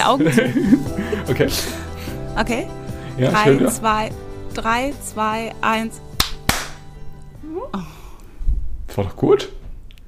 die. 0.00 0.06
Augen 0.06 0.32
zu. 0.32 0.42
Okay. 1.30 1.48
Okay? 2.36 2.66
Ja, 3.18 3.30
drei, 3.30 3.44
schön, 3.44 3.60
ja. 3.60 3.68
zwei, 3.70 4.10
drei, 4.54 4.92
zwei, 5.04 5.52
eins. 5.60 6.00
Das 8.86 8.96
war 8.96 9.04
doch 9.04 9.16
gut. 9.16 9.48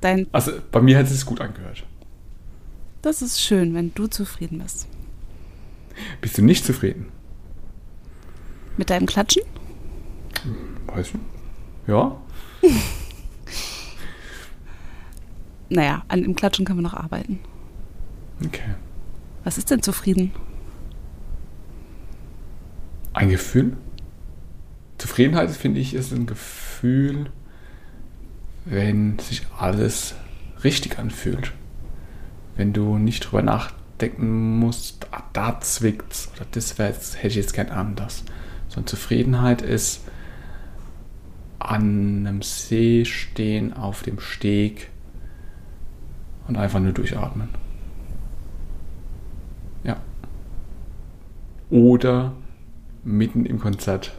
Dein, 0.01 0.27
Also 0.33 0.53
bei 0.73 0.81
mir 0.81 0.99
hat 0.99 1.07
es 1.07 1.25
gut 1.25 1.41
angehört. 1.41 1.85
das 3.03 3.23
ist 3.23 3.41
schön, 3.41 3.75
wenn 3.75 3.95
du 3.95 4.09
zufrieden 4.09 4.59
bist. 4.59 4.89
Bist 6.21 6.39
du 6.39 6.43
nicht 6.43 6.65
zufrieden? 6.65 7.07
Mit 8.77 8.91
deinem 8.91 9.07
Klatschen? 9.07 9.43
Weiß 10.87 11.09
ich. 11.09 11.15
Ja. 11.87 12.17
Naja, 15.69 16.05
an 16.09 16.21
dem 16.23 16.37
Klatschen 16.37 16.67
können 16.67 16.81
wir 16.81 16.83
noch 16.83 16.93
arbeiten. 16.93 17.39
Okay. 18.45 18.75
Was 19.45 19.59
ist 19.59 19.71
denn 19.71 19.83
zufrieden? 19.83 20.33
Ein 23.13 23.29
Gefühl? 23.31 23.77
Zufriedenheit, 24.99 25.51
finde 25.51 25.81
ich, 25.81 25.95
ist 25.95 26.13
ein 26.13 26.27
Gefühl, 26.27 27.31
wenn 28.65 29.19
sich 29.19 29.47
alles 29.59 30.15
richtig 30.63 30.99
anfühlt. 30.99 31.53
Wenn 32.57 32.73
du 32.73 32.99
nicht 32.99 33.21
drüber 33.21 33.43
nachdenken 33.43 34.59
musst, 34.59 35.09
ah, 35.11 35.25
da 35.33 35.61
zwickt's 35.61 36.31
oder 36.37 36.47
das 36.53 36.79
wär 36.79 36.89
hätte 36.89 37.27
ich 37.27 37.35
jetzt 37.35 37.55
gern 37.55 37.71
anders. 37.71 38.25
Sondern 38.69 38.87
Zufriedenheit 38.87 39.63
ist 39.63 40.03
an 41.59 42.27
einem 42.27 42.43
See 42.43 43.05
stehen, 43.05 43.73
auf 43.73 44.03
dem 44.03 44.21
Steg 44.21 44.89
und 46.49 46.57
einfach 46.57 46.81
nur 46.81 46.93
durchatmen. 46.93 47.49
Ja. 49.85 49.97
Oder 51.73 52.35
mitten 53.03 53.47
im 53.47 53.59
Konzert 53.59 54.13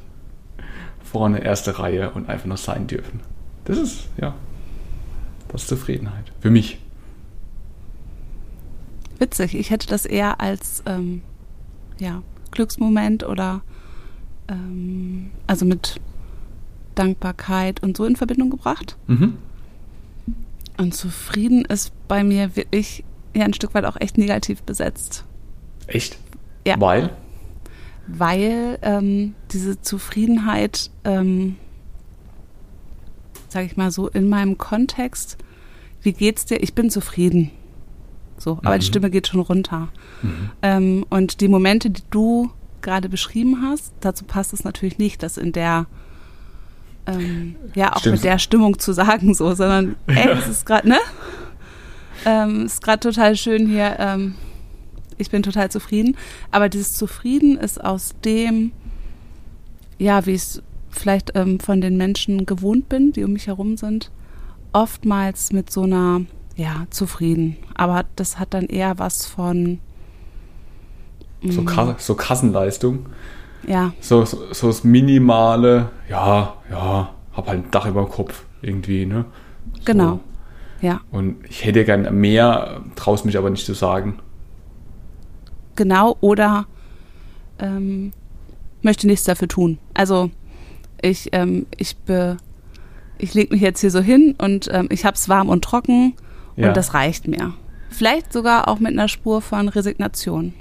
vorne 1.04 1.44
erste 1.44 1.78
Reihe 1.78 2.10
und 2.10 2.28
einfach 2.28 2.48
noch 2.48 2.58
sein 2.58 2.88
dürfen. 2.88 3.20
Das 3.66 3.78
ist, 3.78 4.08
ja, 4.20 4.34
das 5.50 5.62
ist 5.62 5.68
Zufriedenheit. 5.70 6.32
Für 6.40 6.50
mich. 6.50 6.80
Witzig, 9.20 9.54
ich 9.54 9.70
hätte 9.70 9.86
das 9.88 10.08
eher 10.08 10.42
als 10.42 10.82
ähm, 10.88 11.22
ja, 12.00 12.24
Glücksmoment 12.50 13.24
oder 13.24 13.62
ähm, 14.48 15.30
also 15.46 15.64
mit 15.66 16.02
Dankbarkeit 16.96 17.84
und 17.84 17.96
so 17.96 18.06
in 18.06 18.16
Verbindung 18.16 18.50
gebracht. 18.50 18.98
Mhm. 19.06 19.38
Und 20.80 20.96
zufrieden 20.96 21.66
ist 21.66 21.94
bei 22.08 22.24
mir 22.24 22.56
wirklich 22.56 23.04
ja 23.36 23.46
ein 23.46 23.54
Stück 23.54 23.76
weit 23.76 23.86
auch 23.86 24.02
echt 24.02 24.18
negativ 24.18 24.64
besetzt. 24.64 25.24
Echt? 25.86 26.18
Ja. 26.66 26.82
Weil? 26.82 27.12
Weil 28.08 28.78
ähm, 28.82 29.34
diese 29.52 29.82
Zufriedenheit, 29.82 30.92
ähm, 31.04 31.56
sage 33.50 33.66
ich 33.66 33.78
mal 33.78 33.92
so, 33.92 34.08
in 34.10 34.28
meinem 34.30 34.58
Kontext, 34.58 35.38
wie 36.02 36.14
geht's 36.14 36.46
dir? 36.46 36.62
Ich 36.62 36.74
bin 36.74 36.90
zufrieden. 36.90 37.52
So, 38.38 38.60
aber 38.64 38.78
die 38.78 38.86
Mhm. 38.86 38.90
Stimme 38.90 39.10
geht 39.10 39.28
schon 39.28 39.40
runter. 39.40 39.88
Mhm. 40.22 40.50
Ähm, 40.62 41.06
und 41.10 41.40
die 41.40 41.48
Momente, 41.48 41.90
die 41.90 42.02
du 42.10 42.50
gerade 42.82 43.08
beschrieben 43.08 43.62
hast, 43.62 43.94
dazu 44.02 44.26
passt 44.26 44.52
es 44.54 44.64
natürlich 44.66 44.98
nicht, 44.98 45.24
das 45.24 45.38
in 45.38 45.54
der 45.54 45.86
ähm, 47.06 47.56
ja 47.76 47.94
auch 47.94 48.00
Stimmt. 48.00 48.16
mit 48.16 48.24
der 48.24 48.40
Stimmung 48.40 48.80
zu 48.80 48.94
sagen, 48.94 49.34
so, 49.34 49.54
sondern 49.56 49.96
ey, 50.08 50.30
es 50.30 50.48
ist 50.48 50.66
gerade, 50.66 50.88
ne? 50.90 50.98
Ähm, 52.26 52.66
ist 52.66 52.82
gerade 52.82 53.00
total 53.02 53.36
schön 53.36 53.68
hier. 53.68 53.98
Ähm, 54.00 54.36
ich 55.18 55.30
bin 55.30 55.44
total 55.44 55.70
zufrieden. 55.72 56.18
Aber 56.52 56.70
dieses 56.70 56.94
Zufrieden 56.94 57.58
ist 57.58 57.84
aus 57.84 58.14
dem, 58.24 58.72
ja, 59.98 60.26
wie 60.26 60.32
ich 60.32 60.42
es 60.42 60.64
vielleicht 60.90 61.32
ähm, 61.36 61.60
von 61.60 61.82
den 61.82 61.98
Menschen 61.98 62.46
gewohnt 62.46 62.90
bin, 62.90 63.12
die 63.12 63.24
um 63.24 63.34
mich 63.34 63.48
herum 63.48 63.78
sind, 63.78 64.12
oftmals 64.74 65.52
mit 65.52 65.72
so 65.72 65.84
einer, 65.84 66.22
ja, 66.56 66.86
zufrieden. 66.90 67.58
Aber 67.76 68.06
das 68.16 68.40
hat 68.40 68.54
dann 68.54 68.66
eher 68.66 69.00
was 69.00 69.26
von. 69.26 69.80
So, 71.44 71.62
mm, 71.62 71.66
Ka 71.66 71.96
so 72.00 72.16
Kassenleistung. 72.16 73.08
Ja, 73.68 73.94
So, 74.02 74.26
so, 74.26 74.54
so 74.54 74.68
das 74.68 74.84
minimale, 74.84 75.90
ja, 76.10 76.56
ja, 76.70 77.14
hab 77.32 77.48
halt 77.48 77.66
ein 77.66 77.72
Dach 77.72 77.86
über 77.86 78.04
dem 78.04 78.10
Kopf 78.10 78.46
irgendwie, 78.62 79.06
ne? 79.06 79.26
So. 79.74 79.82
genau. 79.86 80.20
Ja, 80.82 81.00
Und 81.12 81.38
ich 81.48 81.64
hätte 81.64 81.86
gern 81.86 82.20
mehr, 82.20 82.82
traust 82.98 83.24
mich 83.24 83.38
aber 83.38 83.50
nicht 83.50 83.66
zu 83.66 83.74
sagen. 83.74 84.20
Genau. 85.76 86.18
Oder 86.22 86.66
ähm, 87.60 88.14
möchte 88.82 89.08
nichts 89.08 89.26
dafür 89.26 89.48
tun. 89.48 89.78
Also 89.94 90.32
ich, 91.02 91.30
ähm, 91.32 91.66
ich, 91.78 91.96
be, 91.98 92.38
ich 93.18 93.34
lege 93.34 93.54
mich 93.54 93.62
jetzt 93.62 93.82
hier 93.82 93.92
so 93.92 94.02
hin 94.02 94.36
und 94.38 94.70
ähm, 94.72 94.88
ich 94.92 95.06
habe 95.06 95.16
es 95.16 95.30
warm 95.30 95.50
und 95.50 95.64
trocken 95.64 96.14
Ja. 96.56 96.70
und 96.70 96.78
das 96.78 96.94
reicht 96.94 97.28
mir. 97.28 97.54
Vielleicht 97.90 98.34
sogar 98.34 98.68
auch 98.68 98.80
mit 98.80 98.92
einer 98.94 99.08
Spur 99.08 99.42
von 99.42 99.68
Resignation. 99.70 100.54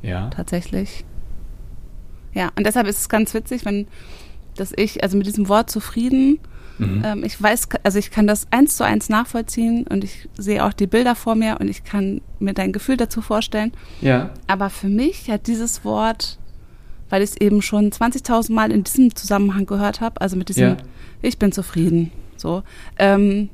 Ja. 0.00 0.30
tatsächlich. 0.30 1.04
Ja, 2.32 2.50
und 2.56 2.64
deshalb 2.64 2.86
ist 2.86 3.00
es 3.00 3.08
ganz 3.08 3.34
witzig, 3.34 3.64
wenn 3.64 3.88
dass 4.54 4.72
ich, 4.76 5.02
also 5.02 5.16
mit 5.16 5.26
diesem 5.26 5.48
Wort 5.48 5.70
zufrieden, 5.70 6.38
Mhm. 6.78 7.02
ähm, 7.04 7.24
ich 7.24 7.40
weiß, 7.40 7.68
also 7.82 7.98
ich 7.98 8.10
kann 8.10 8.26
das 8.26 8.46
eins 8.50 8.76
zu 8.76 8.84
eins 8.84 9.08
nachvollziehen 9.08 9.86
und 9.88 10.04
ich 10.04 10.28
sehe 10.38 10.64
auch 10.64 10.72
die 10.72 10.86
Bilder 10.86 11.14
vor 11.14 11.34
mir 11.34 11.58
und 11.60 11.68
ich 11.68 11.84
kann 11.84 12.20
mir 12.38 12.54
dein 12.54 12.72
Gefühl 12.72 12.96
dazu 12.96 13.20
vorstellen. 13.20 13.72
Ja. 14.00 14.30
Aber 14.46 14.70
für 14.70 14.88
mich 14.88 15.28
hat 15.30 15.46
dieses 15.48 15.84
Wort, 15.84 16.38
weil 17.10 17.22
ich 17.22 17.30
es 17.30 17.36
eben 17.38 17.62
schon 17.62 17.90
20.000 17.90 18.52
Mal 18.52 18.70
in 18.70 18.84
diesem 18.84 19.14
Zusammenhang 19.16 19.66
gehört 19.66 20.00
habe, 20.00 20.20
also 20.20 20.36
mit 20.36 20.48
diesem, 20.50 20.62
Ja. 20.70 20.76
ich 21.22 21.38
bin 21.38 21.50
zufrieden, 21.52 22.12
so, 22.36 22.62
ähm, 22.98 23.48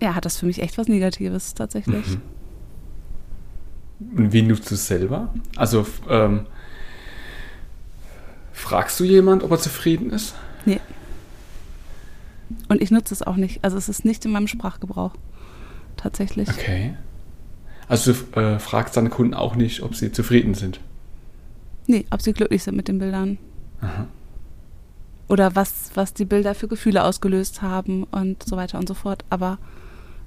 ja, 0.00 0.14
hat 0.14 0.24
das 0.24 0.36
für 0.38 0.46
mich 0.46 0.60
echt 0.62 0.76
was 0.78 0.88
Negatives 0.88 1.54
tatsächlich. 1.54 2.06
Mhm. 2.06 2.20
Und 4.18 4.32
wie 4.32 4.42
nutzt 4.42 4.70
du 4.70 4.74
es 4.74 4.86
selber? 4.86 5.32
Also 5.56 5.86
ähm, 6.10 6.46
fragst 8.52 9.00
du 9.00 9.04
jemand, 9.04 9.42
ob 9.42 9.50
er 9.50 9.58
zufrieden 9.58 10.10
ist? 10.10 10.34
Nee. 10.66 10.80
Und 12.68 12.80
ich 12.80 12.90
nutze 12.90 13.14
es 13.14 13.22
auch 13.22 13.36
nicht. 13.36 13.64
Also 13.64 13.76
es 13.76 13.88
ist 13.88 14.04
nicht 14.04 14.24
in 14.24 14.32
meinem 14.32 14.46
Sprachgebrauch. 14.46 15.12
Tatsächlich. 15.96 16.48
Okay. 16.48 16.94
Also 17.88 18.12
du 18.12 18.40
äh, 18.40 18.58
fragst 18.58 18.96
deine 18.96 19.10
Kunden 19.10 19.34
auch 19.34 19.54
nicht, 19.54 19.82
ob 19.82 19.94
sie 19.94 20.12
zufrieden 20.12 20.54
sind. 20.54 20.80
Nee, 21.86 22.04
ob 22.10 22.20
sie 22.22 22.32
glücklich 22.32 22.62
sind 22.62 22.76
mit 22.76 22.88
den 22.88 22.98
Bildern. 22.98 23.38
Aha. 23.80 24.06
Oder 25.28 25.54
was, 25.54 25.90
was 25.94 26.14
die 26.14 26.24
Bilder 26.24 26.54
für 26.54 26.68
Gefühle 26.68 27.04
ausgelöst 27.04 27.62
haben 27.62 28.04
und 28.04 28.42
so 28.42 28.56
weiter 28.56 28.78
und 28.78 28.88
so 28.88 28.94
fort. 28.94 29.24
Aber 29.30 29.58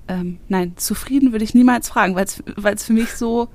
ähm, 0.08 0.40
nein, 0.48 0.74
zufrieden 0.76 1.32
würde 1.32 1.46
ich 1.46 1.54
niemals 1.54 1.90
fragen, 1.90 2.16
weil 2.16 2.26
es 2.26 2.84
für 2.84 2.94
mich 2.94 3.14
so, 3.14 3.50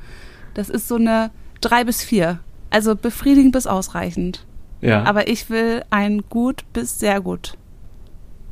das 0.54 0.68
ist 0.68 0.88
so 0.88 0.96
eine 0.96 1.30
drei 1.60 1.84
bis 1.84 2.02
vier. 2.02 2.40
Also 2.70 2.96
befriedigend 2.96 3.52
bis 3.52 3.66
ausreichend. 3.66 4.46
Ja. 4.80 5.04
Aber 5.04 5.28
ich 5.28 5.48
will 5.48 5.82
ein 5.90 6.22
gut 6.28 6.64
bis 6.72 6.98
sehr 6.98 7.20
gut. 7.20 7.56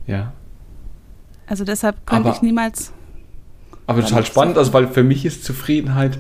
Ja. 0.07 0.33
Also 1.47 1.65
deshalb 1.65 2.07
könnte 2.07 2.29
Aber- 2.29 2.37
ich 2.37 2.43
niemals. 2.43 2.93
Aber 3.87 4.01
total 4.01 4.23
ist 4.23 4.29
spannend, 4.29 4.59
also 4.59 4.73
weil 4.73 4.89
für 4.89 5.03
mich 5.03 5.25
ist 5.25 5.45
Zufriedenheit 5.45 6.19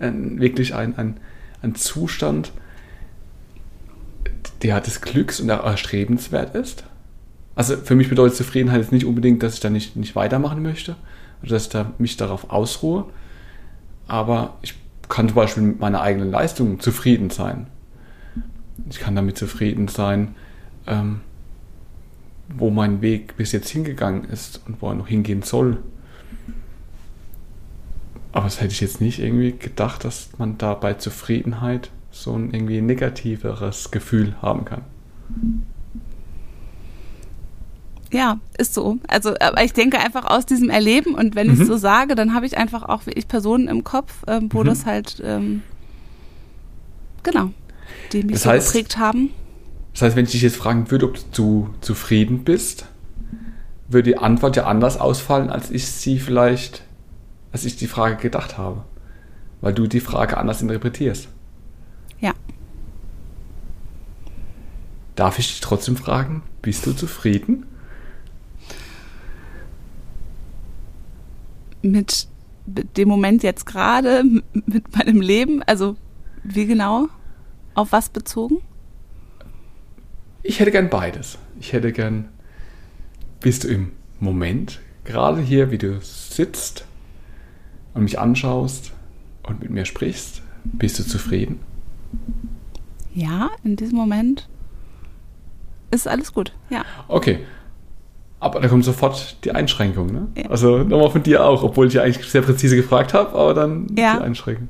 ein, 0.00 0.40
wirklich 0.40 0.74
ein, 0.74 0.98
ein, 0.98 1.18
ein 1.62 1.74
Zustand, 1.76 2.52
der 4.62 4.80
des 4.80 5.00
Glücks 5.00 5.40
und 5.40 5.46
der 5.48 5.58
erstrebenswert 5.58 6.54
ist. 6.54 6.84
Also 7.54 7.76
für 7.76 7.94
mich 7.94 8.08
bedeutet 8.08 8.36
Zufriedenheit 8.36 8.80
jetzt 8.80 8.92
nicht 8.92 9.06
unbedingt, 9.06 9.42
dass 9.42 9.54
ich 9.54 9.60
da 9.60 9.70
nicht, 9.70 9.94
nicht 9.96 10.16
weitermachen 10.16 10.62
möchte 10.62 10.96
oder 11.42 11.50
dass 11.52 11.64
ich 11.64 11.68
da, 11.68 11.92
mich 11.98 12.16
darauf 12.16 12.50
ausruhe. 12.50 13.06
Aber 14.08 14.56
ich 14.62 14.74
kann 15.08 15.28
zum 15.28 15.36
Beispiel 15.36 15.62
mit 15.62 15.80
meiner 15.80 16.00
eigenen 16.00 16.30
Leistung 16.30 16.80
zufrieden 16.80 17.30
sein. 17.30 17.68
Ich 18.90 18.98
kann 18.98 19.14
damit 19.14 19.38
zufrieden 19.38 19.86
sein, 19.88 20.34
ähm, 20.86 21.20
wo 22.48 22.70
mein 22.70 23.00
Weg 23.02 23.36
bis 23.36 23.52
jetzt 23.52 23.68
hingegangen 23.70 24.24
ist 24.24 24.60
und 24.66 24.80
wo 24.82 24.88
er 24.88 24.94
noch 24.94 25.08
hingehen 25.08 25.42
soll. 25.42 25.78
Aber 28.32 28.44
das 28.44 28.60
hätte 28.60 28.72
ich 28.72 28.80
jetzt 28.80 29.00
nicht 29.00 29.18
irgendwie 29.20 29.52
gedacht, 29.52 30.04
dass 30.04 30.30
man 30.38 30.58
da 30.58 30.74
bei 30.74 30.94
Zufriedenheit 30.94 31.90
so 32.10 32.34
ein 32.34 32.52
irgendwie 32.52 32.80
negativeres 32.80 33.90
Gefühl 33.90 34.34
haben 34.42 34.64
kann. 34.64 34.82
Ja, 38.12 38.38
ist 38.58 38.74
so. 38.74 38.98
Also, 39.08 39.34
aber 39.40 39.64
ich 39.64 39.72
denke 39.72 39.98
einfach 39.98 40.24
aus 40.26 40.46
diesem 40.46 40.70
Erleben 40.70 41.14
und 41.14 41.34
wenn 41.34 41.48
ich 41.50 41.56
Mhm. 41.56 41.62
es 41.62 41.68
so 41.68 41.76
sage, 41.76 42.14
dann 42.14 42.32
habe 42.34 42.46
ich 42.46 42.56
einfach 42.56 42.84
auch 42.84 43.06
wirklich 43.06 43.26
Personen 43.26 43.66
im 43.66 43.82
Kopf, 43.82 44.22
ähm, 44.28 44.48
wo 44.52 44.60
Mhm. 44.60 44.66
das 44.66 44.86
halt, 44.86 45.20
ähm, 45.24 45.62
genau, 47.24 47.50
die 48.12 48.22
mich 48.22 48.34
Das 48.34 48.42
so 48.44 48.50
heißt- 48.50 48.66
geprägt 48.72 48.98
haben. 48.98 49.30
Das 49.94 50.02
heißt, 50.02 50.16
wenn 50.16 50.26
ich 50.26 50.32
dich 50.32 50.42
jetzt 50.42 50.56
fragen 50.56 50.90
würde, 50.90 51.06
ob 51.06 51.18
du 51.32 51.70
zufrieden 51.80 52.44
bist, 52.44 52.86
würde 53.88 54.10
die 54.10 54.18
Antwort 54.18 54.56
ja 54.56 54.66
anders 54.66 54.98
ausfallen, 54.98 55.50
als 55.50 55.70
ich 55.70 55.86
sie 55.86 56.18
vielleicht 56.18 56.84
als 57.54 57.64
ich 57.64 57.76
die 57.76 57.86
Frage 57.86 58.16
gedacht 58.16 58.58
habe. 58.58 58.84
Weil 59.60 59.72
du 59.72 59.86
die 59.86 60.00
Frage 60.00 60.36
anders 60.36 60.60
interpretierst. 60.60 61.28
Ja. 62.18 62.32
Darf 65.14 65.38
ich 65.38 65.46
dich 65.46 65.60
trotzdem 65.60 65.96
fragen, 65.96 66.42
bist 66.62 66.84
du 66.84 66.92
zufrieden? 66.92 67.64
Mit 71.82 72.26
dem 72.66 73.08
Moment 73.08 73.44
jetzt 73.44 73.66
gerade, 73.66 74.24
mit 74.52 74.96
meinem 74.96 75.20
Leben, 75.20 75.62
also 75.62 75.94
wie 76.42 76.66
genau? 76.66 77.06
Auf 77.74 77.92
was 77.92 78.08
bezogen? 78.08 78.62
Ich 80.46 80.60
hätte 80.60 80.70
gern 80.70 80.90
beides. 80.90 81.38
Ich 81.58 81.72
hätte 81.72 81.90
gern, 81.90 82.28
bist 83.40 83.64
du 83.64 83.68
im 83.68 83.92
Moment, 84.20 84.78
gerade 85.04 85.40
hier, 85.40 85.70
wie 85.70 85.78
du 85.78 85.98
sitzt 86.02 86.84
und 87.94 88.02
mich 88.04 88.18
anschaust 88.18 88.92
und 89.42 89.60
mit 89.60 89.70
mir 89.70 89.86
sprichst, 89.86 90.42
bist 90.64 90.98
du 90.98 91.02
zufrieden? 91.02 91.60
Ja, 93.14 93.50
in 93.64 93.76
diesem 93.76 93.96
Moment 93.96 94.46
ist 95.90 96.06
alles 96.06 96.32
gut, 96.34 96.52
ja. 96.68 96.84
Okay. 97.08 97.40
Aber 98.38 98.60
da 98.60 98.68
kommt 98.68 98.84
sofort 98.84 99.42
die 99.44 99.52
Einschränkung, 99.52 100.08
ne? 100.12 100.26
Ja. 100.36 100.50
Also 100.50 100.78
nochmal 100.78 101.10
von 101.10 101.22
dir 101.22 101.42
auch, 101.46 101.62
obwohl 101.62 101.86
ich 101.86 101.94
ja 101.94 102.02
eigentlich 102.02 102.28
sehr 102.30 102.42
präzise 102.42 102.76
gefragt 102.76 103.14
habe, 103.14 103.30
aber 103.34 103.54
dann 103.54 103.86
Ja. 103.96 104.18
die 104.18 104.24
Einschränkung. 104.24 104.68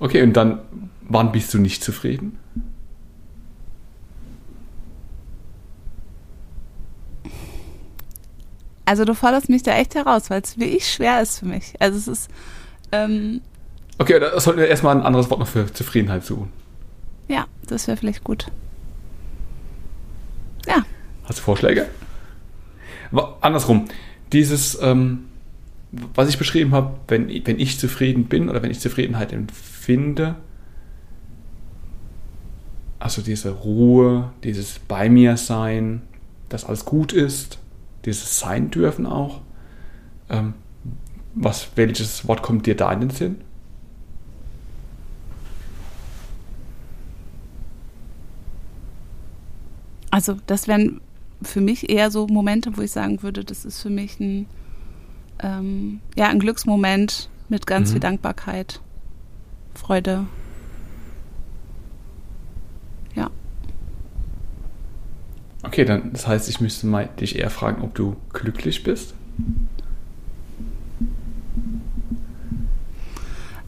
Okay, 0.00 0.22
und 0.22 0.32
dann, 0.32 0.58
wann 1.02 1.30
bist 1.30 1.54
du 1.54 1.58
nicht 1.58 1.84
zufrieden? 1.84 2.38
Also 8.88 9.04
du 9.04 9.14
forderst 9.14 9.50
mich 9.50 9.62
da 9.62 9.76
echt 9.76 9.94
heraus, 9.96 10.30
weil 10.30 10.40
es 10.40 10.58
wirklich 10.58 10.90
schwer 10.90 11.20
ist 11.20 11.40
für 11.40 11.44
mich. 11.44 11.74
Also 11.78 11.98
es 11.98 12.08
ist, 12.08 12.30
ähm, 12.90 13.42
Okay, 13.98 14.18
da 14.18 14.40
sollten 14.40 14.60
wir 14.60 14.66
erstmal 14.68 14.96
ein 14.96 15.02
anderes 15.02 15.28
Wort 15.28 15.40
noch 15.40 15.46
für 15.46 15.70
Zufriedenheit 15.70 16.24
suchen. 16.24 16.50
ja, 17.28 17.44
das 17.66 17.86
wäre 17.86 17.98
vielleicht 17.98 18.24
gut. 18.24 18.46
Ja, 20.66 20.86
Hast 21.24 21.38
du 21.40 21.42
Vorschläge? 21.42 21.86
Andersrum, 23.42 23.84
dieses, 24.32 24.78
ähm, 24.80 25.26
was 26.14 26.30
ich 26.30 26.38
beschrieben 26.38 26.72
habe, 26.72 26.94
wenn, 27.08 27.28
wenn 27.46 27.60
ich 27.60 27.78
zufrieden 27.78 28.24
bin 28.24 28.48
oder 28.48 28.62
wenn 28.62 28.70
ich 28.70 28.80
Zufriedenheit 28.80 29.34
empfinde, 29.34 30.36
also 32.98 33.20
diese 33.20 33.50
Ruhe, 33.50 34.32
dieses 34.44 34.78
Bei 34.78 35.10
mir 35.10 35.36
sein, 35.36 36.00
dass 36.48 36.64
alles 36.64 36.86
gut 36.86 37.12
ist, 37.12 37.58
dieses 38.08 38.38
Sein 38.38 38.70
dürfen 38.70 39.06
auch. 39.06 39.40
Ähm, 40.28 40.54
was, 41.34 41.68
welches 41.76 42.26
Wort 42.26 42.42
kommt 42.42 42.66
dir 42.66 42.76
da 42.76 42.92
in 42.92 43.00
den 43.00 43.10
Sinn? 43.10 43.36
also 50.10 50.36
das 50.46 50.68
wären 50.68 51.00
für 51.42 51.60
mich 51.60 51.88
eher 51.90 52.10
so 52.10 52.26
Momente, 52.26 52.76
wo 52.76 52.82
ich 52.82 52.90
sagen 52.90 53.22
würde, 53.22 53.44
das 53.44 53.64
ist 53.64 53.80
für 53.80 53.90
mich 53.90 54.18
ein, 54.18 54.46
ähm, 55.40 56.00
ja, 56.16 56.28
ein 56.28 56.40
Glücksmoment 56.40 57.28
mit 57.48 57.66
ganz 57.66 57.88
Mhm. 57.88 57.92
viel 57.92 58.00
Dankbarkeit, 58.00 58.80
Freude. 59.74 60.26
Okay, 65.62 65.84
dann 65.84 66.12
das 66.12 66.26
heißt, 66.26 66.48
ich 66.48 66.60
müsste 66.60 66.86
mal 66.86 67.08
dich 67.20 67.36
eher 67.36 67.50
fragen, 67.50 67.82
ob 67.82 67.94
du 67.94 68.16
glücklich 68.32 68.84
bist. 68.84 69.14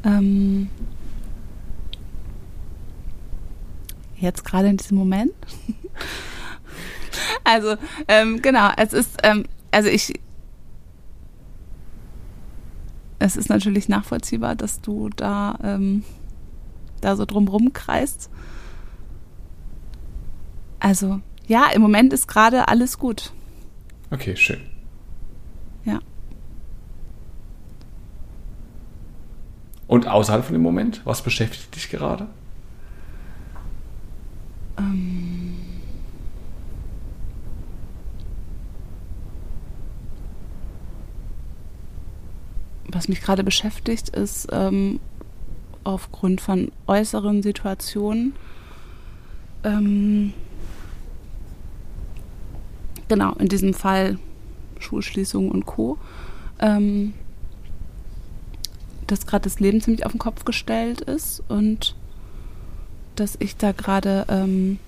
ähm, 0.05 0.69
jetzt 4.17 4.45
gerade 4.45 4.69
in 4.69 4.77
diesem 4.77 4.97
Moment. 4.97 5.33
also 7.45 7.77
ähm, 8.09 8.41
genau, 8.43 8.71
es 8.77 8.93
ist, 8.93 9.19
ähm, 9.23 9.45
also 9.71 9.89
ich, 9.89 10.13
es 13.19 13.37
ist 13.37 13.49
natürlich 13.49 13.89
nachvollziehbar, 13.89 14.55
dass 14.55 14.81
du 14.81 15.11
da, 15.11 15.59
ähm, 15.63 16.05
da 17.01 17.17
so 17.17 17.25
drumrum 17.25 17.73
kreist. 17.73 18.31
Also 20.79 21.21
ja, 21.50 21.69
im 21.75 21.82
Moment 21.82 22.12
ist 22.12 22.29
gerade 22.29 22.69
alles 22.69 22.97
gut. 22.97 23.32
Okay, 24.12 24.37
schön. 24.37 24.61
Ja. 25.85 25.99
Und 29.88 30.06
außerhalb 30.06 30.44
von 30.44 30.52
dem 30.52 30.62
Moment, 30.62 31.00
was 31.05 31.23
beschäftigt 31.23 31.75
dich 31.75 31.91
gerade? 31.91 32.29
Ähm, 34.79 35.56
was 42.87 43.08
mich 43.08 43.20
gerade 43.20 43.43
beschäftigt, 43.43 44.11
ist 44.11 44.46
ähm, 44.53 45.00
aufgrund 45.82 46.41
von 46.41 46.70
äußeren 46.87 47.43
Situationen. 47.43 48.37
Ähm, 49.64 50.32
genau, 53.11 53.33
in 53.35 53.49
diesem 53.49 53.75
Fall 53.75 54.19
Schulschließung 54.79 55.51
und 55.51 55.67
Co. 55.67 55.99
Ähm, 56.61 57.12
dass 59.07 59.27
gerade 59.27 59.43
das 59.45 59.59
Leben 59.61 59.81
ziemlich 59.81 60.07
auf 60.07 60.12
den 60.12 60.19
Kopf 60.21 60.45
gestellt 60.45 61.01
ist 61.01 61.43
und 61.49 61.97
dass 63.17 63.37
ich 63.41 63.57
da 63.57 63.73
gerade 63.73 64.25
ähm, 64.29 64.79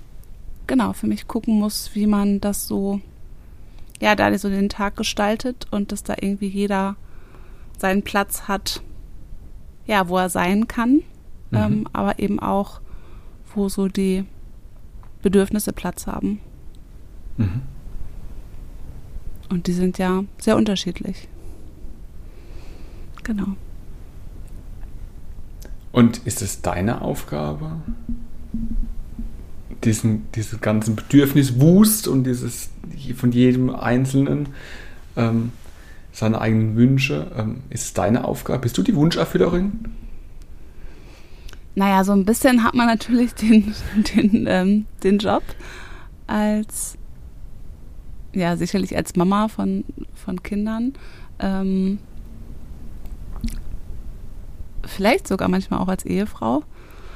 genau 0.65 0.93
für 0.93 1.07
mich 1.07 1.27
gucken 1.27 1.59
muss, 1.59 1.91
wie 1.93 2.07
man 2.07 2.39
das 2.39 2.65
so, 2.65 3.01
ja, 4.01 4.15
da 4.15 4.35
so 4.37 4.47
den 4.49 4.69
Tag 4.69 4.95
gestaltet 4.95 5.67
und 5.71 5.91
dass 5.91 6.03
da 6.03 6.15
irgendwie 6.19 6.47
jeder 6.47 6.95
seinen 7.77 8.01
Platz 8.01 8.43
hat, 8.47 8.81
ja, 9.85 10.07
wo 10.07 10.17
er 10.17 10.29
sein 10.29 10.67
kann, 10.67 11.01
Mhm. 11.51 11.57
ähm, 11.59 11.87
aber 11.93 12.17
eben 12.19 12.39
auch, 12.39 12.81
wo 13.53 13.69
so 13.69 13.87
die 13.87 14.25
Bedürfnisse 15.21 15.73
Platz 15.73 16.07
haben. 16.07 16.39
Mhm. 17.37 17.61
Und 19.53 19.67
die 19.67 19.73
sind 19.73 19.99
ja 19.99 20.23
sehr 20.39 20.57
unterschiedlich. 20.57 21.27
Genau. 23.21 23.49
Und 25.91 26.25
ist 26.25 26.41
es 26.41 26.63
deine 26.63 27.03
Aufgabe, 27.03 27.75
diesen, 29.83 30.31
diesen 30.31 30.59
ganzen 30.59 30.95
Bedürfniswust 30.95 32.07
und 32.07 32.23
dieses 32.23 32.71
von 33.15 33.31
jedem 33.31 33.69
Einzelnen 33.69 34.49
ähm, 35.15 35.51
seine 36.11 36.41
eigenen 36.41 36.75
Wünsche, 36.75 37.31
ähm, 37.37 37.61
ist 37.69 37.83
es 37.83 37.93
deine 37.93 38.25
Aufgabe? 38.25 38.61
Bist 38.61 38.75
du 38.79 38.81
die 38.81 38.95
Wunscherfüllerin? 38.95 39.87
Naja, 41.75 42.03
so 42.03 42.13
ein 42.13 42.25
bisschen 42.25 42.63
hat 42.63 42.73
man 42.73 42.87
natürlich 42.87 43.35
den, 43.35 43.75
den, 44.15 44.45
ähm, 44.47 44.85
den 45.03 45.19
Job 45.19 45.43
als, 46.25 46.97
ja, 48.33 48.57
sicherlich 48.57 48.95
als 48.95 49.15
Mama 49.15 49.47
von, 49.47 49.83
von 50.13 50.41
Kindern. 50.43 50.93
Ähm, 51.39 51.99
vielleicht 54.85 55.27
sogar 55.27 55.47
manchmal 55.49 55.79
auch 55.79 55.87
als 55.87 56.05
Ehefrau, 56.05 56.63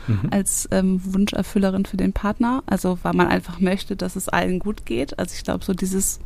Mhm. 0.08 0.30
als 0.32 0.70
ähm, 0.72 1.02
Wunscherfüllerin 1.04 1.86
für 1.86 1.98
den 1.98 2.14
Partner. 2.14 2.64
Also, 2.66 2.98
weil 3.04 3.14
man 3.14 3.28
einfach 3.28 3.60
möchte, 3.60 3.98
dass 3.98 4.16
es 4.16 4.30
allen 4.30 4.60
gut 4.60 4.86
geht. 4.86 5.20
Also, 5.20 5.34
ich 5.36 5.44
glaube, 5.44 5.66
so 5.66 5.74
dieses 5.74 6.20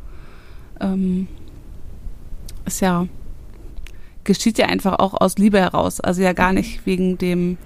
ähm, 0.79 1.27
ist 2.65 2.79
ja, 2.79 3.07
geschieht 4.23 4.59
ja 4.59 4.67
einfach 4.67 4.99
auch 4.99 5.19
aus 5.19 5.39
Liebe 5.39 5.59
heraus. 5.59 5.99
Also, 5.99 6.21
ja 6.21 6.33
gar 6.33 6.53
nicht 6.53 6.85
wegen 6.85 7.17
dem, 7.17 7.57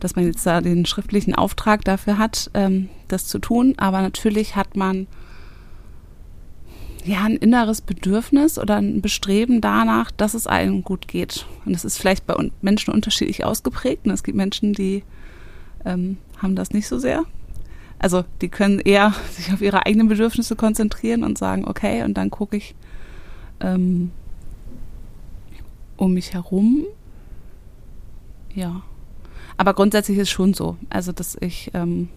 dass 0.00 0.16
man 0.16 0.24
jetzt 0.24 0.46
da 0.46 0.62
den 0.62 0.86
schriftlichen 0.86 1.34
Auftrag 1.34 1.84
dafür 1.84 2.16
hat, 2.16 2.50
ähm, 2.54 2.88
das 3.08 3.26
zu 3.26 3.38
tun. 3.38 3.74
Aber 3.76 4.00
natürlich 4.00 4.56
hat 4.56 4.78
man 4.78 5.06
ja 7.04 7.22
ein 7.24 7.36
inneres 7.36 7.80
Bedürfnis 7.80 8.58
oder 8.58 8.76
ein 8.76 9.02
Bestreben 9.02 9.60
danach, 9.60 10.10
dass 10.10 10.34
es 10.34 10.46
allen 10.46 10.82
gut 10.82 11.06
geht. 11.06 11.46
Und 11.64 11.74
das 11.74 11.84
ist 11.84 11.98
vielleicht 11.98 12.26
bei 12.26 12.34
Menschen 12.62 12.92
unterschiedlich 12.92 13.44
ausgeprägt. 13.44 14.06
Und 14.06 14.12
es 14.12 14.22
gibt 14.22 14.36
Menschen, 14.36 14.72
die 14.72 15.02
ähm, 15.84 16.16
haben 16.38 16.56
das 16.56 16.72
nicht 16.72 16.88
so 16.88 16.98
sehr. 16.98 17.24
Also 17.98 18.24
die 18.40 18.48
können 18.48 18.80
eher 18.80 19.14
sich 19.30 19.52
auf 19.52 19.60
ihre 19.60 19.86
eigenen 19.86 20.08
Bedürfnisse 20.08 20.56
konzentrieren 20.56 21.24
und 21.24 21.38
sagen, 21.38 21.66
okay, 21.66 22.02
und 22.02 22.14
dann 22.14 22.30
gucke 22.30 22.56
ich 22.56 22.74
ähm, 23.60 24.10
um 25.96 26.14
mich 26.14 26.32
herum. 26.32 26.84
Ja. 28.54 28.82
Aber 29.56 29.74
grundsätzlich 29.74 30.18
ist 30.18 30.24
es 30.24 30.30
schon 30.30 30.54
so. 30.54 30.76
Also, 30.90 31.12
dass 31.12 31.36
ich 31.40 31.70
ähm, 31.74 32.08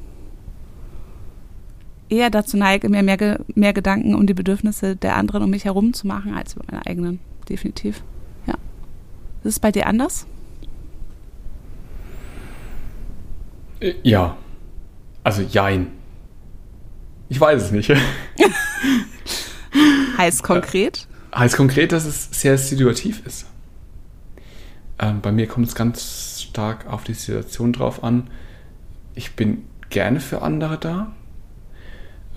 eher 2.10 2.30
dazu 2.30 2.58
neige, 2.58 2.90
mir 2.90 3.04
mehr, 3.04 3.40
mehr 3.56 3.74
Gedanken 3.74 4.16
um 4.16 4.28
die 4.28 4.34
Bedürfnisse 4.34 4.96
der 4.96 5.16
anderen 5.16 5.44
um 5.44 5.50
mich 5.50 5.66
herum 5.66 5.94
zu 5.94 6.08
machen, 6.08 6.34
als 6.34 6.56
über 6.56 6.66
meine 6.70 6.86
eigenen. 6.86 7.20
Definitiv. 7.50 8.04
Ja. 8.46 8.54
Ist 9.44 9.54
es 9.54 9.60
bei 9.60 9.72
dir 9.72 9.88
anders? 9.88 10.26
Äh, 13.80 13.94
Ja. 14.04 14.38
Also 15.24 15.42
jein. 15.42 15.88
Ich 17.28 17.42
weiß 17.42 17.64
es 17.64 17.72
nicht. 17.72 17.92
Heißt 20.18 20.42
konkret? 20.42 21.06
Heißt 21.36 21.58
konkret, 21.58 21.92
dass 21.92 22.06
es 22.06 22.30
sehr 22.32 22.58
situativ 22.58 23.26
ist. 23.26 23.46
Ähm, 25.00 25.20
bei 25.20 25.34
mir 25.34 25.48
kommt 25.48 25.68
es 25.68 25.76
ganz 25.76 26.48
stark 26.50 26.88
auf 26.88 27.04
die 27.04 27.14
Situation 27.14 27.74
drauf 27.74 28.06
an. 28.06 28.30
Ich 29.16 29.36
bin 29.36 29.66
gerne 29.90 30.22
für 30.22 30.42
andere 30.42 30.78
da 30.78 31.12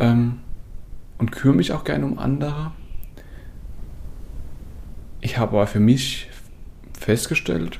ähm, 0.00 0.40
und 1.19 1.30
kümmere 1.30 1.57
mich 1.57 1.73
auch 1.73 1.85
gerne 1.85 2.04
um 2.04 2.19
andere. 2.19 2.73
Ich 5.21 5.38
habe 5.38 5.52
aber 5.52 5.66
für 5.66 5.80
mich 5.80 6.28
festgestellt, 6.99 7.78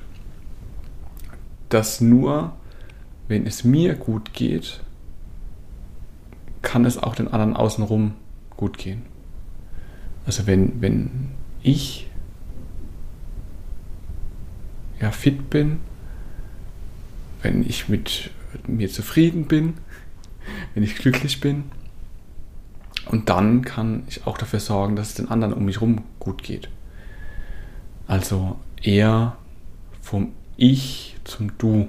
dass 1.71 2.01
nur 2.01 2.53
wenn 3.29 3.47
es 3.47 3.65
mir 3.65 3.95
gut 3.95 4.35
geht, 4.35 4.81
kann 6.63 6.85
es 6.85 6.99
auch 6.99 7.15
den 7.15 7.29
anderen 7.29 7.57
außenrum 7.57 8.15
gut 8.57 8.77
gehen. 8.77 9.03
Also 10.27 10.47
wenn, 10.47 10.83
wenn 10.83 11.31
ich 11.63 12.09
ja, 15.01 15.11
fit 15.11 15.49
bin, 15.49 15.81
wenn 17.43 17.63
ich 17.63 17.89
mit 17.89 18.31
mir 18.67 18.91
zufrieden 18.91 19.47
bin, 19.47 19.75
wenn 20.75 20.83
ich 20.83 20.97
glücklich 20.97 21.41
bin, 21.41 21.65
und 23.07 23.29
dann 23.29 23.63
kann 23.63 24.05
ich 24.09 24.27
auch 24.27 24.39
dafür 24.39 24.61
sorgen, 24.61 24.97
dass 24.97 25.09
es 25.09 25.15
den 25.15 25.31
anderen 25.31 25.55
um 25.55 25.65
mich 25.65 25.77
herum 25.77 26.05
gut 26.19 26.43
geht. 26.43 26.69
Also 28.07 28.59
eher 28.83 29.37
vom 30.01 30.33
Ich 30.57 31.17
zum 31.25 31.57
Du. 31.59 31.89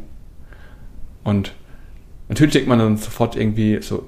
Und 1.23 1.53
natürlich 2.29 2.53
denkt 2.53 2.69
man 2.69 2.79
dann 2.79 2.97
sofort 2.97 3.35
irgendwie 3.35 3.81
so 3.81 4.07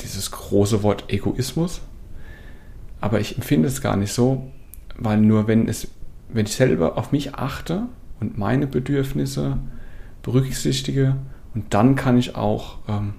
dieses 0.00 0.30
große 0.30 0.82
Wort 0.82 1.04
Egoismus. 1.08 1.80
Aber 3.00 3.20
ich 3.20 3.36
empfinde 3.36 3.68
es 3.68 3.82
gar 3.82 3.96
nicht 3.96 4.12
so, 4.12 4.50
weil 4.96 5.18
nur 5.18 5.46
wenn 5.46 5.68
es, 5.68 5.88
wenn 6.28 6.46
ich 6.46 6.52
selber 6.52 6.96
auf 6.96 7.12
mich 7.12 7.34
achte 7.34 7.88
und 8.20 8.38
meine 8.38 8.66
Bedürfnisse 8.66 9.58
berücksichtige, 10.22 11.16
und 11.54 11.72
dann 11.72 11.96
kann 11.96 12.18
ich 12.18 12.34
auch 12.34 12.76
ähm, 12.86 13.14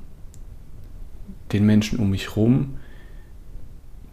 den 1.51 1.65
Menschen 1.65 1.99
um 1.99 2.09
mich 2.09 2.35
herum 2.35 2.77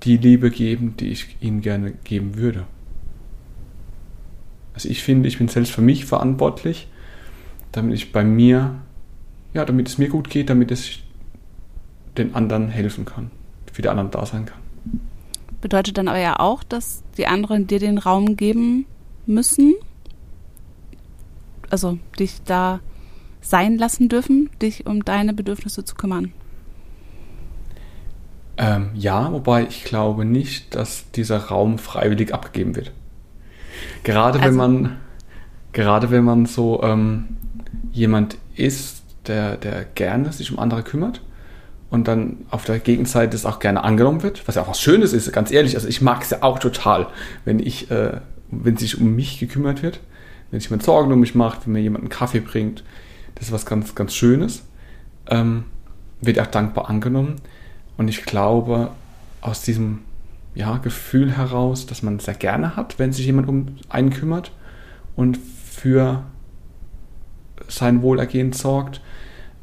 die 0.05 0.17
Liebe 0.17 0.51
geben, 0.51 0.97
die 0.99 1.09
ich 1.09 1.37
ihnen 1.41 1.61
gerne 1.61 1.93
geben 2.05 2.37
würde. 2.37 2.67
Also 4.75 4.89
ich 4.89 5.03
finde, 5.03 5.29
ich 5.29 5.39
bin 5.39 5.49
selbst 5.49 5.73
für 5.73 5.83
mich 5.83 6.05
verantwortlich, 6.05 6.89
damit 7.73 7.95
ich 7.95 8.13
bei 8.13 8.25
mir, 8.25 8.75
ja, 9.55 9.65
damit 9.65 9.89
es 9.89 9.99
mir 9.99 10.09
gut 10.09 10.29
geht, 10.29 10.51
damit 10.51 10.71
es 10.71 10.99
den 12.19 12.35
anderen 12.35 12.69
helfen 12.69 13.05
kann, 13.05 13.31
für 13.73 13.83
die 13.83 13.89
anderen 13.89 14.11
da 14.11 14.27
sein 14.27 14.47
kann. 14.47 14.59
Bedeutet 15.61 15.97
dann 15.97 16.09
aber 16.09 16.19
ja 16.19 16.39
auch, 16.39 16.63
dass 16.63 17.03
die 17.17 17.27
anderen 17.27 17.67
dir 17.67 17.79
den 17.79 17.99
Raum 17.99 18.37
geben 18.37 18.85
müssen, 19.27 19.75
also 21.71 21.99
dich 22.19 22.43
da 22.45 22.81
sein 23.41 23.79
lassen 23.79 24.09
dürfen, 24.09 24.51
dich 24.61 24.87
um 24.87 25.05
deine 25.05 25.33
Bedürfnisse 25.33 25.85
zu 25.85 25.95
kümmern. 25.95 26.33
Ähm, 28.57 28.91
ja, 28.95 29.33
wobei 29.33 29.65
ich 29.65 29.85
glaube 29.85 30.25
nicht, 30.25 30.75
dass 30.75 31.11
dieser 31.13 31.39
Raum 31.47 31.79
freiwillig 31.79 32.33
abgegeben 32.33 32.77
wird. 32.77 32.93
Gerade 34.05 34.39
wenn 34.39 34.45
Also- 34.45 34.59
man, 34.59 34.97
gerade 35.73 36.11
wenn 36.11 36.25
man 36.25 36.47
so 36.47 36.83
ähm, 36.83 37.37
jemand 37.93 38.37
ist, 38.55 39.03
der, 39.27 39.57
der 39.57 39.85
gerne 39.85 40.33
sich 40.33 40.53
um 40.53 40.59
andere 40.59 40.83
kümmert 40.83 41.23
und 41.91 42.07
dann 42.07 42.39
auf 42.51 42.65
der 42.65 42.79
Gegenseite 42.79 43.31
das 43.31 43.47
auch 43.47 43.59
gerne 43.59 43.83
angenommen 43.83 44.23
wird, 44.23 44.47
was 44.47 44.55
ja 44.57 44.63
auch 44.63 44.69
was 44.69 44.81
Schönes 44.81 45.13
ist, 45.13 45.33
ganz 45.33 45.51
ehrlich. 45.51 45.75
Also 45.75 45.89
ich 45.89 46.01
mag 46.01 46.23
es 46.23 46.31
ja 46.31 46.43
auch 46.43 46.59
total, 46.59 47.09
wenn 47.45 47.59
ich, 47.59 47.91
äh, 47.91 48.21
wenn 48.51 48.77
sich 48.77 49.01
um 49.01 49.15
mich 49.17 49.41
gekümmert 49.41 49.83
wird, 49.83 49.99
wenn 50.51 50.61
sich 50.61 50.71
jemand 50.71 50.85
Sorgen 50.85 51.13
um 51.13 51.19
mich 51.21 51.35
macht, 51.35 51.67
wenn 51.67 51.73
mir 51.73 51.81
jemand 51.81 52.03
einen 52.05 52.11
Kaffee 52.11 52.41
bringt, 52.41 52.85
das 53.35 53.47
ist 53.47 53.53
was 53.53 53.67
ganz, 53.67 53.95
ganz 53.97 54.15
Schönes. 54.15 54.63
Ähm, 55.29 55.65
wird 56.21 56.39
auch 56.39 56.47
dankbar 56.47 56.89
angenommen. 56.89 57.37
Und 57.97 58.09
ich 58.09 58.25
glaube, 58.25 58.91
aus 59.41 59.63
diesem 59.63 60.01
ja, 60.55 60.79
Gefühl 60.79 61.37
heraus, 61.37 61.87
dass 61.87 62.03
man 62.03 62.19
sehr 62.19 62.35
gerne 62.35 62.77
hat, 62.77 62.99
wenn 62.99 63.13
sich 63.13 63.27
jemand 63.27 63.49
um 63.49 63.77
einen 63.89 64.11
kümmert 64.11 64.53
und 65.17 65.37
für 65.37 66.25
sein 67.69 68.03
Wohlergehen 68.03 68.53
sorgt, 68.53 69.01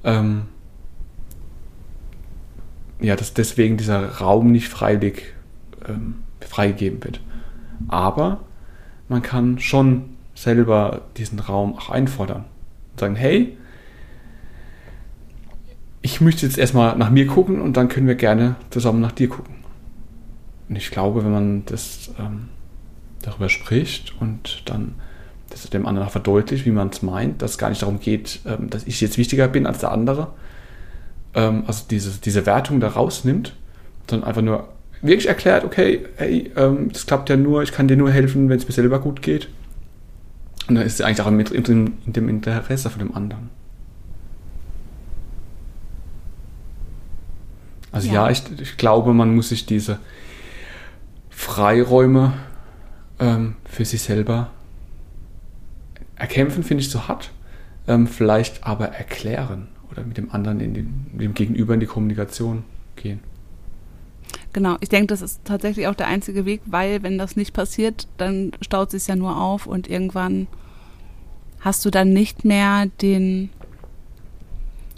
ähm, 0.04 0.44
ja, 3.00 3.16
dass 3.16 3.34
deswegen 3.34 3.78
dieser 3.78 4.18
Raum 4.18 4.52
nicht 4.52 4.68
freiwillig 4.68 5.34
ähm, 5.88 6.16
freigegeben 6.40 7.04
wird. 7.04 7.22
Aber 7.88 8.42
man 9.10 9.22
kann 9.22 9.60
schon 9.60 10.18
selber 10.36 11.02
diesen 11.18 11.40
Raum 11.40 11.76
auch 11.76 11.90
einfordern 11.90 12.46
und 12.92 13.00
sagen, 13.00 13.16
hey, 13.16 13.58
ich 16.02 16.22
möchte 16.22 16.46
jetzt 16.46 16.58
erstmal 16.58 16.98
nach 16.98 17.10
mir 17.10 17.28
gucken 17.28 17.62
und 17.62 17.78
dann 17.78 17.88
können 17.88 18.08
wir 18.08 18.16
gerne 18.16 18.56
zusammen 18.70 19.02
nach 19.02 19.12
dir 19.12 19.30
gucken. 19.30 19.56
Und 20.68 20.76
ich 20.76 20.90
glaube, 20.90 21.24
wenn 21.24 21.32
man 21.32 21.66
das 21.66 22.12
ähm, 22.20 22.50
darüber 23.22 23.50
spricht 23.50 24.14
und 24.20 24.64
dann 24.66 24.96
das 25.50 25.70
dem 25.70 25.86
anderen 25.86 26.08
auch 26.08 26.12
verdeutlicht, 26.12 26.66
wie 26.66 26.72
man 26.72 26.90
es 26.90 27.02
meint, 27.02 27.42
dass 27.42 27.52
es 27.52 27.58
gar 27.58 27.70
nicht 27.70 27.82
darum 27.82 28.00
geht, 28.00 28.40
ähm, 28.46 28.70
dass 28.70 28.88
ich 28.88 29.02
jetzt 29.02 29.18
wichtiger 29.18 29.48
bin 29.48 29.66
als 29.66 29.80
der 29.80 29.92
andere, 29.92 30.30
ähm, 31.34 31.66
also 31.68 31.84
diese, 31.90 32.20
diese 32.20 32.46
Wertung 32.46 32.80
da 32.80 32.88
rausnimmt, 32.88 33.56
sondern 34.10 34.28
einfach 34.28 34.42
nur 34.42 34.70
wirklich 35.02 35.28
erklärt, 35.28 35.66
okay, 35.66 36.06
hey, 36.16 36.52
ähm, 36.56 36.90
das 36.92 37.06
klappt 37.06 37.30
ja 37.30 37.36
nur, 37.36 37.64
ich 37.64 37.72
kann 37.72 37.88
dir 37.88 37.98
nur 37.98 38.12
helfen, 38.12 38.50
wenn 38.50 38.58
es 38.58 38.68
mir 38.68 38.74
selber 38.74 39.00
gut 39.00 39.22
geht. 39.22 39.50
Und 40.68 40.76
dann 40.76 40.86
ist 40.86 40.96
es 40.96 41.02
eigentlich 41.02 41.22
auch 41.22 41.28
in 41.28 41.94
dem 42.06 42.30
Interesse 42.30 42.90
von 42.90 43.00
dem 43.00 43.14
anderen. 43.14 43.50
Also 47.92 48.08
ja, 48.08 48.26
Ja. 48.26 48.30
ich, 48.32 48.44
ich 48.60 48.78
glaube, 48.78 49.14
man 49.14 49.36
muss 49.36 49.50
sich 49.50 49.66
diese 49.66 50.00
Freiräume 51.30 52.34
ähm, 53.20 53.56
für 53.66 53.86
sich 53.86 54.02
selber 54.02 54.52
erkämpfen, 56.16 56.64
finde 56.64 56.82
ich 56.84 56.90
so 56.90 57.08
hart. 57.08 57.32
Ähm, 57.88 58.08
vielleicht 58.08 58.64
aber 58.66 58.90
erklären 58.90 59.68
oder 59.92 60.04
mit 60.04 60.18
dem 60.18 60.32
anderen, 60.32 60.60
in 60.60 60.74
den, 60.74 61.08
mit 61.12 61.22
dem 61.22 61.34
Gegenüber 61.34 61.74
in 61.74 61.80
die 61.80 61.88
Kommunikation 61.88 62.64
gehen. 62.96 63.20
Genau, 64.54 64.78
ich 64.82 64.90
denke, 64.90 65.08
das 65.08 65.22
ist 65.22 65.42
tatsächlich 65.46 65.88
auch 65.88 65.96
der 65.96 66.08
einzige 66.08 66.46
Weg, 66.46 66.62
weil 66.66 67.04
wenn 67.04 67.18
das 67.18 67.36
nicht 67.36 67.54
passiert, 67.54 68.08
dann 68.18 68.52
staut 68.62 68.92
sich 68.92 69.08
ja 69.08 69.16
nur 69.16 69.42
auf 69.42 69.66
und 69.66 69.90
irgendwann 69.90 70.48
hast 71.62 71.86
du 71.86 71.90
dann 71.90 72.12
nicht 72.14 72.44
mehr 72.46 72.88
den, 73.02 73.50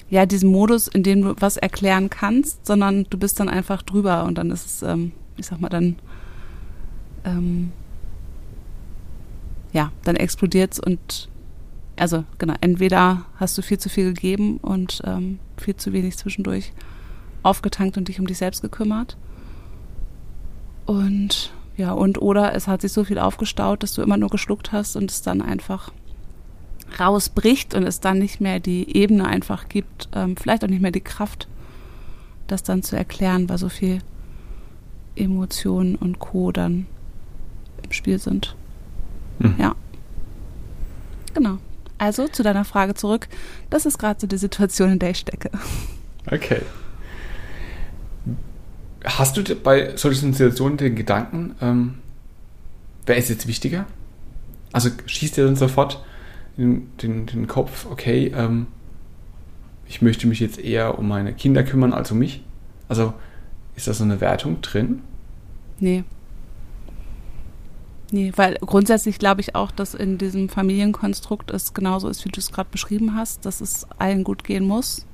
ja, 0.09 0.25
diesen 0.25 0.51
Modus, 0.51 0.87
in 0.87 1.03
dem 1.03 1.21
du 1.21 1.35
was 1.39 1.57
erklären 1.57 2.09
kannst, 2.09 2.65
sondern 2.65 3.05
du 3.09 3.17
bist 3.17 3.39
dann 3.39 3.49
einfach 3.49 3.81
drüber 3.81 4.25
und 4.25 4.37
dann 4.37 4.51
ist 4.51 4.65
es, 4.65 4.81
ähm, 4.83 5.11
ich 5.37 5.47
sag 5.47 5.59
mal, 5.59 5.69
dann, 5.69 5.95
ähm, 7.25 7.71
ja, 9.71 9.91
dann 10.03 10.15
explodiert's 10.15 10.79
und 10.79 11.29
also 11.95 12.23
genau, 12.37 12.55
entweder 12.61 13.25
hast 13.35 13.57
du 13.57 13.61
viel 13.61 13.77
zu 13.77 13.89
viel 13.89 14.13
gegeben 14.13 14.57
und 14.57 15.01
ähm, 15.05 15.39
viel 15.57 15.75
zu 15.75 15.93
wenig 15.93 16.17
zwischendurch 16.17 16.73
aufgetankt 17.43 17.97
und 17.97 18.07
dich 18.07 18.19
um 18.19 18.27
dich 18.27 18.37
selbst 18.37 18.61
gekümmert. 18.61 19.17
Und 20.85 21.53
ja, 21.77 21.91
und 21.91 22.21
oder 22.21 22.55
es 22.55 22.67
hat 22.67 22.81
sich 22.81 22.91
so 22.91 23.03
viel 23.03 23.19
aufgestaut, 23.19 23.83
dass 23.83 23.93
du 23.93 24.01
immer 24.01 24.17
nur 24.17 24.29
geschluckt 24.29 24.71
hast 24.71 24.95
und 24.95 25.11
es 25.11 25.21
dann 25.21 25.41
einfach 25.41 25.91
rausbricht 26.99 27.73
und 27.73 27.83
es 27.83 27.99
dann 27.99 28.19
nicht 28.19 28.41
mehr 28.41 28.59
die 28.59 28.95
Ebene 28.95 29.25
einfach 29.25 29.69
gibt, 29.69 30.09
ähm, 30.13 30.37
vielleicht 30.37 30.63
auch 30.63 30.69
nicht 30.69 30.81
mehr 30.81 30.91
die 30.91 31.01
Kraft, 31.01 31.47
das 32.47 32.63
dann 32.63 32.83
zu 32.83 32.95
erklären, 32.95 33.49
weil 33.49 33.57
so 33.57 33.69
viel 33.69 33.99
Emotionen 35.15 35.95
und 35.95 36.19
Co. 36.19 36.51
dann 36.51 36.87
im 37.83 37.91
Spiel 37.91 38.19
sind. 38.19 38.55
Mhm. 39.39 39.55
Ja. 39.57 39.75
Genau. 41.33 41.57
Also 41.97 42.27
zu 42.27 42.43
deiner 42.43 42.65
Frage 42.65 42.95
zurück. 42.95 43.27
Das 43.69 43.85
ist 43.85 43.97
gerade 43.97 44.19
so 44.19 44.27
die 44.27 44.37
Situation, 44.37 44.91
in 44.91 44.99
der 44.99 45.11
ich 45.11 45.19
stecke. 45.19 45.51
Okay. 46.25 46.61
Hast 49.03 49.37
du 49.37 49.55
bei 49.55 49.95
solchen 49.97 50.33
Situationen 50.33 50.77
den 50.77 50.95
Gedanken, 50.95 51.55
ähm, 51.61 51.95
wer 53.05 53.17
ist 53.17 53.29
jetzt 53.29 53.47
wichtiger? 53.47 53.85
Also 54.71 54.89
schießt 55.05 55.37
dir 55.37 55.45
dann 55.45 55.55
sofort 55.55 56.03
in 56.57 56.89
den, 57.01 57.25
den 57.25 57.47
Kopf, 57.47 57.87
okay, 57.89 58.31
ähm, 58.35 58.67
ich 59.87 60.01
möchte 60.01 60.27
mich 60.27 60.39
jetzt 60.39 60.59
eher 60.59 60.97
um 60.97 61.07
meine 61.07 61.33
Kinder 61.33 61.63
kümmern 61.63 61.93
als 61.93 62.11
um 62.11 62.19
mich? 62.19 62.43
Also 62.87 63.13
ist 63.75 63.87
da 63.87 63.93
so 63.93 64.03
eine 64.03 64.21
Wertung 64.21 64.61
drin? 64.61 65.01
Nee. 65.79 66.03
Nee, 68.11 68.31
weil 68.35 68.55
grundsätzlich 68.61 69.17
glaube 69.17 69.41
ich 69.41 69.55
auch, 69.55 69.71
dass 69.71 69.95
in 69.95 70.19
diesem 70.19 70.47
Familienkonstrukt 70.47 71.49
es 71.49 71.73
genauso 71.73 72.07
ist, 72.09 72.23
wie 72.25 72.29
du 72.29 72.39
es 72.39 72.51
gerade 72.51 72.69
beschrieben 72.71 73.15
hast, 73.15 73.45
dass 73.45 73.59
es 73.59 73.87
allen 73.97 74.23
gut 74.23 74.43
gehen 74.43 74.67
muss, 74.67 75.07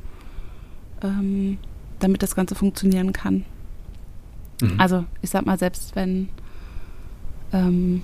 ähm, 1.01 1.57
damit 1.99 2.21
das 2.21 2.35
Ganze 2.35 2.55
funktionieren 2.55 3.13
kann. 3.13 3.45
Mhm. 4.61 4.75
Also 4.77 5.05
ich 5.21 5.29
sag 5.29 5.45
mal, 5.45 5.57
selbst 5.57 5.95
wenn 5.95 6.27
ähm, 7.53 8.03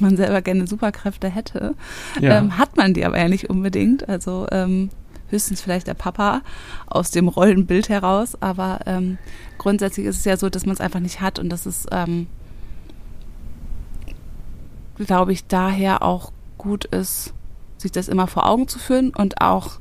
man 0.00 0.16
selber 0.16 0.42
gerne 0.42 0.66
Superkräfte 0.66 1.28
hätte, 1.28 1.74
ja. 2.20 2.38
ähm, 2.38 2.58
hat 2.58 2.76
man 2.76 2.94
die 2.94 3.04
aber 3.04 3.18
ja 3.18 3.28
nicht 3.28 3.50
unbedingt. 3.50 4.08
Also 4.08 4.46
ähm, 4.50 4.90
höchstens 5.28 5.60
vielleicht 5.60 5.86
der 5.86 5.94
Papa 5.94 6.42
aus 6.86 7.10
dem 7.10 7.28
Rollenbild 7.28 7.88
heraus, 7.88 8.40
aber 8.40 8.80
ähm, 8.86 9.18
grundsätzlich 9.58 10.06
ist 10.06 10.18
es 10.18 10.24
ja 10.24 10.36
so, 10.36 10.48
dass 10.48 10.66
man 10.66 10.74
es 10.74 10.80
einfach 10.80 11.00
nicht 11.00 11.20
hat 11.20 11.38
und 11.38 11.48
das 11.48 11.66
ist, 11.66 11.88
ähm, 11.90 12.26
glaube 14.96 15.32
ich, 15.32 15.46
daher 15.46 16.02
auch 16.02 16.32
gut 16.58 16.84
ist, 16.86 17.34
sich 17.78 17.92
das 17.92 18.08
immer 18.08 18.26
vor 18.26 18.46
Augen 18.46 18.68
zu 18.68 18.78
führen 18.78 19.10
und 19.10 19.40
auch 19.40 19.78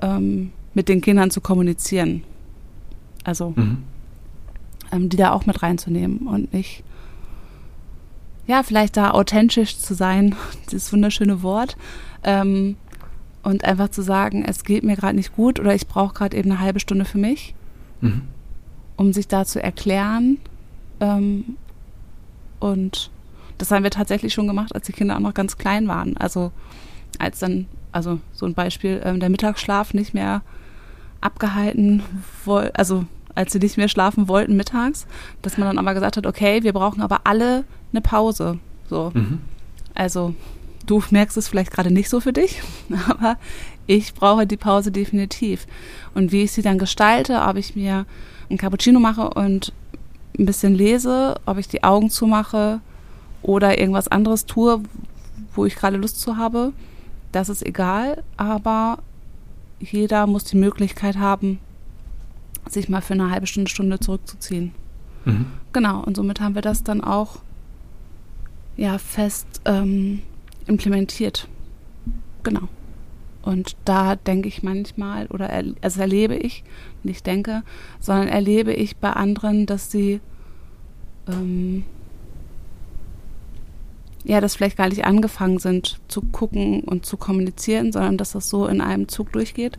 ähm, 0.00 0.52
mit 0.74 0.88
den 0.88 1.00
Kindern 1.00 1.30
zu 1.30 1.40
kommunizieren. 1.40 2.22
Also 3.24 3.52
mhm. 3.56 3.84
ähm, 4.92 5.08
die 5.08 5.16
da 5.16 5.32
auch 5.32 5.44
mit 5.44 5.62
reinzunehmen 5.62 6.26
und 6.26 6.52
nicht 6.54 6.84
ja, 8.48 8.62
vielleicht 8.64 8.96
da 8.96 9.12
authentisch 9.12 9.78
zu 9.78 9.94
sein, 9.94 10.34
dieses 10.72 10.92
wunderschöne 10.92 11.42
Wort, 11.42 11.76
ähm, 12.24 12.76
und 13.44 13.64
einfach 13.64 13.90
zu 13.90 14.02
sagen, 14.02 14.44
es 14.44 14.64
geht 14.64 14.82
mir 14.82 14.96
gerade 14.96 15.14
nicht 15.14 15.34
gut 15.34 15.60
oder 15.60 15.74
ich 15.74 15.86
brauche 15.86 16.14
gerade 16.14 16.36
eben 16.36 16.50
eine 16.50 16.60
halbe 16.60 16.80
Stunde 16.80 17.04
für 17.04 17.18
mich, 17.18 17.54
mhm. 18.00 18.22
um 18.96 19.12
sich 19.12 19.28
da 19.28 19.44
zu 19.44 19.62
erklären. 19.62 20.38
Ähm, 21.00 21.56
und 22.58 23.10
das 23.58 23.70
haben 23.70 23.84
wir 23.84 23.90
tatsächlich 23.90 24.34
schon 24.34 24.48
gemacht, 24.48 24.74
als 24.74 24.86
die 24.86 24.92
Kinder 24.92 25.16
auch 25.16 25.20
noch 25.20 25.34
ganz 25.34 25.56
klein 25.56 25.86
waren. 25.86 26.16
Also 26.16 26.50
als 27.18 27.38
dann, 27.38 27.66
also 27.92 28.18
so 28.32 28.44
ein 28.46 28.54
Beispiel, 28.54 29.00
ähm, 29.04 29.20
der 29.20 29.30
Mittagsschlaf 29.30 29.94
nicht 29.94 30.14
mehr 30.14 30.42
abgehalten, 31.20 32.02
also 32.74 33.04
als 33.38 33.52
sie 33.52 33.60
nicht 33.60 33.76
mehr 33.76 33.88
schlafen 33.88 34.26
wollten 34.26 34.56
mittags, 34.56 35.06
dass 35.42 35.58
man 35.58 35.68
dann 35.68 35.78
aber 35.78 35.94
gesagt 35.94 36.16
hat, 36.16 36.26
okay, 36.26 36.64
wir 36.64 36.72
brauchen 36.72 37.00
aber 37.00 37.20
alle 37.22 37.64
eine 37.92 38.00
Pause. 38.00 38.58
So. 38.90 39.12
Mhm. 39.14 39.40
Also, 39.94 40.34
du 40.86 41.00
merkst 41.10 41.36
es 41.36 41.46
vielleicht 41.46 41.70
gerade 41.70 41.92
nicht 41.92 42.08
so 42.08 42.18
für 42.18 42.32
dich, 42.32 42.60
aber 43.08 43.36
ich 43.86 44.12
brauche 44.14 44.44
die 44.44 44.56
Pause 44.56 44.90
definitiv. 44.90 45.68
Und 46.14 46.32
wie 46.32 46.42
ich 46.42 46.50
sie 46.50 46.62
dann 46.62 46.78
gestalte, 46.78 47.40
ob 47.42 47.56
ich 47.56 47.76
mir 47.76 48.06
ein 48.50 48.58
Cappuccino 48.58 48.98
mache 48.98 49.30
und 49.30 49.72
ein 50.36 50.44
bisschen 50.44 50.74
lese, 50.74 51.36
ob 51.46 51.58
ich 51.58 51.68
die 51.68 51.84
Augen 51.84 52.10
zumache 52.10 52.80
oder 53.42 53.78
irgendwas 53.78 54.08
anderes 54.08 54.46
tue, 54.46 54.82
wo 55.54 55.64
ich 55.64 55.76
gerade 55.76 55.96
Lust 55.96 56.20
zu 56.20 56.38
habe, 56.38 56.72
das 57.30 57.50
ist 57.50 57.64
egal, 57.64 58.24
aber 58.36 58.98
jeder 59.78 60.26
muss 60.26 60.42
die 60.42 60.56
Möglichkeit 60.56 61.18
haben, 61.18 61.60
sich 62.72 62.88
mal 62.88 63.00
für 63.00 63.14
eine 63.14 63.30
halbe 63.30 63.46
Stunde, 63.46 63.70
Stunde 63.70 63.98
zurückzuziehen. 64.00 64.72
Mhm. 65.24 65.46
Genau, 65.72 66.02
und 66.02 66.16
somit 66.16 66.40
haben 66.40 66.54
wir 66.54 66.62
das 66.62 66.82
dann 66.82 67.02
auch 67.02 67.40
ja 68.76 68.98
fest 68.98 69.46
ähm, 69.64 70.22
implementiert. 70.66 71.48
Genau. 72.42 72.68
Und 73.42 73.76
da 73.84 74.16
denke 74.16 74.48
ich 74.48 74.62
manchmal, 74.62 75.26
oder 75.28 75.48
er, 75.48 75.64
also 75.80 76.00
erlebe 76.00 76.36
ich, 76.36 76.64
nicht 77.02 77.26
denke, 77.26 77.62
sondern 78.00 78.28
erlebe 78.28 78.72
ich 78.72 78.96
bei 78.96 79.10
anderen, 79.10 79.66
dass 79.66 79.90
sie 79.90 80.20
ähm, 81.26 81.84
ja, 84.24 84.40
das 84.40 84.56
vielleicht 84.56 84.76
gar 84.76 84.88
nicht 84.88 85.04
angefangen 85.04 85.58
sind 85.58 86.00
zu 86.08 86.20
gucken 86.20 86.80
und 86.80 87.06
zu 87.06 87.16
kommunizieren, 87.16 87.92
sondern 87.92 88.18
dass 88.18 88.32
das 88.32 88.48
so 88.48 88.66
in 88.66 88.80
einem 88.80 89.08
Zug 89.08 89.32
durchgeht 89.32 89.78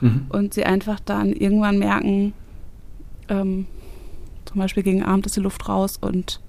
mhm. 0.00 0.26
und 0.28 0.54
sie 0.54 0.64
einfach 0.64 1.00
dann 1.00 1.32
irgendwann 1.32 1.78
merken, 1.78 2.32
ähm, 3.28 3.66
zum 4.44 4.58
Beispiel 4.58 4.82
gegen 4.82 5.04
Abend 5.04 5.26
ist 5.26 5.36
die 5.36 5.40
Luft 5.40 5.68
raus 5.68 5.98
und 6.00 6.40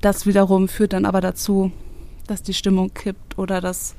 das 0.00 0.26
wiederum 0.26 0.68
führt 0.68 0.92
dann 0.92 1.06
aber 1.06 1.20
dazu, 1.20 1.72
dass 2.26 2.42
die 2.42 2.54
Stimmung 2.54 2.92
kippt 2.92 3.38
oder 3.38 3.60
dass 3.60 3.94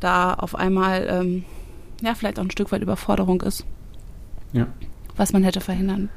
da 0.00 0.34
auf 0.34 0.54
einmal 0.54 1.06
ähm, 1.08 1.44
ja 2.02 2.14
vielleicht 2.14 2.38
auch 2.38 2.44
ein 2.44 2.50
Stück 2.50 2.70
weit 2.72 2.82
Überforderung 2.82 3.40
ist. 3.42 3.64
Ja. 4.52 4.66
Was 5.16 5.32
man 5.32 5.42
hätte 5.42 5.60
verhindern 5.60 6.10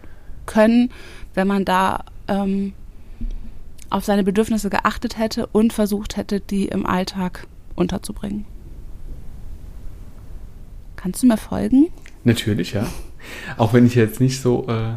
können, 0.46 0.92
wenn 1.34 1.48
man 1.48 1.64
da 1.64 2.04
ähm, 2.28 2.74
auf 3.90 4.06
seine 4.06 4.24
Bedürfnisse 4.24 4.70
geachtet 4.70 5.18
hätte 5.18 5.48
und 5.48 5.74
versucht 5.74 6.18
hätte, 6.18 6.40
die 6.40 6.68
im 6.68 6.86
Alltag 6.86 7.48
unterzubringen. 7.76 8.46
Kannst 11.02 11.24
du 11.24 11.28
mir 11.28 11.38
folgen? 11.38 11.88
Natürlich, 12.26 12.74
ja. 12.74 12.86
Auch 13.58 13.74
wenn 13.74 13.86
ich 13.86 13.96
jetzt 13.96 14.20
nicht 14.20 14.42
so 14.42 14.68
äh, 14.68 14.96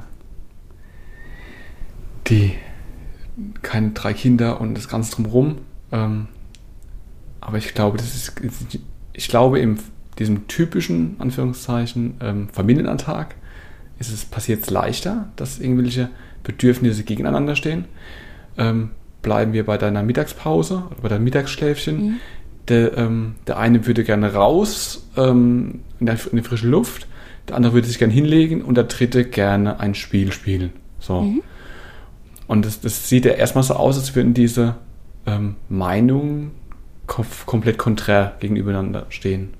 die 2.26 2.54
keine 3.62 3.90
drei 3.90 4.12
Kinder 4.12 4.60
und 4.60 4.74
das 4.74 4.88
Ganze 4.88 5.12
drumherum. 5.12 5.58
Ähm, 5.92 6.26
aber 7.40 7.58
ich 7.58 7.72
glaube, 7.72 7.98
das 7.98 8.16
ist, 8.16 8.34
ich 9.12 9.28
glaube, 9.28 9.60
in 9.60 9.78
diesem 10.18 10.48
typischen, 10.48 11.16
Anführungszeichen, 11.20 12.14
ähm, 12.20 12.48
Familienantrag 12.48 13.36
ist 14.00 14.12
es, 14.12 14.24
passiert 14.24 14.64
es 14.64 14.70
leichter, 14.70 15.30
dass 15.36 15.60
irgendwelche 15.60 16.08
Bedürfnisse 16.42 17.04
gegeneinander 17.04 17.54
stehen. 17.54 17.84
Ähm, 18.58 18.90
bleiben 19.22 19.52
wir 19.52 19.64
bei 19.64 19.78
deiner 19.78 20.02
Mittagspause 20.02 20.82
oder 20.90 21.02
bei 21.02 21.08
deinem 21.08 21.24
Mittagsschläfchen. 21.24 22.06
Mhm. 22.06 22.20
Der, 22.68 22.96
ähm, 22.96 23.34
der 23.46 23.58
eine 23.58 23.86
würde 23.86 24.04
gerne 24.04 24.34
raus 24.34 25.08
ähm, 25.16 25.80
in, 25.98 26.06
der, 26.06 26.16
in 26.30 26.36
die 26.36 26.42
frische 26.42 26.68
Luft, 26.68 27.08
der 27.48 27.56
andere 27.56 27.72
würde 27.72 27.88
sich 27.88 27.98
gerne 27.98 28.12
hinlegen 28.12 28.62
und 28.62 28.76
der 28.76 28.84
dritte 28.84 29.24
gerne 29.24 29.80
ein 29.80 29.94
Spiel 29.94 30.32
spielen. 30.32 30.72
So. 31.00 31.22
Mhm. 31.22 31.42
Und 32.46 32.64
das, 32.64 32.80
das 32.80 33.08
sieht 33.08 33.24
ja 33.24 33.32
erstmal 33.32 33.64
so 33.64 33.74
aus, 33.74 33.98
als 33.98 34.14
würden 34.14 34.34
diese 34.34 34.76
ähm, 35.26 35.56
Meinungen 35.68 36.52
komplett 37.06 37.78
konträr 37.78 38.36
gegenübereinander 38.40 39.06
stehen. 39.08 39.54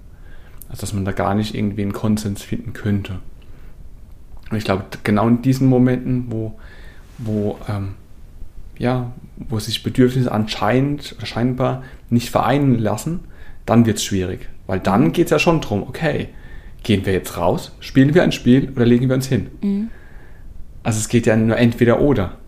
Also 0.68 0.82
dass 0.82 0.92
man 0.92 1.04
da 1.04 1.12
gar 1.12 1.34
nicht 1.34 1.54
irgendwie 1.54 1.82
einen 1.82 1.92
Konsens 1.92 2.42
finden 2.42 2.72
könnte. 2.72 3.18
Und 4.50 4.56
ich 4.56 4.64
glaube, 4.64 4.84
genau 5.02 5.28
in 5.28 5.42
diesen 5.42 5.66
Momenten, 5.68 6.26
wo, 6.28 6.58
wo, 7.18 7.58
ähm, 7.68 7.94
ja, 8.78 9.12
wo 9.48 9.58
sich 9.58 9.82
Bedürfnisse 9.82 10.32
anscheinend 10.32 11.14
oder 11.16 11.26
scheinbar 11.26 11.82
nicht 12.10 12.30
vereinen 12.30 12.78
lassen, 12.78 13.20
dann 13.66 13.86
wird 13.86 13.98
es 13.98 14.04
schwierig. 14.04 14.48
Weil 14.66 14.80
dann 14.80 15.12
geht 15.12 15.26
es 15.26 15.30
ja 15.30 15.38
schon 15.38 15.60
darum, 15.60 15.82
okay, 15.82 16.28
gehen 16.82 17.06
wir 17.06 17.12
jetzt 17.12 17.36
raus, 17.36 17.72
spielen 17.80 18.14
wir 18.14 18.22
ein 18.22 18.32
Spiel 18.32 18.70
oder 18.74 18.84
legen 18.84 19.08
wir 19.08 19.16
uns 19.16 19.26
hin? 19.26 19.48
Mhm. 19.60 19.90
Also 20.82 20.98
es 20.98 21.08
geht 21.08 21.26
ja 21.26 21.36
nur 21.36 21.56
entweder 21.56 22.00
oder. 22.00 22.38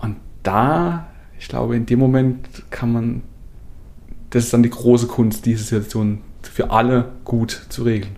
Und 0.00 0.16
da, 0.42 1.08
ich 1.38 1.48
glaube, 1.48 1.76
in 1.76 1.86
dem 1.86 1.98
Moment 1.98 2.48
kann 2.70 2.92
man, 2.92 3.22
das 4.30 4.44
ist 4.44 4.52
dann 4.52 4.62
die 4.62 4.70
große 4.70 5.06
Kunst, 5.06 5.44
diese 5.46 5.64
Situation 5.64 6.20
für 6.42 6.70
alle 6.70 7.12
gut 7.24 7.66
zu 7.68 7.82
regeln. 7.82 8.16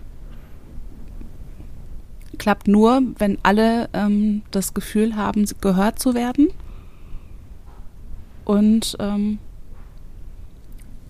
Klappt 2.37 2.67
nur, 2.67 3.01
wenn 3.17 3.37
alle 3.43 3.89
ähm, 3.93 4.41
das 4.51 4.73
Gefühl 4.73 5.15
haben, 5.15 5.45
gehört 5.59 5.99
zu 5.99 6.15
werden. 6.15 6.47
Und 8.45 8.97
ähm, 8.99 9.39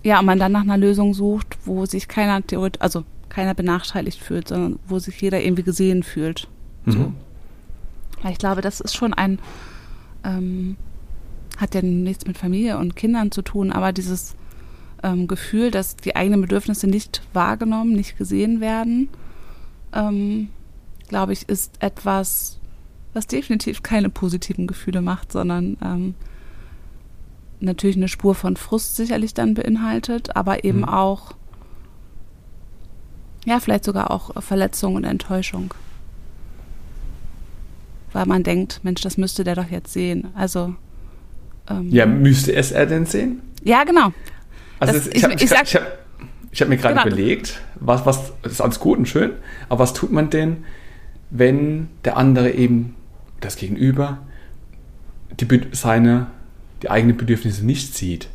ja, 0.02 0.20
man 0.22 0.38
dann 0.38 0.52
nach 0.52 0.62
einer 0.62 0.76
Lösung 0.76 1.14
sucht, 1.14 1.58
wo 1.64 1.86
sich 1.86 2.08
keiner 2.08 2.42
also 2.78 3.04
keiner 3.28 3.54
benachteiligt 3.54 4.20
fühlt, 4.20 4.48
sondern 4.48 4.78
wo 4.86 4.98
sich 4.98 5.20
jeder 5.20 5.42
irgendwie 5.42 5.62
gesehen 5.62 6.02
fühlt. 6.02 6.48
So. 6.86 6.98
Mhm. 6.98 7.14
Ich 8.30 8.38
glaube, 8.38 8.60
das 8.60 8.80
ist 8.80 8.94
schon 8.94 9.14
ein 9.14 9.38
ähm, 10.24 10.76
hat 11.58 11.74
ja 11.74 11.82
nichts 11.82 12.26
mit 12.26 12.38
Familie 12.38 12.78
und 12.78 12.96
Kindern 12.96 13.30
zu 13.30 13.42
tun, 13.42 13.72
aber 13.72 13.92
dieses 13.92 14.34
ähm, 15.02 15.28
Gefühl, 15.28 15.70
dass 15.70 15.96
die 15.96 16.16
eigenen 16.16 16.40
Bedürfnisse 16.40 16.86
nicht 16.86 17.22
wahrgenommen, 17.32 17.92
nicht 17.92 18.16
gesehen 18.16 18.60
werden, 18.60 19.08
ähm, 19.92 20.48
glaube 21.08 21.32
ich, 21.32 21.48
ist 21.48 21.82
etwas, 21.82 22.58
was 23.12 23.26
definitiv 23.26 23.82
keine 23.82 24.08
positiven 24.08 24.66
Gefühle 24.66 25.02
macht, 25.02 25.32
sondern 25.32 25.76
ähm, 25.84 26.14
natürlich 27.62 27.96
eine 27.96 28.08
Spur 28.08 28.34
von 28.34 28.56
Frust 28.56 28.96
sicherlich 28.96 29.34
dann 29.34 29.54
beinhaltet, 29.54 30.36
aber 30.36 30.64
eben 30.64 30.80
mhm. 30.80 30.88
auch, 30.88 31.32
ja, 33.44 33.60
vielleicht 33.60 33.84
sogar 33.84 34.10
auch 34.10 34.42
Verletzung 34.42 34.94
und 34.94 35.04
Enttäuschung 35.04 35.74
weil 38.12 38.26
man 38.26 38.42
denkt, 38.42 38.80
Mensch, 38.82 39.00
das 39.02 39.16
müsste 39.16 39.44
der 39.44 39.54
doch 39.54 39.70
jetzt 39.70 39.92
sehen. 39.92 40.28
Also 40.34 40.74
ähm, 41.68 41.88
ja, 41.90 42.06
müsste 42.06 42.54
es 42.54 42.72
er 42.72 42.86
denn 42.86 43.06
sehen? 43.06 43.40
Ja, 43.62 43.84
genau. 43.84 44.12
Also 44.78 44.94
das, 44.94 45.06
ich, 45.08 45.22
ich, 45.22 45.42
ich, 45.42 45.52
ich 45.52 45.74
habe 45.76 45.86
hab 46.54 46.68
mir 46.68 46.76
gerade 46.76 46.94
genau. 46.94 47.06
überlegt, 47.06 47.60
was, 47.76 48.04
was 48.04 48.32
das 48.42 48.52
ist 48.52 48.60
alles 48.60 48.80
gut 48.80 48.98
und 48.98 49.06
schön, 49.06 49.32
aber 49.68 49.80
was 49.80 49.92
tut 49.92 50.12
man 50.12 50.30
denn, 50.30 50.64
wenn 51.30 51.88
der 52.04 52.16
andere 52.16 52.50
eben 52.50 52.94
das 53.40 53.56
Gegenüber 53.56 54.18
die, 55.40 55.60
seine 55.72 56.26
die 56.82 56.90
eigenen 56.90 57.16
Bedürfnisse 57.16 57.64
nicht 57.64 57.94
sieht. 57.94 58.28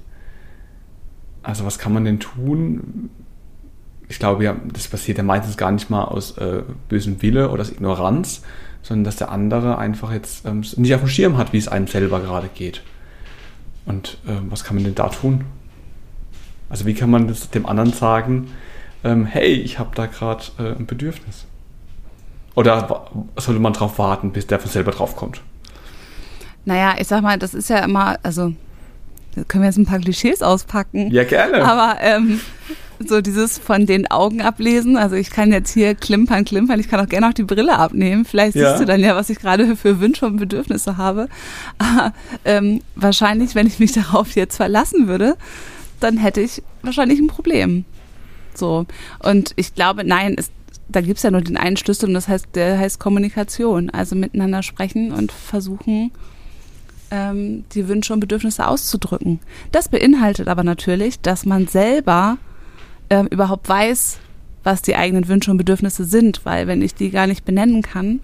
Also 1.43 1.65
was 1.65 1.79
kann 1.79 1.93
man 1.93 2.05
denn 2.05 2.19
tun? 2.19 3.09
Ich 4.09 4.19
glaube 4.19 4.43
ja, 4.43 4.55
das 4.73 4.87
passiert 4.87 5.17
ja 5.17 5.23
meistens 5.23 5.57
gar 5.57 5.71
nicht 5.71 5.89
mal 5.89 6.05
aus 6.05 6.37
äh, 6.37 6.63
bösem 6.89 7.21
Wille 7.21 7.49
oder 7.49 7.61
aus 7.61 7.71
Ignoranz, 7.71 8.41
sondern 8.81 9.03
dass 9.03 9.17
der 9.17 9.31
andere 9.31 9.77
einfach 9.77 10.11
jetzt 10.11 10.45
ähm, 10.45 10.63
nicht 10.77 10.93
auf 10.95 11.01
dem 11.01 11.09
Schirm 11.09 11.37
hat, 11.37 11.53
wie 11.53 11.57
es 11.57 11.67
einem 11.67 11.87
selber 11.87 12.19
gerade 12.21 12.49
geht. 12.53 12.83
Und 13.85 14.17
äh, 14.27 14.33
was 14.49 14.63
kann 14.63 14.75
man 14.75 14.85
denn 14.85 14.95
da 14.95 15.09
tun? 15.09 15.45
Also 16.69 16.85
wie 16.85 16.93
kann 16.93 17.09
man 17.09 17.27
das 17.27 17.49
dem 17.49 17.65
anderen 17.65 17.93
sagen, 17.93 18.49
ähm, 19.03 19.25
hey, 19.25 19.53
ich 19.53 19.79
habe 19.79 19.91
da 19.95 20.05
gerade 20.05 20.43
äh, 20.57 20.75
ein 20.75 20.85
Bedürfnis? 20.85 21.45
Oder 22.55 23.09
sollte 23.35 23.61
man 23.61 23.73
darauf 23.73 23.99
warten, 23.99 24.31
bis 24.31 24.47
der 24.47 24.59
von 24.59 24.71
selber 24.71 24.91
drauf 24.91 25.15
kommt? 25.15 25.41
Naja, 26.67 26.95
ich 26.99 27.07
sag 27.07 27.21
mal, 27.21 27.39
das 27.39 27.53
ist 27.53 27.69
ja 27.69 27.77
immer, 27.77 28.17
also 28.23 28.53
können 29.47 29.63
wir 29.63 29.69
jetzt 29.69 29.77
ein 29.77 29.85
paar 29.85 29.99
Klischees 29.99 30.41
auspacken. 30.41 31.11
Ja, 31.11 31.23
gerne. 31.23 31.63
Aber 31.63 32.01
ähm, 32.01 32.41
so 32.99 33.21
dieses 33.21 33.57
von 33.57 33.85
den 33.85 34.11
Augen 34.11 34.41
ablesen, 34.41 34.97
also 34.97 35.15
ich 35.15 35.29
kann 35.29 35.53
jetzt 35.53 35.71
hier 35.71 35.95
klimpern, 35.95 36.43
klimpern, 36.43 36.77
ich 36.81 36.89
kann 36.89 36.99
auch 36.99 37.07
gerne 37.07 37.29
auch 37.29 37.33
die 37.33 37.43
Brille 37.43 37.79
abnehmen. 37.79 38.25
Vielleicht 38.25 38.57
ja. 38.57 38.71
siehst 38.71 38.81
du 38.81 38.85
dann 38.85 38.99
ja, 38.99 39.15
was 39.15 39.29
ich 39.29 39.39
gerade 39.39 39.77
für 39.77 40.01
Wünsche 40.01 40.25
und 40.25 40.35
Bedürfnisse 40.35 40.97
habe. 40.97 41.29
Aber 41.77 42.11
ähm, 42.43 42.81
wahrscheinlich, 42.95 43.55
wenn 43.55 43.65
ich 43.65 43.79
mich 43.79 43.91
darauf 43.93 44.35
jetzt 44.35 44.57
verlassen 44.57 45.07
würde, 45.07 45.37
dann 46.01 46.17
hätte 46.17 46.41
ich 46.41 46.61
wahrscheinlich 46.81 47.19
ein 47.19 47.27
Problem. 47.27 47.85
So. 48.53 48.85
Und 49.19 49.53
ich 49.55 49.73
glaube, 49.73 50.03
nein, 50.03 50.35
es, 50.37 50.51
da 50.89 50.99
gibt 50.99 51.15
es 51.15 51.23
ja 51.23 51.31
nur 51.31 51.39
den 51.39 51.55
einen 51.55 51.77
Schlüssel 51.77 52.09
und 52.09 52.13
das 52.13 52.27
heißt, 52.27 52.47
der 52.55 52.77
heißt 52.77 52.99
Kommunikation. 52.99 53.89
Also 53.89 54.17
miteinander 54.17 54.63
sprechen 54.63 55.13
und 55.13 55.31
versuchen, 55.31 56.11
ähm, 57.11 57.65
die 57.73 57.87
Wünsche 57.87 58.13
und 58.13 58.19
Bedürfnisse 58.19 58.67
auszudrücken. 58.67 59.39
Das 59.71 59.89
beinhaltet 59.89 60.47
aber 60.47 60.63
natürlich, 60.63 61.19
dass 61.21 61.45
man 61.45 61.67
selber 61.67 62.37
ähm, 63.09 63.27
überhaupt 63.27 63.67
weiß, 63.69 64.19
was 64.63 64.81
die 64.81 64.95
eigenen 64.95 65.27
Wünsche 65.27 65.51
und 65.51 65.57
Bedürfnisse 65.57 66.03
sind, 66.03 66.45
weil 66.45 66.67
wenn 66.67 66.81
ich 66.81 66.93
die 66.93 67.09
gar 67.09 67.27
nicht 67.27 67.45
benennen 67.45 67.81
kann 67.81 68.19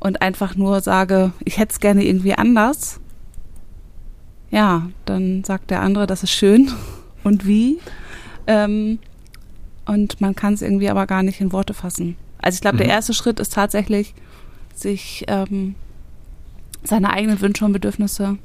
und 0.00 0.20
einfach 0.20 0.54
nur 0.54 0.80
sage, 0.80 1.32
ich 1.44 1.58
hätte 1.58 1.72
es 1.72 1.80
gerne 1.80 2.04
irgendwie 2.04 2.34
anders, 2.34 3.00
ja, 4.50 4.88
dann 5.06 5.44
sagt 5.44 5.70
der 5.70 5.80
andere, 5.80 6.06
das 6.06 6.22
ist 6.22 6.32
schön 6.32 6.70
und 7.24 7.46
wie. 7.46 7.78
Ähm, 8.46 8.98
und 9.86 10.20
man 10.20 10.36
kann 10.36 10.54
es 10.54 10.62
irgendwie 10.62 10.90
aber 10.90 11.06
gar 11.06 11.22
nicht 11.22 11.40
in 11.40 11.52
Worte 11.52 11.74
fassen. 11.74 12.16
Also 12.38 12.56
ich 12.56 12.60
glaube, 12.60 12.76
mhm. 12.76 12.80
der 12.80 12.88
erste 12.88 13.14
Schritt 13.14 13.40
ist 13.40 13.54
tatsächlich, 13.54 14.14
sich 14.74 15.24
ähm, 15.28 15.74
seine 16.84 17.10
eigenen 17.10 17.40
Wünsche 17.40 17.64
und 17.64 17.72
Bedürfnisse 17.72 18.38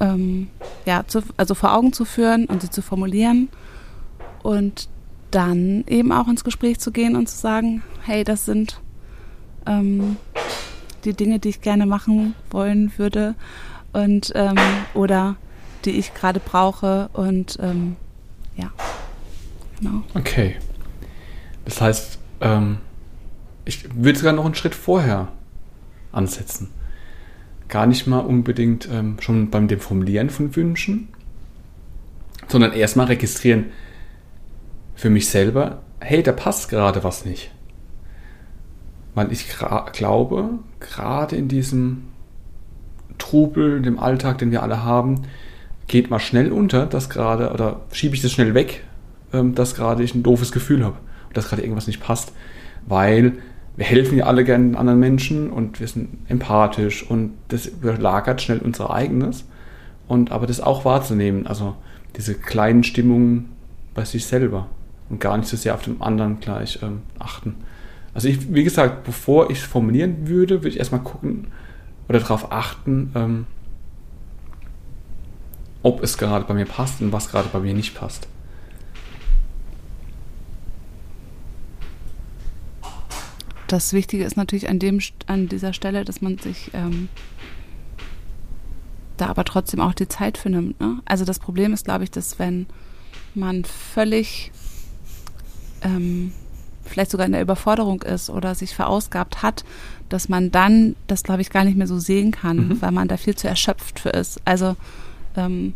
ähm, 0.00 0.48
ja, 0.84 1.06
zu, 1.06 1.22
also 1.36 1.54
vor 1.54 1.74
Augen 1.74 1.92
zu 1.92 2.04
führen 2.04 2.46
und 2.46 2.62
sie 2.62 2.70
zu 2.70 2.82
formulieren 2.82 3.48
und 4.42 4.88
dann 5.30 5.84
eben 5.88 6.12
auch 6.12 6.28
ins 6.28 6.44
Gespräch 6.44 6.78
zu 6.78 6.92
gehen 6.92 7.16
und 7.16 7.28
zu 7.28 7.36
sagen, 7.36 7.82
hey, 8.04 8.24
das 8.24 8.44
sind 8.44 8.80
ähm, 9.66 10.16
die 11.04 11.14
Dinge, 11.14 11.38
die 11.38 11.50
ich 11.50 11.60
gerne 11.60 11.86
machen 11.86 12.34
wollen 12.50 12.92
würde 12.96 13.34
und 13.92 14.32
ähm, 14.34 14.56
oder 14.94 15.36
die 15.84 15.92
ich 15.92 16.14
gerade 16.14 16.40
brauche 16.40 17.08
und 17.12 17.58
ähm, 17.60 17.96
ja, 18.56 18.70
genau. 19.78 20.02
Okay. 20.14 20.56
Das 21.64 21.80
heißt, 21.80 22.18
ähm, 22.40 22.78
ich 23.64 23.88
würde 23.94 24.18
sogar 24.18 24.32
noch 24.32 24.44
einen 24.44 24.54
Schritt 24.54 24.74
vorher 24.74 25.28
ansetzen. 26.16 26.70
Gar 27.68 27.86
nicht 27.86 28.06
mal 28.06 28.20
unbedingt 28.20 28.88
ähm, 28.90 29.16
schon 29.20 29.50
beim 29.50 29.68
dem 29.68 29.80
Formulieren 29.80 30.30
von 30.30 30.54
Wünschen, 30.54 31.08
sondern 32.48 32.72
erstmal 32.72 33.06
registrieren 33.06 33.66
für 34.94 35.10
mich 35.10 35.28
selber, 35.28 35.82
hey, 36.00 36.22
da 36.22 36.32
passt 36.32 36.68
gerade 36.68 37.04
was 37.04 37.24
nicht. 37.24 37.50
Weil 39.14 39.32
ich 39.32 39.46
glaube, 39.92 40.58
gerade 40.80 41.36
in 41.36 41.48
diesem 41.48 42.08
Trubel, 43.18 43.80
dem 43.80 43.98
Alltag, 43.98 44.38
den 44.38 44.50
wir 44.50 44.62
alle 44.62 44.84
haben, 44.84 45.22
geht 45.86 46.10
mal 46.10 46.18
schnell 46.18 46.52
unter, 46.52 46.86
dass 46.86 47.08
gerade, 47.08 47.52
oder 47.52 47.80
schiebe 47.92 48.14
ich 48.14 48.22
das 48.22 48.32
schnell 48.32 48.54
weg, 48.54 48.84
ähm, 49.32 49.54
dass 49.54 49.74
gerade 49.74 50.02
ich 50.02 50.14
ein 50.14 50.22
doofes 50.22 50.52
Gefühl 50.52 50.84
habe, 50.84 50.96
dass 51.32 51.48
gerade 51.48 51.62
irgendwas 51.62 51.86
nicht 51.86 52.02
passt, 52.02 52.32
weil 52.86 53.38
wir 53.76 53.84
helfen 53.84 54.16
ja 54.18 54.24
alle 54.24 54.44
gerne 54.44 54.76
anderen 54.78 54.98
Menschen 54.98 55.50
und 55.50 55.80
wir 55.80 55.88
sind 55.88 56.08
empathisch 56.28 57.08
und 57.08 57.34
das 57.48 57.66
überlagert 57.66 58.40
schnell 58.40 58.58
unser 58.58 58.90
eigenes. 58.90 59.44
Und 60.08 60.30
aber 60.32 60.46
das 60.46 60.60
auch 60.60 60.84
wahrzunehmen, 60.84 61.46
also 61.46 61.74
diese 62.16 62.34
kleinen 62.34 62.84
Stimmungen 62.84 63.50
bei 63.94 64.04
sich 64.04 64.24
selber 64.24 64.68
und 65.10 65.20
gar 65.20 65.36
nicht 65.36 65.48
so 65.48 65.56
sehr 65.56 65.74
auf 65.74 65.82
dem 65.82 66.00
anderen 66.00 66.40
gleich 66.40 66.78
ähm, 66.82 67.02
achten. 67.18 67.56
Also 68.14 68.28
ich, 68.28 68.54
wie 68.54 68.64
gesagt, 68.64 69.04
bevor 69.04 69.50
ich 69.50 69.58
es 69.58 69.64
formulieren 69.64 70.26
würde, 70.28 70.60
würde 70.60 70.68
ich 70.68 70.78
erstmal 70.78 71.02
gucken 71.02 71.48
oder 72.08 72.20
darauf 72.20 72.50
achten, 72.50 73.12
ähm, 73.14 73.46
ob 75.82 76.02
es 76.02 76.16
gerade 76.16 76.46
bei 76.46 76.54
mir 76.54 76.64
passt 76.64 77.02
und 77.02 77.12
was 77.12 77.30
gerade 77.30 77.48
bei 77.52 77.58
mir 77.58 77.74
nicht 77.74 77.94
passt. 77.94 78.26
Das 83.68 83.92
Wichtige 83.92 84.24
ist 84.24 84.36
natürlich 84.36 84.68
an, 84.68 84.78
dem, 84.78 85.00
an 85.26 85.48
dieser 85.48 85.72
Stelle, 85.72 86.04
dass 86.04 86.20
man 86.20 86.38
sich 86.38 86.70
ähm, 86.74 87.08
da 89.16 89.26
aber 89.26 89.44
trotzdem 89.44 89.80
auch 89.80 89.94
die 89.94 90.08
Zeit 90.08 90.38
für 90.38 90.50
nimmt. 90.50 90.80
Ne? 90.80 91.00
Also 91.04 91.24
das 91.24 91.38
Problem 91.38 91.72
ist, 91.72 91.84
glaube 91.84 92.04
ich, 92.04 92.10
dass 92.10 92.38
wenn 92.38 92.66
man 93.34 93.64
völlig 93.64 94.52
ähm, 95.82 96.32
vielleicht 96.84 97.10
sogar 97.10 97.26
in 97.26 97.32
der 97.32 97.42
Überforderung 97.42 98.02
ist 98.02 98.30
oder 98.30 98.54
sich 98.54 98.74
verausgabt 98.74 99.42
hat, 99.42 99.64
dass 100.08 100.28
man 100.28 100.50
dann 100.50 100.96
das, 101.06 101.22
glaube 101.22 101.42
ich, 101.42 101.50
gar 101.50 101.64
nicht 101.64 101.76
mehr 101.76 101.86
so 101.86 101.98
sehen 101.98 102.30
kann, 102.30 102.68
mhm. 102.68 102.82
weil 102.82 102.92
man 102.92 103.08
da 103.08 103.16
viel 103.16 103.34
zu 103.34 103.48
erschöpft 103.48 104.00
für 104.00 104.10
ist. 104.10 104.40
Also 104.44 104.76
ähm, 105.36 105.74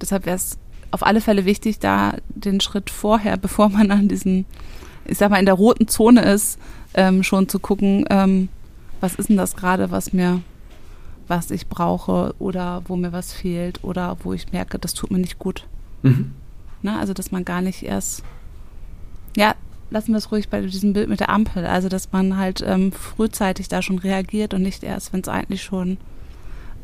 deshalb 0.00 0.26
wäre 0.26 0.36
es 0.36 0.58
auf 0.90 1.04
alle 1.04 1.20
Fälle 1.20 1.44
wichtig, 1.44 1.78
da 1.78 2.16
den 2.28 2.60
Schritt 2.60 2.90
vorher, 2.90 3.36
bevor 3.38 3.68
man 3.68 3.90
an 3.90 4.08
diesen, 4.08 4.46
ich 5.06 5.18
sag 5.18 5.30
mal, 5.30 5.38
in 5.38 5.46
der 5.46 5.54
roten 5.54 5.88
Zone 5.88 6.22
ist, 6.22 6.58
ähm, 6.94 7.22
schon 7.22 7.48
zu 7.48 7.58
gucken, 7.58 8.04
ähm, 8.10 8.48
was 9.00 9.14
ist 9.14 9.28
denn 9.28 9.36
das 9.36 9.56
gerade, 9.56 9.90
was 9.90 10.12
mir, 10.12 10.40
was 11.28 11.50
ich 11.50 11.66
brauche 11.66 12.34
oder 12.38 12.82
wo 12.86 12.96
mir 12.96 13.12
was 13.12 13.32
fehlt 13.32 13.82
oder 13.82 14.16
wo 14.22 14.32
ich 14.32 14.52
merke, 14.52 14.78
das 14.78 14.94
tut 14.94 15.10
mir 15.10 15.18
nicht 15.18 15.38
gut. 15.38 15.66
Mhm. 16.02 16.32
Na, 16.82 16.98
also 16.98 17.12
dass 17.12 17.30
man 17.30 17.44
gar 17.44 17.62
nicht 17.62 17.82
erst, 17.82 18.22
ja, 19.36 19.54
lassen 19.90 20.12
wir 20.12 20.18
es 20.18 20.32
ruhig 20.32 20.48
bei 20.48 20.60
diesem 20.60 20.92
Bild 20.92 21.08
mit 21.08 21.20
der 21.20 21.30
Ampel, 21.30 21.66
also 21.66 21.88
dass 21.88 22.12
man 22.12 22.36
halt 22.36 22.62
ähm, 22.66 22.92
frühzeitig 22.92 23.68
da 23.68 23.82
schon 23.82 23.98
reagiert 23.98 24.54
und 24.54 24.62
nicht 24.62 24.82
erst, 24.82 25.12
wenn 25.12 25.20
es 25.20 25.28
eigentlich 25.28 25.62
schon 25.62 25.98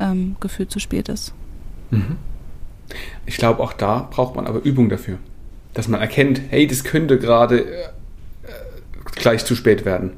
ähm, 0.01 0.37
gefühlt 0.41 0.71
zu 0.71 0.79
spät 0.79 1.09
ist. 1.09 1.33
Mhm. 1.91 2.17
Ich 3.27 3.37
glaube, 3.37 3.63
auch 3.63 3.73
da 3.73 4.09
braucht 4.11 4.37
man 4.37 4.47
aber 4.47 4.63
Übung 4.63 4.89
dafür. 4.89 5.19
Dass 5.75 5.89
man 5.89 6.01
erkennt, 6.01 6.41
hey, 6.49 6.67
das 6.67 6.85
könnte 6.85 7.19
gerade 7.19 7.61
äh, 7.61 7.89
gleich 9.15 9.45
zu 9.45 9.55
spät 9.55 9.85
werden. 9.85 10.13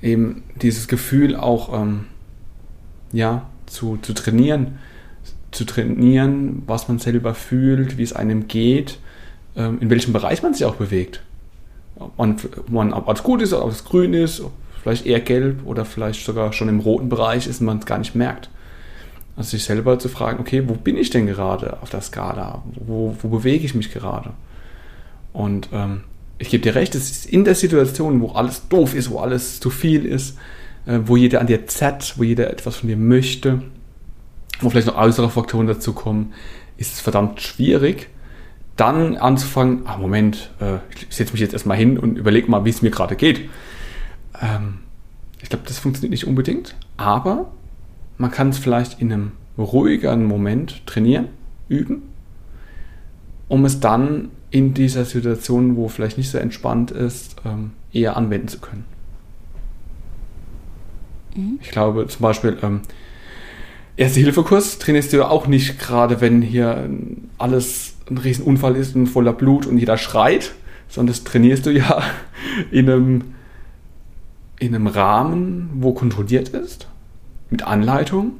Eben 0.00 0.42
dieses 0.60 0.88
Gefühl 0.88 1.36
auch 1.36 1.80
ähm, 1.80 2.06
ja, 3.12 3.46
zu, 3.66 3.98
zu 3.98 4.12
trainieren, 4.14 4.78
zu 5.50 5.64
trainieren, 5.64 6.62
was 6.66 6.88
man 6.88 6.98
selber 6.98 7.34
fühlt, 7.34 7.98
wie 7.98 8.02
es 8.02 8.12
einem 8.12 8.48
geht, 8.48 8.98
ähm, 9.56 9.78
in 9.80 9.90
welchem 9.90 10.12
Bereich 10.12 10.42
man 10.42 10.54
sich 10.54 10.64
auch 10.64 10.76
bewegt. 10.76 11.22
Ob 11.96 12.18
man, 12.18 12.36
man 12.68 12.92
ob 12.92 13.08
es 13.14 13.22
gut 13.22 13.42
ist, 13.42 13.52
ob 13.52 13.70
es 13.70 13.84
grün 13.84 14.14
ist, 14.14 14.42
vielleicht 14.82 15.06
eher 15.06 15.20
gelb 15.20 15.64
oder 15.64 15.84
vielleicht 15.84 16.24
sogar 16.24 16.52
schon 16.52 16.68
im 16.68 16.80
roten 16.80 17.08
Bereich 17.08 17.46
ist 17.46 17.60
und 17.60 17.66
man 17.66 17.78
es 17.78 17.86
gar 17.86 17.98
nicht 17.98 18.14
merkt. 18.14 18.50
Also 19.36 19.50
sich 19.50 19.64
selber 19.64 19.98
zu 19.98 20.08
fragen, 20.08 20.40
okay, 20.40 20.68
wo 20.68 20.74
bin 20.74 20.96
ich 20.96 21.10
denn 21.10 21.26
gerade 21.26 21.80
auf 21.80 21.90
der 21.90 22.00
Skala? 22.02 22.62
Wo, 22.74 23.16
wo 23.22 23.28
bewege 23.28 23.64
ich 23.64 23.74
mich 23.74 23.92
gerade? 23.92 24.30
Und 25.32 25.68
ähm, 25.72 26.02
ich 26.38 26.50
gebe 26.50 26.62
dir 26.62 26.74
recht, 26.74 26.94
es 26.94 27.10
ist 27.10 27.26
in 27.26 27.44
der 27.44 27.54
Situation, 27.54 28.20
wo 28.20 28.32
alles 28.32 28.68
doof 28.68 28.94
ist, 28.94 29.10
wo 29.10 29.18
alles 29.18 29.60
zu 29.60 29.70
viel 29.70 30.04
ist, 30.04 30.36
äh, 30.86 31.00
wo 31.04 31.16
jeder 31.16 31.40
an 31.40 31.46
dir 31.46 31.66
zerrt, 31.66 32.14
wo 32.16 32.22
jeder 32.24 32.50
etwas 32.50 32.76
von 32.76 32.88
dir 32.88 32.96
möchte, 32.96 33.62
wo 34.60 34.70
vielleicht 34.70 34.86
noch 34.88 34.96
äußere 34.96 35.30
Faktoren 35.30 35.66
dazu 35.66 35.92
kommen, 35.92 36.32
ist 36.76 36.94
es 36.94 37.00
verdammt 37.00 37.40
schwierig, 37.40 38.08
dann 38.76 39.16
anzufangen, 39.16 39.82
ah 39.84 39.98
Moment, 39.98 40.50
äh, 40.60 40.76
ich 40.94 41.14
setze 41.14 41.32
mich 41.32 41.40
jetzt 41.40 41.52
erstmal 41.52 41.76
hin 41.76 41.98
und 41.98 42.18
überlege 42.18 42.50
mal, 42.50 42.64
wie 42.64 42.70
es 42.70 42.82
mir 42.82 42.90
gerade 42.90 43.16
geht. 43.16 43.48
Ähm, 44.40 44.78
ich 45.42 45.48
glaube, 45.48 45.64
das 45.66 45.78
funktioniert 45.78 46.10
nicht 46.10 46.26
unbedingt, 46.26 46.74
aber 46.96 47.52
man 48.18 48.30
kann 48.30 48.48
es 48.48 48.58
vielleicht 48.58 49.00
in 49.00 49.12
einem 49.12 49.32
ruhigeren 49.58 50.24
Moment 50.24 50.86
trainieren, 50.86 51.28
üben, 51.68 52.02
um 53.48 53.64
es 53.64 53.80
dann 53.80 54.30
in 54.52 54.74
dieser 54.74 55.04
Situation, 55.04 55.76
wo 55.76 55.88
vielleicht 55.88 56.18
nicht 56.18 56.30
so 56.30 56.38
entspannt 56.38 56.90
ist, 56.90 57.36
ähm, 57.44 57.72
eher 57.92 58.16
anwenden 58.16 58.48
zu 58.48 58.60
können. 58.60 58.84
Mhm. 61.34 61.58
Ich 61.60 61.70
glaube 61.70 62.06
zum 62.06 62.22
Beispiel, 62.22 62.58
ähm, 62.62 62.82
Erste-Hilfe-Kurs 63.96 64.78
trainierst 64.78 65.12
du 65.12 65.18
ja 65.18 65.28
auch 65.28 65.46
nicht 65.46 65.78
gerade, 65.78 66.20
wenn 66.20 66.42
hier 66.42 66.88
alles 67.38 67.94
ein 68.10 68.18
Riesenunfall 68.18 68.76
ist 68.76 68.94
und 68.94 69.06
voller 69.06 69.32
Blut 69.32 69.66
und 69.66 69.78
jeder 69.78 69.96
schreit, 69.96 70.52
sondern 70.88 71.14
das 71.14 71.24
trainierst 71.24 71.64
du 71.66 71.70
ja 71.70 72.02
in 72.70 72.90
einem, 72.90 73.24
in 74.58 74.74
einem 74.74 74.86
Rahmen, 74.86 75.70
wo 75.74 75.92
kontrolliert 75.94 76.50
ist, 76.50 76.88
mit 77.48 77.62
Anleitung. 77.62 78.32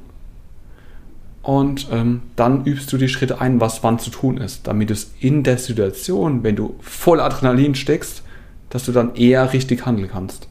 Und 1.43 1.89
ähm, 1.91 2.21
dann 2.37 2.63
übst 2.65 2.91
du 2.93 2.97
die 2.97 3.09
Schritte 3.09 3.41
ein, 3.41 3.59
was 3.59 3.83
wann 3.83 3.99
zu 3.99 4.09
tun 4.09 4.37
ist, 4.37 4.65
damit 4.65 4.89
es 4.89 5.13
in 5.19 5.43
der 5.43 5.57
Situation, 5.57 6.41
wenn 6.41 6.55
du 6.55 6.75
voll 6.79 7.19
Adrenalin 7.19 7.75
steckst, 7.75 8.23
dass 8.69 8.85
du 8.85 8.93
dann 8.93 9.15
eher 9.15 9.51
richtig 9.51 9.85
handeln 9.85 10.09
kannst. 10.09 10.47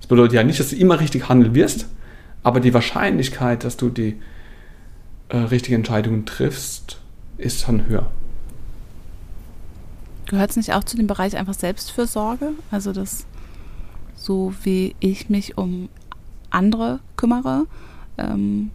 Das 0.00 0.08
bedeutet 0.08 0.34
ja 0.34 0.42
nicht, 0.42 0.58
dass 0.58 0.70
du 0.70 0.76
immer 0.76 0.98
richtig 0.98 1.28
handeln 1.28 1.54
wirst, 1.54 1.86
aber 2.42 2.58
die 2.58 2.74
Wahrscheinlichkeit, 2.74 3.62
dass 3.62 3.76
du 3.76 3.88
die 3.88 4.20
äh, 5.28 5.36
richtigen 5.36 5.76
Entscheidungen 5.76 6.26
triffst, 6.26 6.98
ist 7.38 7.68
dann 7.68 7.86
höher. 7.86 8.10
Gehört 10.26 10.50
es 10.50 10.56
nicht 10.56 10.72
auch 10.72 10.82
zu 10.82 10.96
dem 10.96 11.06
Bereich 11.06 11.36
einfach 11.36 11.54
Selbstfürsorge? 11.54 12.52
Also 12.72 12.92
das, 12.92 13.26
so 14.16 14.52
wie 14.64 14.96
ich 14.98 15.30
mich 15.30 15.56
um 15.56 15.88
andere 16.50 16.98
kümmere, 17.16 17.66
ähm, 18.18 18.72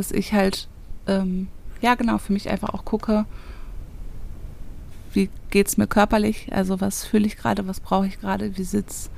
dass 0.00 0.12
ich 0.12 0.32
halt, 0.32 0.66
ähm, 1.06 1.48
ja 1.82 1.94
genau, 1.94 2.16
für 2.16 2.32
mich 2.32 2.48
einfach 2.48 2.70
auch 2.70 2.86
gucke, 2.86 3.26
wie 5.12 5.28
geht 5.50 5.68
es 5.68 5.76
mir 5.76 5.86
körperlich, 5.86 6.48
also 6.52 6.80
was 6.80 7.04
fühle 7.04 7.26
ich 7.26 7.36
gerade, 7.36 7.68
was 7.68 7.80
brauche 7.80 8.06
ich 8.06 8.18
gerade, 8.18 8.56
wie 8.56 8.64
sieht 8.64 8.88
es 8.88 9.10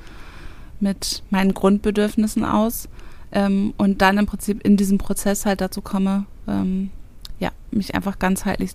mit 0.80 1.22
meinen 1.30 1.54
Grundbedürfnissen 1.54 2.44
aus 2.44 2.88
ähm, 3.30 3.74
und 3.76 4.02
dann 4.02 4.18
im 4.18 4.26
Prinzip 4.26 4.66
in 4.66 4.76
diesem 4.76 4.98
Prozess 4.98 5.46
halt 5.46 5.60
dazu 5.60 5.82
komme, 5.82 6.26
ähm, 6.48 6.90
ja, 7.38 7.50
mich 7.70 7.94
einfach 7.94 8.18
ganzheitlich, 8.18 8.72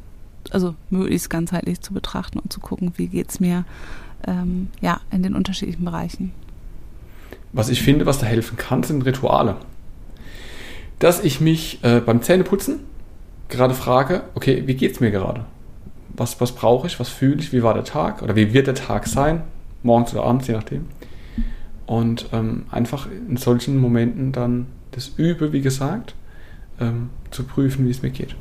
also 0.52 0.76
möglichst 0.90 1.30
ganzheitlich 1.30 1.82
zu 1.82 1.94
betrachten 1.94 2.40
und 2.40 2.54
zu 2.54 2.62
gucken, 2.62 2.94
wie 2.96 3.08
geht 3.08 3.32
es 3.32 3.42
mir 3.42 3.66
ähm, 4.26 4.70
ja, 4.80 5.02
in 5.12 5.24
den 5.24 5.36
unterschiedlichen 5.36 5.84
Bereichen. 5.84 6.32
Was 7.52 7.68
ich 7.68 7.82
finde, 7.82 8.06
was 8.06 8.20
da 8.20 8.28
helfen 8.28 8.56
kann, 8.56 8.84
sind 8.84 9.04
Rituale. 9.04 9.58
Dass 11.00 11.24
ich 11.24 11.42
mich 11.42 11.84
äh, 11.84 12.00
beim 12.00 12.22
Zähneputzen 12.22 12.80
gerade 13.50 13.74
frage, 13.74 14.24
okay, 14.36 14.64
wie 14.66 14.76
geht 14.76 14.94
es 14.94 15.00
mir 15.00 15.12
gerade? 15.12 15.46
Was, 16.16 16.42
was 16.42 16.54
brauche 16.54 16.88
ich? 16.88 17.00
Was 17.00 17.10
fühle 17.10 17.40
ich? 17.40 17.54
Wie 17.54 17.64
war 17.64 17.74
der 17.74 17.84
Tag? 17.84 18.22
Oder 18.24 18.36
wie 18.36 18.54
wird 18.54 18.68
der 18.68 18.76
Tag 18.76 19.08
sein? 19.08 19.44
Morgens 19.84 20.14
oder 20.14 20.24
abends, 20.24 20.48
je 20.48 20.56
nachdem. 20.56 20.88
Und 21.86 22.30
ähm, 22.34 22.66
einfach 22.72 23.08
in 23.30 23.38
solchen 23.38 23.78
Momenten 23.78 24.32
dann 24.32 24.68
das 24.92 25.12
übe, 25.18 25.54
wie 25.54 25.62
gesagt, 25.62 26.16
ähm, 26.80 27.10
zu 27.32 27.44
prüfen, 27.44 27.86
wie 27.86 27.92
es 27.92 28.02
mir 28.02 28.10
geht. 28.10 28.36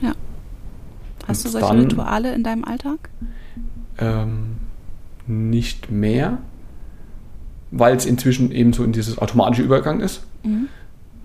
Ja. 0.00 0.14
Hast 1.28 1.44
Und 1.44 1.54
du 1.54 1.58
solche 1.58 1.68
dann, 1.68 1.80
Rituale 1.80 2.34
in 2.34 2.42
deinem 2.42 2.64
Alltag? 2.64 3.10
Ähm, 3.98 4.56
nicht 5.26 5.90
mehr, 5.90 6.38
weil 7.70 7.94
es 7.96 8.06
inzwischen 8.06 8.50
eben 8.50 8.72
so 8.72 8.82
in 8.82 8.92
dieses 8.92 9.18
automatische 9.18 9.62
Übergang 9.62 10.00
ist. 10.00 10.24
Mhm. 10.42 10.68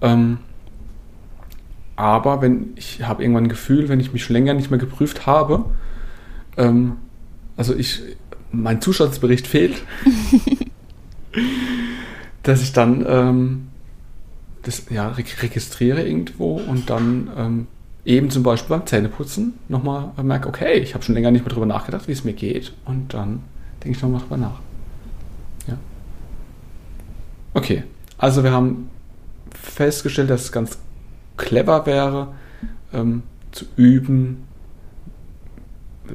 Ähm, 0.06 0.38
aber 1.96 2.42
wenn 2.42 2.74
ich 2.76 3.04
habe 3.04 3.24
irgendwann 3.24 3.46
ein 3.46 3.50
Gefühl, 3.50 3.90
wenn 3.90 4.00
ich 4.00 4.14
mich 4.14 4.24
schon 4.24 4.36
länger 4.36 4.54
nicht 4.54 4.70
mehr 4.70 4.80
geprüft 4.80 5.26
habe, 5.26 5.66
ähm, 6.58 6.98
also 7.58 7.74
ich, 7.74 8.02
mein 8.52 8.82
Zustandsbericht 8.82 9.48
fehlt, 9.48 9.82
dass 12.44 12.62
ich 12.62 12.74
dann 12.74 13.06
ähm, 13.08 13.68
das 14.62 14.84
ja, 14.90 15.10
registriere 15.10 16.04
irgendwo 16.04 16.58
und 16.58 16.90
dann 16.90 17.30
ähm, 17.38 17.68
eben 18.04 18.30
zum 18.30 18.44
Beispiel 18.44 18.78
beim 18.78 18.86
Zähneputzen 18.86 19.54
nochmal 19.70 20.12
merke, 20.22 20.48
okay, 20.50 20.80
ich 20.80 20.94
habe 20.94 21.04
schon 21.04 21.16
länger 21.16 21.32
nicht 21.32 21.44
mehr 21.44 21.50
darüber 21.50 21.66
nachgedacht, 21.66 22.08
wie 22.08 22.12
es 22.12 22.24
mir 22.24 22.34
geht 22.34 22.74
und 22.86 23.14
dann 23.14 23.42
denke 23.84 23.98
ich 23.98 24.04
nochmal 24.04 24.22
drüber 24.22 24.38
nach. 24.38 24.60
Ja. 25.68 25.78
Okay, 27.54 27.84
also 28.18 28.44
wir 28.44 28.52
haben 28.52 28.90
festgestellt, 29.66 30.30
dass 30.30 30.44
es 30.44 30.52
ganz 30.52 30.78
clever 31.38 31.86
wäre, 31.86 32.30
ähm, 32.94 33.24
zu 33.52 33.66
üben, 33.76 34.46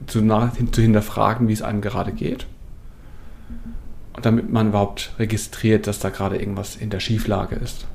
zu, 0.06 0.20
nach, 0.22 0.52
zu 0.72 0.82
hinterfragen, 0.82 1.48
wie 1.48 1.52
es 1.52 1.62
einem 1.62 1.80
gerade 1.80 2.12
geht. 2.12 2.46
Und 4.14 4.26
damit 4.26 4.50
man 4.50 4.68
überhaupt 4.68 5.12
registriert, 5.18 5.86
dass 5.86 5.98
da 5.98 6.10
gerade 6.10 6.38
irgendwas 6.38 6.76
in 6.76 6.90
der 6.90 7.00
Schieflage 7.00 7.56
ist. 7.56 7.86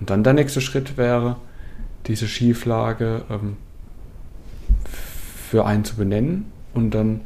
Und 0.00 0.10
dann 0.10 0.24
der 0.24 0.32
nächste 0.32 0.60
Schritt 0.60 0.96
wäre, 0.96 1.36
diese 2.06 2.28
Schieflage 2.28 3.24
ähm, 3.30 3.56
für 5.50 5.64
einen 5.64 5.84
zu 5.84 5.96
benennen 5.96 6.52
und 6.74 6.90
dann 6.90 7.22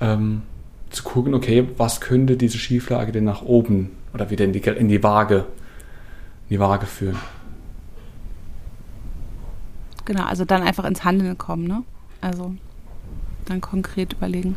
ähm, 0.00 0.42
zu 0.90 1.02
gucken, 1.02 1.34
okay, 1.34 1.68
was 1.76 2.00
könnte 2.00 2.36
diese 2.36 2.58
Schieflage 2.58 3.12
denn 3.12 3.24
nach 3.24 3.42
oben 3.42 3.90
oder 4.14 4.30
wieder 4.30 4.44
in 4.44 4.52
die, 4.52 4.60
in 4.60 4.88
die 4.88 5.02
Waage, 5.02 5.44
die 6.50 6.60
Waage 6.60 6.86
führen. 6.86 7.18
Genau, 10.04 10.24
also 10.24 10.44
dann 10.44 10.62
einfach 10.62 10.84
ins 10.84 11.04
Handeln 11.04 11.36
kommen, 11.36 11.66
ne? 11.66 11.82
Also 12.20 12.54
dann 13.44 13.60
konkret 13.60 14.12
überlegen. 14.12 14.56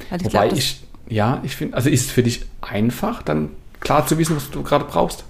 Ich 0.00 0.24
Wobei 0.24 0.48
glaub, 0.48 0.58
ich, 0.58 0.84
ja, 1.08 1.40
ich 1.42 1.56
finde, 1.56 1.76
also 1.76 1.90
ist 1.90 2.06
es 2.06 2.10
für 2.10 2.22
dich 2.22 2.44
einfach, 2.60 3.22
dann 3.22 3.50
klar 3.80 4.06
zu 4.06 4.18
wissen, 4.18 4.36
was 4.36 4.50
du 4.50 4.62
gerade 4.62 4.84
brauchst? 4.84 5.24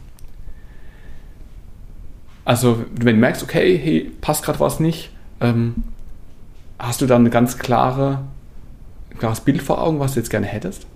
Also, 2.45 2.85
wenn 2.95 3.17
du 3.17 3.21
merkst, 3.21 3.43
okay, 3.43 3.79
hey, 3.79 4.13
passt 4.21 4.45
gerade 4.45 4.61
was 4.61 4.81
nicht, 4.81 5.11
ähm, 5.41 5.77
hast 6.79 7.01
du 7.01 7.07
dann 7.07 7.25
ein 7.25 7.31
ganz 7.31 7.59
klare, 7.59 8.21
klares 9.19 9.41
Bild 9.41 9.63
vor 9.63 9.81
Augen, 9.81 9.99
was 9.99 10.13
du 10.13 10.21
jetzt 10.21 10.31
gerne 10.31 10.47
hättest? 10.47 10.87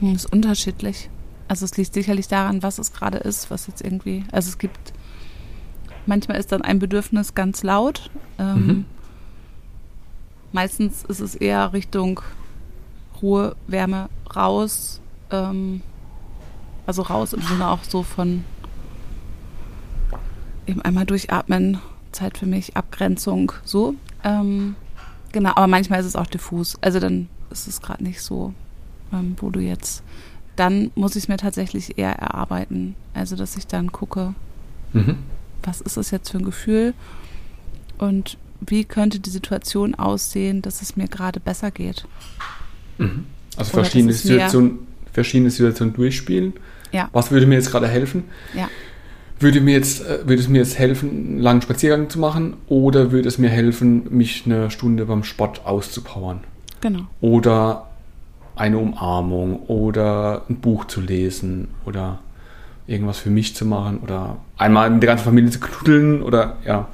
Das 0.00 0.08
hm, 0.08 0.14
ist 0.16 0.32
unterschiedlich. 0.32 1.10
Also 1.52 1.66
es 1.66 1.76
liegt 1.76 1.92
sicherlich 1.92 2.28
daran, 2.28 2.62
was 2.62 2.78
es 2.78 2.94
gerade 2.94 3.18
ist, 3.18 3.50
was 3.50 3.66
jetzt 3.66 3.82
irgendwie. 3.82 4.24
Also 4.32 4.48
es 4.48 4.56
gibt 4.56 4.94
manchmal 6.06 6.38
ist 6.38 6.50
dann 6.50 6.62
ein 6.62 6.78
Bedürfnis 6.78 7.34
ganz 7.34 7.62
laut. 7.62 8.08
Ähm, 8.38 8.66
mhm. 8.66 8.84
Meistens 10.50 11.04
ist 11.04 11.20
es 11.20 11.34
eher 11.34 11.74
Richtung 11.74 12.22
Ruhe, 13.20 13.54
Wärme, 13.66 14.08
raus. 14.34 15.02
Ähm, 15.30 15.82
also 16.86 17.02
raus 17.02 17.34
im 17.34 17.42
Sinne 17.42 17.68
auch 17.68 17.84
so 17.84 18.02
von 18.02 18.44
eben 20.66 20.80
einmal 20.80 21.04
durchatmen, 21.04 21.82
Zeit 22.12 22.38
für 22.38 22.46
mich, 22.46 22.78
Abgrenzung, 22.78 23.52
so. 23.62 23.94
Ähm, 24.24 24.74
genau, 25.32 25.50
aber 25.50 25.66
manchmal 25.66 26.00
ist 26.00 26.06
es 26.06 26.16
auch 26.16 26.28
diffus. 26.28 26.78
Also 26.80 26.98
dann 26.98 27.28
ist 27.50 27.68
es 27.68 27.82
gerade 27.82 28.02
nicht 28.02 28.22
so, 28.22 28.54
ähm, 29.12 29.36
wo 29.38 29.50
du 29.50 29.60
jetzt. 29.60 30.02
Dann 30.56 30.90
muss 30.94 31.16
ich 31.16 31.24
es 31.24 31.28
mir 31.28 31.36
tatsächlich 31.36 31.98
eher 31.98 32.12
erarbeiten. 32.12 32.94
Also, 33.14 33.36
dass 33.36 33.56
ich 33.56 33.66
dann 33.66 33.92
gucke, 33.92 34.34
mhm. 34.92 35.16
was 35.62 35.80
ist 35.80 35.96
es 35.96 36.10
jetzt 36.10 36.30
für 36.30 36.38
ein 36.38 36.44
Gefühl 36.44 36.94
und 37.98 38.36
wie 38.60 38.84
könnte 38.84 39.18
die 39.18 39.30
Situation 39.30 39.94
aussehen, 39.94 40.62
dass 40.62 40.82
es 40.82 40.96
mir 40.96 41.08
gerade 41.08 41.40
besser 41.40 41.70
geht. 41.70 42.06
Mhm. 42.98 43.24
Also 43.56 43.72
verschiedene 43.72 44.12
Situationen, 44.12 44.78
verschiedene 45.12 45.50
Situationen 45.50 45.94
durchspielen. 45.94 46.52
Ja. 46.92 47.08
Was 47.12 47.30
würde 47.30 47.46
mir 47.46 47.56
jetzt 47.56 47.70
gerade 47.70 47.88
helfen? 47.88 48.24
Ja 48.54 48.68
würde 49.42 49.60
mir 49.60 49.72
jetzt, 49.72 50.04
äh, 50.06 50.20
würde 50.26 50.40
es 50.40 50.48
mir 50.48 50.58
jetzt 50.58 50.78
helfen, 50.78 51.10
einen 51.10 51.38
langen 51.38 51.62
Spaziergang 51.62 52.08
zu 52.08 52.18
machen 52.18 52.54
oder 52.68 53.12
würde 53.12 53.28
es 53.28 53.38
mir 53.38 53.50
helfen, 53.50 54.06
mich 54.10 54.44
eine 54.46 54.70
Stunde 54.70 55.04
beim 55.04 55.24
Sport 55.24 55.66
auszupowern? 55.66 56.40
Genau. 56.80 57.06
Oder 57.20 57.88
eine 58.62 58.78
Umarmung 58.78 59.64
oder 59.66 60.42
ein 60.48 60.60
Buch 60.60 60.84
zu 60.84 61.00
lesen 61.00 61.66
oder 61.84 62.20
irgendwas 62.86 63.18
für 63.18 63.30
mich 63.30 63.56
zu 63.56 63.66
machen 63.66 63.98
oder 63.98 64.36
einmal 64.56 64.88
mit 64.88 65.02
der 65.02 65.08
ganzen 65.08 65.24
Familie 65.24 65.50
zu 65.50 65.58
knuddeln 65.58 66.22
oder 66.22 66.58
ja. 66.64 66.86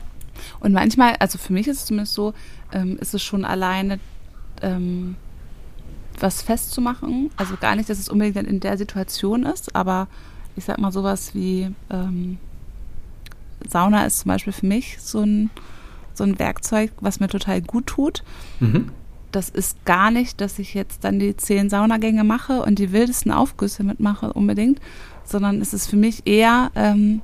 Und 0.60 0.72
manchmal, 0.72 1.16
also 1.18 1.36
für 1.36 1.52
mich 1.52 1.68
ist 1.68 1.80
es 1.80 1.84
zumindest 1.84 2.14
so, 2.14 2.32
ähm, 2.72 2.96
ist 3.02 3.12
es 3.12 3.22
schon 3.22 3.44
alleine 3.44 4.00
ähm, 4.62 5.16
was 6.18 6.40
festzumachen. 6.40 7.30
Also 7.36 7.56
gar 7.60 7.76
nicht, 7.76 7.90
dass 7.90 7.98
es 7.98 8.08
unbedingt 8.08 8.48
in 8.48 8.60
der 8.60 8.78
Situation 8.78 9.44
ist, 9.44 9.76
aber 9.76 10.08
ich 10.56 10.64
sag 10.64 10.78
mal 10.78 10.90
sowas 10.90 11.34
wie 11.34 11.70
ähm, 11.90 12.38
Sauna 13.68 14.06
ist 14.06 14.20
zum 14.20 14.30
Beispiel 14.30 14.54
für 14.54 14.66
mich 14.66 14.96
so 15.00 15.20
ein, 15.20 15.50
so 16.14 16.24
ein 16.24 16.38
Werkzeug, 16.38 16.92
was 17.00 17.20
mir 17.20 17.28
total 17.28 17.60
gut 17.60 17.86
tut. 17.88 18.22
Mhm. 18.58 18.90
Das 19.32 19.50
ist 19.50 19.84
gar 19.84 20.10
nicht, 20.10 20.40
dass 20.40 20.58
ich 20.58 20.74
jetzt 20.74 21.04
dann 21.04 21.18
die 21.18 21.36
zehn 21.36 21.68
Saunagänge 21.68 22.24
mache 22.24 22.62
und 22.62 22.78
die 22.78 22.92
wildesten 22.92 23.30
Aufgüsse 23.30 23.84
mitmache 23.84 24.32
unbedingt, 24.32 24.80
sondern 25.24 25.60
es 25.60 25.74
ist 25.74 25.88
für 25.88 25.96
mich 25.96 26.26
eher 26.26 26.70
ähm, 26.74 27.20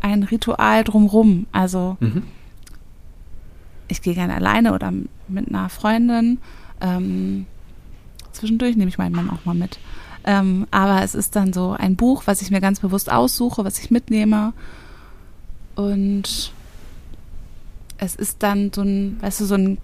ein 0.00 0.22
Ritual 0.22 0.84
drumrum. 0.84 1.46
Also 1.52 1.96
mhm. 2.00 2.24
ich 3.88 4.02
gehe 4.02 4.14
gerne 4.14 4.34
alleine 4.34 4.74
oder 4.74 4.92
mit 5.28 5.48
einer 5.48 5.68
Freundin. 5.70 6.38
Ähm, 6.80 7.46
zwischendurch 8.32 8.76
nehme 8.76 8.88
ich 8.88 8.98
meinen 8.98 9.14
Mann 9.14 9.30
auch 9.30 9.44
mal 9.44 9.54
mit. 9.54 9.78
Ähm, 10.24 10.66
aber 10.70 11.02
es 11.02 11.14
ist 11.14 11.36
dann 11.36 11.52
so 11.52 11.72
ein 11.72 11.96
Buch, 11.96 12.24
was 12.26 12.42
ich 12.42 12.50
mir 12.50 12.60
ganz 12.60 12.80
bewusst 12.80 13.10
aussuche, 13.10 13.64
was 13.64 13.78
ich 13.78 13.90
mitnehme. 13.90 14.52
Und 15.74 16.52
es 17.96 18.16
ist 18.16 18.42
dann 18.42 18.72
so 18.74 18.82
ein, 18.82 19.16
weißt 19.20 19.40
du, 19.40 19.44
so 19.46 19.54
ein 19.54 19.78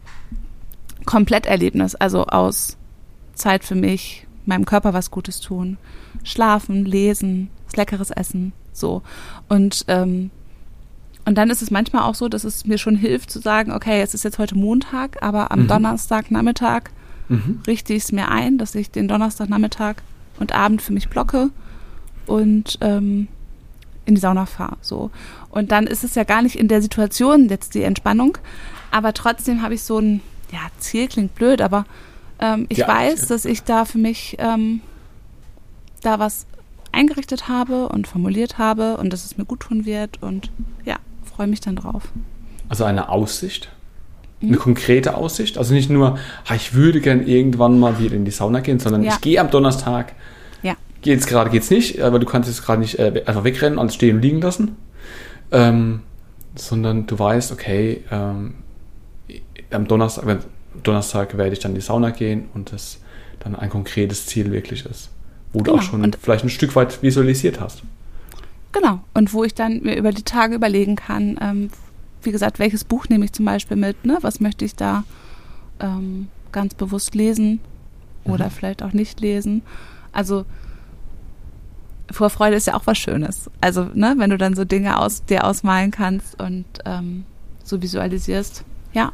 Kompletterlebnis, 1.06 1.94
also 1.94 2.26
aus 2.26 2.76
Zeit 3.34 3.64
für 3.64 3.74
mich, 3.74 4.26
meinem 4.44 4.66
Körper 4.66 4.92
was 4.92 5.10
Gutes 5.10 5.40
tun, 5.40 5.78
schlafen, 6.22 6.84
lesen, 6.84 7.50
leckeres 7.74 8.10
Essen, 8.10 8.52
so. 8.72 9.02
Und 9.48 9.84
ähm, 9.88 10.30
und 11.26 11.36
dann 11.36 11.50
ist 11.50 11.60
es 11.60 11.72
manchmal 11.72 12.04
auch 12.04 12.14
so, 12.14 12.28
dass 12.28 12.44
es 12.44 12.66
mir 12.66 12.78
schon 12.78 12.94
hilft 12.94 13.32
zu 13.32 13.40
sagen, 13.40 13.72
okay, 13.72 14.00
es 14.00 14.14
ist 14.14 14.22
jetzt 14.22 14.38
heute 14.38 14.56
Montag, 14.56 15.20
aber 15.22 15.50
am 15.50 15.62
mhm. 15.62 15.66
Donnerstagnachmittag 15.66 16.82
mhm. 17.28 17.60
richte 17.66 17.94
ich 17.94 18.04
es 18.04 18.12
mir 18.12 18.30
ein, 18.30 18.58
dass 18.58 18.76
ich 18.76 18.92
den 18.92 19.08
Donnerstagnachmittag 19.08 19.96
und 20.38 20.52
Abend 20.52 20.82
für 20.82 20.92
mich 20.92 21.08
blocke 21.08 21.50
und 22.26 22.78
ähm, 22.80 23.26
in 24.04 24.14
die 24.14 24.20
Sauna 24.20 24.46
fahre. 24.46 24.76
So. 24.82 25.10
Und 25.50 25.72
dann 25.72 25.88
ist 25.88 26.04
es 26.04 26.14
ja 26.14 26.22
gar 26.22 26.42
nicht 26.42 26.56
in 26.56 26.68
der 26.68 26.80
Situation 26.80 27.48
jetzt 27.48 27.74
die 27.74 27.82
Entspannung, 27.82 28.38
aber 28.92 29.12
trotzdem 29.12 29.62
habe 29.62 29.74
ich 29.74 29.82
so 29.82 29.98
ein, 29.98 30.20
ja, 30.52 30.60
Ziel 30.78 31.08
klingt 31.08 31.34
blöd, 31.34 31.60
aber 31.60 31.84
ähm, 32.38 32.66
ich 32.68 32.78
ja, 32.78 32.88
weiß, 32.88 33.26
dass 33.28 33.44
ich 33.44 33.62
da 33.62 33.84
für 33.84 33.98
mich 33.98 34.36
ähm, 34.38 34.80
da 36.02 36.18
was 36.18 36.46
eingerichtet 36.92 37.48
habe 37.48 37.88
und 37.88 38.06
formuliert 38.06 38.58
habe 38.58 38.96
und 38.96 39.12
dass 39.12 39.24
es 39.24 39.36
mir 39.36 39.44
gut 39.44 39.60
tun 39.60 39.84
wird 39.84 40.22
und 40.22 40.50
ja, 40.84 40.96
freue 41.24 41.46
mich 41.46 41.60
dann 41.60 41.76
drauf. 41.76 42.04
Also 42.68 42.84
eine 42.84 43.08
Aussicht? 43.08 43.70
Mhm. 44.40 44.48
Eine 44.48 44.56
konkrete 44.58 45.14
Aussicht? 45.14 45.58
Also 45.58 45.74
nicht 45.74 45.90
nur, 45.90 46.18
ich 46.54 46.74
würde 46.74 47.00
gern 47.00 47.26
irgendwann 47.26 47.78
mal 47.78 47.98
wieder 47.98 48.14
in 48.14 48.24
die 48.24 48.30
Sauna 48.30 48.60
gehen, 48.60 48.78
sondern 48.78 49.02
ja. 49.02 49.12
ich 49.12 49.20
gehe 49.20 49.40
am 49.40 49.50
Donnerstag. 49.50 50.14
Ja. 50.62 50.74
Jetzt 51.02 51.26
gerade 51.26 51.50
geht's 51.50 51.70
nicht, 51.70 52.00
aber 52.00 52.18
du 52.18 52.26
kannst 52.26 52.48
jetzt 52.48 52.64
gerade 52.64 52.80
nicht 52.80 52.98
äh, 52.98 53.22
einfach 53.26 53.44
wegrennen, 53.44 53.78
alles 53.78 53.94
stehen 53.94 54.16
und 54.16 54.22
liegen 54.22 54.40
lassen. 54.40 54.76
Ähm, 55.52 56.00
sondern 56.54 57.06
du 57.06 57.18
weißt, 57.18 57.52
okay, 57.52 58.02
ähm, 58.10 58.54
am 59.70 59.86
Donnerstag, 59.86 60.40
Donnerstag 60.82 61.36
werde 61.36 61.52
ich 61.52 61.58
dann 61.58 61.72
in 61.72 61.76
die 61.76 61.80
Sauna 61.80 62.10
gehen 62.10 62.48
und 62.54 62.72
das 62.72 63.00
dann 63.40 63.56
ein 63.56 63.70
konkretes 63.70 64.26
Ziel 64.26 64.50
wirklich 64.50 64.84
ist, 64.86 65.10
wo 65.52 65.60
genau. 65.60 65.76
du 65.76 65.78
auch 65.78 65.82
schon 65.82 66.02
und 66.02 66.16
vielleicht 66.20 66.44
ein 66.44 66.50
Stück 66.50 66.74
weit 66.76 67.02
visualisiert 67.02 67.60
hast. 67.60 67.82
Genau. 68.72 69.00
Und 69.14 69.32
wo 69.32 69.44
ich 69.44 69.54
dann 69.54 69.82
mir 69.82 69.96
über 69.96 70.12
die 70.12 70.22
Tage 70.22 70.54
überlegen 70.54 70.96
kann, 70.96 71.38
ähm, 71.40 71.70
wie 72.22 72.32
gesagt, 72.32 72.58
welches 72.58 72.84
Buch 72.84 73.08
nehme 73.08 73.24
ich 73.24 73.32
zum 73.32 73.44
Beispiel 73.44 73.76
mit, 73.76 74.04
ne? 74.04 74.18
Was 74.20 74.40
möchte 74.40 74.64
ich 74.64 74.74
da 74.74 75.04
ähm, 75.80 76.28
ganz 76.52 76.74
bewusst 76.74 77.14
lesen 77.14 77.60
oder 78.24 78.46
mhm. 78.46 78.50
vielleicht 78.50 78.82
auch 78.82 78.92
nicht 78.92 79.20
lesen. 79.20 79.62
Also 80.12 80.44
Vorfreude 82.10 82.56
ist 82.56 82.66
ja 82.66 82.74
auch 82.74 82.86
was 82.86 82.98
Schönes. 82.98 83.50
Also, 83.60 83.90
ne, 83.94 84.14
wenn 84.16 84.30
du 84.30 84.38
dann 84.38 84.54
so 84.54 84.64
Dinge 84.64 84.98
aus 84.98 85.24
dir 85.24 85.44
ausmalen 85.44 85.90
kannst 85.90 86.40
und 86.40 86.64
ähm, 86.84 87.24
so 87.64 87.82
visualisierst, 87.82 88.64
ja. 88.92 89.12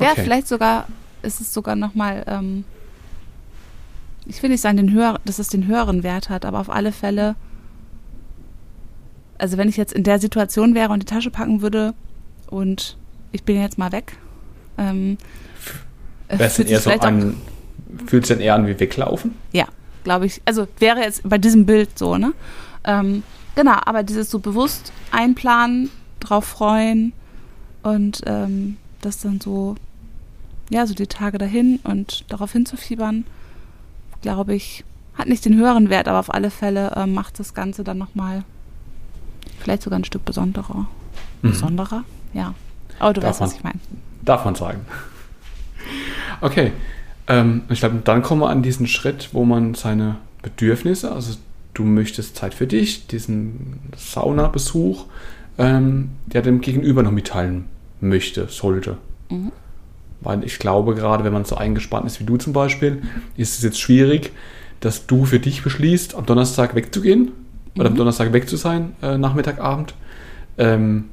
Okay. 0.00 0.08
Ja, 0.08 0.22
vielleicht 0.22 0.48
sogar 0.48 0.86
ist 1.22 1.40
es 1.40 1.52
sogar 1.52 1.76
nochmal, 1.76 2.24
ähm, 2.26 2.64
ich 4.26 4.42
will 4.42 4.50
nicht 4.50 4.60
sagen, 4.60 4.76
den 4.76 4.92
höher, 4.92 5.20
dass 5.24 5.38
es 5.38 5.48
den 5.48 5.66
höheren 5.66 6.02
Wert 6.02 6.28
hat, 6.30 6.44
aber 6.44 6.60
auf 6.60 6.70
alle 6.70 6.92
Fälle 6.92 7.36
also 9.40 9.56
wenn 9.56 9.68
ich 9.68 9.76
jetzt 9.76 9.92
in 9.92 10.04
der 10.04 10.18
Situation 10.18 10.74
wäre 10.74 10.92
und 10.92 11.00
die 11.00 11.06
Tasche 11.06 11.30
packen 11.30 11.62
würde 11.62 11.94
und 12.48 12.96
ich 13.32 13.42
bin 13.42 13.60
jetzt 13.60 13.78
mal 13.78 13.92
weg, 13.92 14.16
ähm, 14.76 15.18
fühlt 16.28 16.52
sich 16.52 16.70
eher 16.70 16.80
so 16.80 16.90
an, 16.90 17.36
fühlt 18.06 18.26
sich 18.26 18.36
dann 18.36 18.44
eher 18.44 18.54
an 18.54 18.66
wie 18.66 18.78
weglaufen? 18.78 19.34
Ja, 19.52 19.66
glaube 20.04 20.26
ich. 20.26 20.42
Also 20.44 20.68
wäre 20.78 21.00
jetzt 21.00 21.28
bei 21.28 21.38
diesem 21.38 21.66
Bild 21.66 21.98
so, 21.98 22.18
ne? 22.18 22.32
Ähm, 22.84 23.22
genau, 23.54 23.76
aber 23.84 24.02
dieses 24.02 24.30
so 24.30 24.38
bewusst 24.38 24.92
einplanen, 25.10 25.90
drauf 26.20 26.44
freuen 26.44 27.12
und 27.82 28.20
ähm, 28.26 28.76
das 29.00 29.20
dann 29.20 29.40
so, 29.40 29.76
ja, 30.70 30.86
so 30.86 30.94
die 30.94 31.06
Tage 31.06 31.38
dahin 31.38 31.80
und 31.84 32.24
darauf 32.28 32.52
hinzufiebern, 32.52 33.24
glaube 34.22 34.54
ich, 34.54 34.84
hat 35.14 35.28
nicht 35.28 35.44
den 35.44 35.56
höheren 35.56 35.90
Wert, 35.90 36.08
aber 36.08 36.18
auf 36.18 36.32
alle 36.32 36.50
Fälle 36.50 36.92
äh, 36.96 37.06
macht 37.06 37.38
das 37.38 37.52
Ganze 37.52 37.84
dann 37.84 37.98
nochmal 37.98 38.44
Vielleicht 39.60 39.82
sogar 39.82 39.98
ein 39.98 40.04
Stück 40.04 40.24
besonderer. 40.24 40.86
Mhm. 41.42 41.50
Besonderer? 41.50 42.04
Ja. 42.32 42.54
Aber 42.98 43.12
du 43.12 43.20
darf 43.20 43.40
weißt, 43.40 43.40
man, 43.40 43.48
was 43.48 43.56
ich 43.56 43.64
meine. 43.64 43.78
Darf 44.22 44.44
man 44.44 44.54
sagen. 44.54 44.80
Okay. 46.40 46.72
Ähm, 47.28 47.62
ich 47.68 47.80
glaube, 47.80 48.00
dann 48.02 48.22
kommen 48.22 48.40
wir 48.40 48.48
an 48.48 48.62
diesen 48.62 48.86
Schritt, 48.86 49.28
wo 49.32 49.44
man 49.44 49.74
seine 49.74 50.16
Bedürfnisse, 50.42 51.12
also 51.12 51.36
du 51.74 51.84
möchtest 51.84 52.36
Zeit 52.36 52.54
für 52.54 52.66
dich, 52.66 53.06
diesen 53.06 53.80
Saunabesuch, 53.96 55.04
ähm, 55.58 56.12
der 56.26 56.40
dem 56.40 56.62
Gegenüber 56.62 57.02
noch 57.02 57.10
mitteilen 57.10 57.66
möchte, 58.00 58.48
sollte. 58.48 58.96
Mhm. 59.28 59.52
Weil 60.20 60.44
ich 60.44 60.58
glaube, 60.58 60.94
gerade 60.94 61.24
wenn 61.24 61.32
man 61.32 61.44
so 61.44 61.56
eingespannt 61.56 62.06
ist 62.06 62.20
wie 62.20 62.24
du 62.24 62.36
zum 62.36 62.52
Beispiel, 62.52 63.02
ist 63.36 63.56
es 63.56 63.62
jetzt 63.62 63.80
schwierig, 63.80 64.32
dass 64.80 65.06
du 65.06 65.24
für 65.24 65.40
dich 65.40 65.62
beschließt, 65.62 66.14
am 66.14 66.26
Donnerstag 66.26 66.74
wegzugehen 66.74 67.32
oder 67.76 67.86
am 67.86 67.94
mhm. 67.94 67.98
Donnerstag 67.98 68.32
weg 68.32 68.48
zu 68.48 68.56
sein, 68.56 68.94
äh, 69.02 69.16
Nachmittag, 69.16 69.60
Abend. 69.60 69.94
Ähm, 70.58 71.06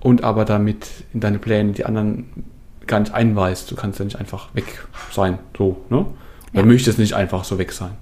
und 0.00 0.24
aber 0.24 0.44
damit 0.44 0.86
in 1.12 1.20
deine 1.20 1.38
Pläne 1.38 1.72
die 1.72 1.84
anderen 1.84 2.26
gar 2.86 3.00
nicht 3.00 3.12
einweist. 3.12 3.70
Du 3.70 3.76
kannst 3.76 3.98
ja 3.98 4.04
nicht 4.04 4.18
einfach 4.18 4.54
weg 4.54 4.86
sein. 5.12 5.38
So, 5.56 5.84
ne? 5.90 6.06
Ja. 6.52 6.62
Du 6.62 6.68
möchtest 6.68 6.98
nicht 6.98 7.14
einfach 7.14 7.44
so 7.44 7.58
weg 7.58 7.72
sein. 7.72 7.92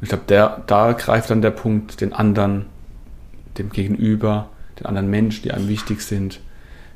Und 0.00 0.02
ich 0.02 0.08
glaube, 0.08 0.62
da 0.66 0.92
greift 0.92 1.30
dann 1.30 1.42
der 1.42 1.52
Punkt, 1.52 2.00
den 2.00 2.12
anderen, 2.12 2.66
dem 3.58 3.70
Gegenüber, 3.70 4.48
den 4.80 4.86
anderen 4.86 5.08
Menschen, 5.08 5.42
die 5.42 5.52
einem 5.52 5.68
wichtig 5.68 6.00
sind, 6.00 6.40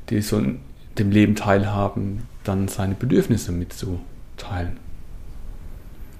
die 0.09 0.21
so 0.21 0.37
in 0.37 0.59
dem 0.97 1.11
Leben 1.11 1.35
teilhaben, 1.35 2.23
dann 2.43 2.67
seine 2.67 2.95
Bedürfnisse 2.95 3.51
mitzuteilen. 3.51 4.77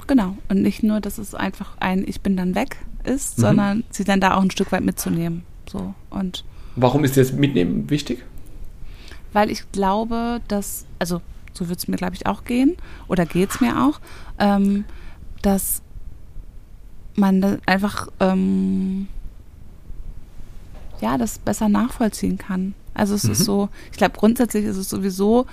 Genau. 0.07 0.37
Und 0.49 0.61
nicht 0.61 0.83
nur, 0.83 1.01
dass 1.01 1.17
es 1.17 1.35
einfach 1.35 1.77
ein 1.79 2.03
Ich 2.07 2.21
bin 2.21 2.35
dann 2.35 2.55
weg 2.55 2.77
ist, 3.03 3.37
mhm. 3.37 3.41
sondern 3.41 3.83
sie 3.89 4.03
dann 4.03 4.19
da 4.19 4.35
auch 4.35 4.41
ein 4.41 4.51
Stück 4.51 4.71
weit 4.71 4.83
mitzunehmen. 4.83 5.43
So. 5.69 5.93
Und 6.09 6.43
Warum 6.75 7.03
ist 7.03 7.17
das 7.17 7.31
Mitnehmen 7.31 7.89
wichtig? 7.89 8.23
Weil 9.33 9.51
ich 9.51 9.71
glaube, 9.71 10.41
dass, 10.47 10.85
also 10.97 11.21
so 11.53 11.69
wird 11.69 11.79
es 11.79 11.87
mir, 11.87 11.97
glaube 11.97 12.15
ich, 12.15 12.25
auch 12.25 12.43
gehen, 12.43 12.75
oder 13.07 13.25
geht 13.25 13.51
es 13.51 13.61
mir 13.61 13.83
auch, 13.83 13.99
ähm, 14.39 14.85
dass 15.41 15.81
man 17.15 17.59
einfach 17.65 18.07
ähm, 18.19 19.07
ja 21.01 21.17
das 21.17 21.37
besser 21.37 21.69
nachvollziehen 21.69 22.37
kann. 22.37 22.73
Also 22.99 23.15
es 23.15 23.23
mhm. 23.23 23.31
ist 23.31 23.45
so, 23.45 23.69
ich 23.91 23.97
glaube 23.97 24.17
grundsätzlich 24.17 24.65
ist 24.65 24.77
es 24.77 24.89
sowieso 24.89 25.45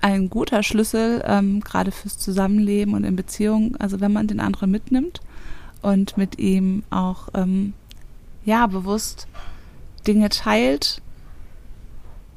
ein 0.00 0.30
guter 0.30 0.62
Schlüssel, 0.62 1.22
ähm, 1.26 1.60
gerade 1.60 1.90
fürs 1.90 2.16
Zusammenleben 2.18 2.94
und 2.94 3.04
in 3.04 3.16
Beziehungen. 3.16 3.76
Also 3.76 4.00
wenn 4.00 4.12
man 4.12 4.28
den 4.28 4.40
anderen 4.40 4.70
mitnimmt 4.70 5.20
und 5.82 6.16
mit 6.16 6.38
ihm 6.38 6.84
auch 6.90 7.28
ähm, 7.34 7.72
ja 8.44 8.66
bewusst 8.68 9.26
Dinge 10.06 10.28
teilt 10.28 11.02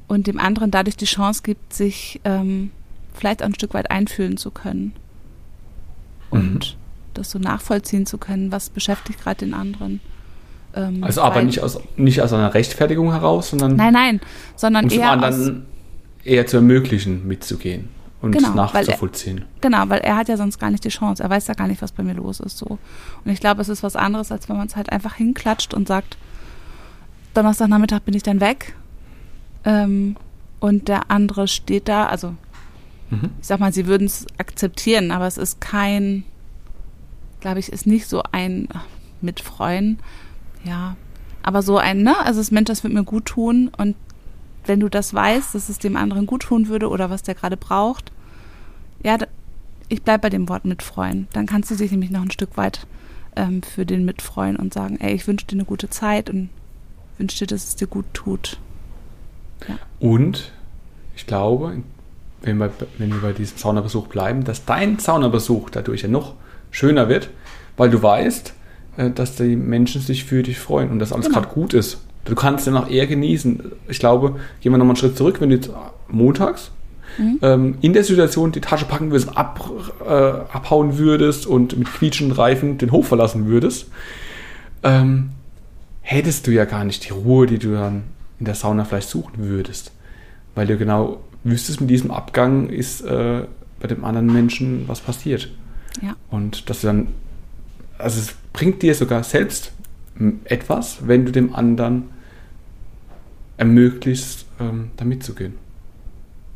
und 0.08 0.26
dem 0.26 0.40
anderen 0.40 0.72
dadurch 0.72 0.96
die 0.96 1.04
Chance 1.04 1.42
gibt, 1.44 1.72
sich 1.72 2.20
ähm, 2.24 2.72
vielleicht 3.14 3.42
auch 3.42 3.46
ein 3.46 3.54
Stück 3.54 3.74
weit 3.74 3.90
einfühlen 3.90 4.36
zu 4.36 4.50
können 4.50 4.94
und 6.30 6.74
mhm. 6.74 6.78
das 7.14 7.30
so 7.30 7.38
nachvollziehen 7.38 8.06
zu 8.06 8.18
können, 8.18 8.50
was 8.50 8.70
beschäftigt 8.70 9.20
gerade 9.20 9.44
den 9.44 9.54
anderen. 9.54 10.00
Ähm, 10.74 11.02
also 11.02 11.22
aber 11.22 11.42
nicht 11.42 11.60
aus, 11.62 11.80
nicht 11.96 12.20
aus 12.22 12.32
einer 12.32 12.54
Rechtfertigung 12.54 13.12
heraus, 13.12 13.50
sondern 13.50 13.76
nein, 13.76 13.92
nein, 13.92 14.20
sondern 14.56 14.88
eher 14.88 15.22
aus, 15.22 15.52
eher 16.24 16.46
zu 16.46 16.58
ermöglichen, 16.58 17.26
mitzugehen 17.26 17.88
und 18.20 18.32
genau, 18.32 18.54
nachzuvollziehen. 18.54 19.38
Er, 19.38 19.44
genau, 19.60 19.88
weil 19.88 20.00
er 20.00 20.16
hat 20.16 20.28
ja 20.28 20.36
sonst 20.36 20.58
gar 20.58 20.70
nicht 20.70 20.84
die 20.84 20.90
Chance. 20.90 21.22
Er 21.22 21.30
weiß 21.30 21.46
ja 21.46 21.54
gar 21.54 21.66
nicht, 21.66 21.80
was 21.80 21.92
bei 21.92 22.02
mir 22.02 22.14
los 22.14 22.40
ist. 22.40 22.58
So. 22.58 22.78
Und 23.24 23.32
ich 23.32 23.40
glaube, 23.40 23.62
es 23.62 23.68
ist 23.68 23.82
was 23.82 23.96
anderes, 23.96 24.30
als 24.30 24.48
wenn 24.48 24.56
man 24.56 24.66
es 24.66 24.76
halt 24.76 24.92
einfach 24.92 25.14
hinklatscht 25.14 25.72
und 25.72 25.88
sagt, 25.88 26.18
Donnerstagnachmittag 27.34 28.00
bin 28.00 28.14
ich 28.14 28.22
dann 28.22 28.40
weg. 28.40 28.74
Ähm, 29.64 30.16
und 30.58 30.88
der 30.88 31.10
andere 31.10 31.48
steht 31.48 31.88
da, 31.88 32.06
also 32.06 32.34
mhm. 33.08 33.30
ich 33.40 33.46
sag 33.46 33.60
mal, 33.60 33.72
sie 33.72 33.86
würden 33.86 34.06
es 34.06 34.26
akzeptieren, 34.36 35.10
aber 35.10 35.26
es 35.26 35.38
ist 35.38 35.60
kein, 35.60 36.24
glaube 37.40 37.58
ich, 37.58 37.72
ist 37.72 37.86
nicht 37.86 38.06
so 38.06 38.22
ein 38.32 38.68
Mitfreuen, 39.22 39.98
ja, 40.64 40.96
aber 41.42 41.62
so 41.62 41.78
ein, 41.78 42.02
ne, 42.02 42.18
also 42.18 42.40
das 42.40 42.50
Mensch, 42.50 42.66
das 42.66 42.84
wird 42.84 42.92
mir 42.92 43.04
gut 43.04 43.26
tun 43.26 43.70
und 43.76 43.96
wenn 44.66 44.80
du 44.80 44.88
das 44.88 45.14
weißt, 45.14 45.54
dass 45.54 45.68
es 45.68 45.78
dem 45.78 45.96
anderen 45.96 46.26
gut 46.26 46.42
tun 46.42 46.68
würde 46.68 46.88
oder 46.88 47.10
was 47.10 47.22
der 47.22 47.34
gerade 47.34 47.56
braucht, 47.56 48.12
ja, 49.02 49.16
ich 49.88 50.02
bleibe 50.02 50.22
bei 50.22 50.30
dem 50.30 50.48
Wort 50.48 50.64
mitfreuen. 50.64 51.28
Dann 51.32 51.46
kannst 51.46 51.70
du 51.70 51.74
dich 51.74 51.90
nämlich 51.90 52.10
noch 52.10 52.22
ein 52.22 52.30
Stück 52.30 52.56
weit 52.56 52.86
ähm, 53.36 53.62
für 53.62 53.86
den 53.86 54.04
mitfreuen 54.04 54.56
und 54.56 54.74
sagen, 54.74 54.98
ey, 55.00 55.14
ich 55.14 55.26
wünsche 55.26 55.46
dir 55.46 55.54
eine 55.56 55.64
gute 55.64 55.90
Zeit 55.90 56.30
und 56.30 56.50
wünsche 57.18 57.38
dir, 57.38 57.46
dass 57.46 57.64
es 57.64 57.76
dir 57.76 57.86
gut 57.86 58.06
tut. 58.12 58.58
Ja. 59.68 59.78
Und 59.98 60.52
ich 61.16 61.26
glaube, 61.26 61.82
wenn 62.42 62.58
wir, 62.58 62.72
wenn 62.98 63.10
wir 63.10 63.20
bei 63.20 63.32
diesem 63.32 63.58
Saunabesuch 63.58 64.06
bleiben, 64.06 64.44
dass 64.44 64.64
dein 64.64 64.98
Saunabesuch 64.98 65.70
dadurch 65.70 66.02
ja 66.02 66.08
noch 66.08 66.34
schöner 66.70 67.08
wird, 67.08 67.30
weil 67.76 67.90
du 67.90 68.02
weißt, 68.02 68.54
dass 69.08 69.36
die 69.36 69.56
Menschen 69.56 70.02
sich 70.02 70.24
für 70.24 70.42
dich 70.42 70.58
freuen 70.58 70.90
und 70.90 70.98
dass 70.98 71.12
alles 71.12 71.26
Genau. 71.26 71.40
gerade 71.40 71.54
gut 71.54 71.72
ist. 71.72 71.98
Du 72.26 72.34
kannst 72.34 72.66
dann 72.66 72.76
auch 72.76 72.90
eher 72.90 73.06
genießen. 73.06 73.72
Ich 73.88 73.98
glaube, 73.98 74.36
gehen 74.60 74.72
wir 74.72 74.78
nochmal 74.78 74.90
einen 74.90 74.96
Schritt 74.96 75.16
zurück, 75.16 75.40
wenn 75.40 75.48
du 75.48 75.56
jetzt 75.56 75.70
montags 76.08 76.70
ähm, 77.42 77.76
in 77.80 77.92
der 77.92 78.04
Situation 78.04 78.52
die 78.52 78.60
Tasche 78.60 78.84
packen 78.84 79.10
würdest, 79.10 79.36
ab, 79.36 79.70
äh, 80.06 80.12
abhauen 80.12 80.98
würdest 80.98 81.46
und 81.46 81.76
mit 81.78 81.88
quietschenden 81.92 82.36
Reifen 82.36 82.78
den 82.78 82.92
Hof 82.92 83.08
verlassen 83.08 83.46
würdest, 83.46 83.86
ähm, 84.82 85.30
hättest 86.02 86.46
du 86.46 86.50
ja 86.50 86.64
gar 86.64 86.84
nicht 86.84 87.08
die 87.08 87.12
Ruhe, 87.12 87.46
die 87.46 87.58
du 87.58 87.72
dann 87.72 88.02
in 88.38 88.44
der 88.46 88.54
Sauna 88.54 88.84
vielleicht 88.84 89.08
suchen 89.08 89.34
würdest. 89.38 89.92
Weil 90.54 90.66
du 90.66 90.76
genau 90.76 91.20
wüsstest, 91.44 91.80
mit 91.80 91.90
diesem 91.90 92.10
Abgang 92.10 92.68
ist 92.68 93.02
äh, 93.02 93.42
bei 93.80 93.88
dem 93.88 94.04
anderen 94.04 94.32
Menschen 94.32 94.84
was 94.86 95.00
passiert. 95.00 95.50
Ja. 96.02 96.14
Und 96.30 96.68
dass 96.70 96.80
du 96.82 96.86
dann, 96.88 97.08
also 98.00 98.20
es 98.20 98.34
bringt 98.52 98.82
dir 98.82 98.94
sogar 98.94 99.22
selbst 99.24 99.72
etwas, 100.44 101.06
wenn 101.06 101.24
du 101.24 101.32
dem 101.32 101.54
anderen 101.54 102.10
ermöglicht, 103.56 104.46
ähm, 104.58 104.90
da 104.96 105.04
mitzugehen. 105.04 105.54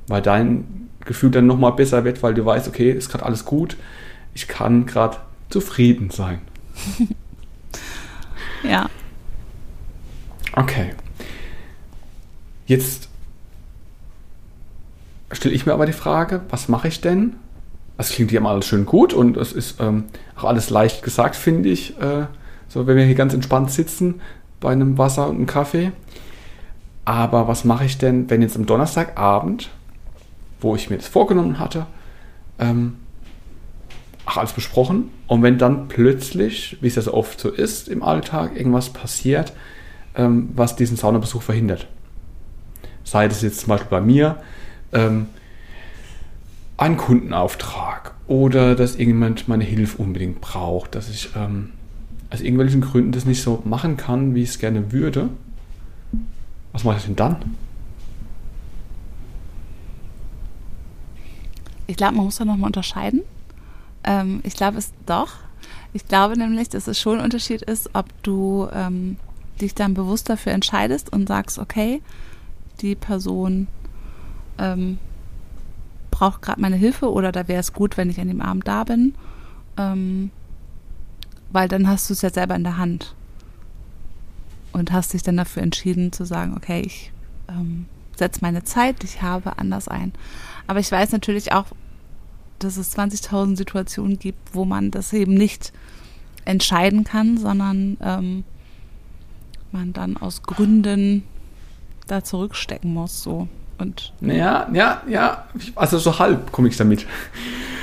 Weil 0.07 0.22
dein 0.22 0.88
Gefühl 1.05 1.30
dann 1.30 1.47
nochmal 1.47 1.72
besser 1.72 2.05
wird, 2.05 2.22
weil 2.22 2.34
du 2.34 2.45
weißt, 2.45 2.68
okay, 2.68 2.90
ist 2.90 3.11
gerade 3.11 3.24
alles 3.24 3.45
gut, 3.45 3.76
ich 4.34 4.49
kann 4.49 4.86
gerade 4.86 5.18
zufrieden 5.51 6.11
sein. 6.11 6.40
Ja. 8.64 8.88
Okay. 10.55 10.92
Jetzt 12.66 13.09
stelle 15.30 15.55
ich 15.55 15.66
mir 15.66 15.74
aber 15.74 15.86
die 15.86 15.92
Frage, 15.92 16.40
was 16.49 16.68
mache 16.68 16.88
ich 16.88 17.01
denn? 17.01 17.36
Es 17.99 18.11
klingt 18.11 18.32
ja 18.32 18.42
alles 18.42 18.66
schön 18.66 18.86
gut 18.86 19.12
und 19.12 19.36
es 19.36 19.53
ist 19.53 19.80
ähm, 19.80 20.05
auch 20.37 20.45
alles 20.45 20.70
leicht 20.70 21.03
gesagt, 21.03 21.37
finde 21.37 21.68
ich. 21.68 21.99
Äh, 22.01 22.26
so, 22.68 22.87
wenn 22.87 22.97
wir 22.97 23.05
hier 23.05 23.14
ganz 23.14 23.35
entspannt 23.35 23.70
sitzen 23.70 24.20
bei 24.61 24.72
einem 24.72 24.99
Wasser 24.99 25.28
und 25.28 25.37
einem 25.37 25.47
Kaffee. 25.47 25.93
Aber 27.05 27.49
was 27.49 27.64
mache 27.64 27.85
ich 27.85 27.99
denn, 27.99 28.30
wenn 28.30 28.43
jetzt 28.43 28.57
am 28.57 28.66
Donnerstagabend, 28.66 29.70
wo 30.61 30.74
ich 30.74 30.91
mir 30.91 30.97
das 30.97 31.07
vorgenommen 31.07 31.59
hatte, 31.59 31.87
ähm, 32.59 32.97
ach, 34.24 34.39
alles 34.39 34.53
besprochen 34.53 35.11
und 35.26 35.43
wenn 35.43 35.59
dann 35.59 35.89
plötzlich, 35.89 36.78
wie 36.80 36.87
es 36.87 36.95
ja 36.95 37.03
so 37.03 37.12
oft 37.12 37.39
so 37.39 37.51
ist 37.51 37.89
im 37.89 38.03
Alltag, 38.03 38.57
irgendwas 38.57 38.91
passiert, 38.91 39.53
ähm, 40.14 40.51
was 40.55 40.76
diesen 40.76 40.97
Saunabesuch 40.97 41.43
verhindert. 41.43 41.87
Sei 43.05 43.28
das 43.28 43.43
jetzt 43.43 43.61
zum 43.61 43.68
Beispiel 43.68 43.91
bei 43.91 44.01
mir 44.01 44.37
ähm, 44.93 45.26
ein 46.78 46.97
Kundenauftrag 46.97 48.14
oder 48.27 48.75
dass 48.75 48.97
irgendjemand 48.97 49.49
meine 49.49 49.64
Hilfe 49.64 50.03
unbedingt 50.03 50.41
braucht, 50.41 50.95
dass 50.95 51.11
ich 51.11 51.31
ähm, 51.37 51.70
aus 52.31 52.41
irgendwelchen 52.41 52.81
Gründen 52.81 53.12
das 53.12 53.27
nicht 53.27 53.43
so 53.43 53.62
machen 53.64 53.97
kann, 53.97 54.35
wie 54.35 54.43
ich 54.43 54.51
es 54.51 54.59
gerne 54.59 54.93
würde. 54.93 55.29
Was 56.72 56.85
mache 56.85 56.99
ich 56.99 57.05
denn 57.05 57.16
dann? 57.16 57.37
Ich 61.87 61.97
glaube, 61.97 62.16
man 62.16 62.25
muss 62.25 62.37
da 62.37 62.45
nochmal 62.45 62.68
unterscheiden. 62.68 63.20
Ähm, 64.05 64.41
ich 64.43 64.55
glaube 64.55 64.79
es 64.79 64.93
doch. 65.07 65.33
Ich 65.93 66.09
glaube 66.09 66.37
nämlich, 66.37 66.68
dass 66.70 66.89
es 66.89 66.99
schon 66.99 67.18
ein 67.18 67.25
Unterschied 67.25 67.62
ist, 67.62 67.91
ob 67.95 68.07
du 68.22 68.68
ähm, 68.72 69.16
dich 69.61 69.75
dann 69.75 69.95
bewusst 69.95 70.29
dafür 70.29 70.53
entscheidest 70.53 71.12
und 71.12 71.29
sagst, 71.29 71.59
okay, 71.59 72.03
die 72.81 72.95
Person 72.95 73.68
ähm, 74.59 74.99
braucht 76.15 76.43
gerade 76.43 76.61
meine 76.61 76.77
Hilfe 76.77 77.11
oder 77.11 77.33
da 77.33 77.49
wäre 77.49 77.59
es 77.59 77.73
gut, 77.73 77.97
wenn 77.97 78.09
ich 78.09 78.21
an 78.21 78.29
dem 78.29 78.41
Abend 78.41 78.69
da 78.69 78.85
bin. 78.85 79.17
Ähm, 79.77 80.31
weil 81.51 81.67
dann 81.67 81.89
hast 81.89 82.09
du 82.09 82.15
es 82.15 82.23
ja 82.23 82.31
selber 82.31 82.55
in 82.55 82.62
der 82.62 82.79
Hand. 82.79 83.17
Und 84.73 84.93
hast 84.93 85.12
dich 85.12 85.25
dann 85.25 85.37
dafür 85.37 85.62
entschieden 85.62 86.12
zu 86.12 86.25
sagen, 86.25 86.55
okay, 86.57 86.83
ich 86.85 87.12
ähm, 87.49 87.87
setze 88.17 88.41
meine 88.43 88.62
Zeit, 88.62 89.03
ich 89.03 89.23
habe, 89.23 89.59
anders 89.59 89.89
ein. 89.89 90.12
Aber 90.69 90.79
ich 90.79 90.91
weiß 90.91 91.11
natürlich 91.11 91.53
auch, 91.53 91.67
dass 92.61 92.77
es 92.77 92.97
20.000 92.97 93.57
Situationen 93.57 94.19
gibt, 94.19 94.55
wo 94.55 94.65
man 94.65 94.93
das 94.93 95.12
eben 95.12 95.35
nicht 95.35 95.73
entscheiden 96.45 97.03
kann, 97.03 97.39
sondern 97.39 97.97
ähm, 98.01 98.45
man 99.73 99.93
dann 99.93 100.17
aus 100.17 100.43
Gründen 100.43 101.25
da 102.07 102.23
zurückstecken 102.23 102.93
muss. 102.93 103.23
So. 103.23 103.49
Und 103.79 104.12
Ja, 104.20 104.68
ja, 104.72 105.03
ja, 105.09 105.45
also 105.75 105.99
so 105.99 106.18
halb 106.18 106.53
komme 106.53 106.68
ich 106.68 106.77
damit. 106.77 107.07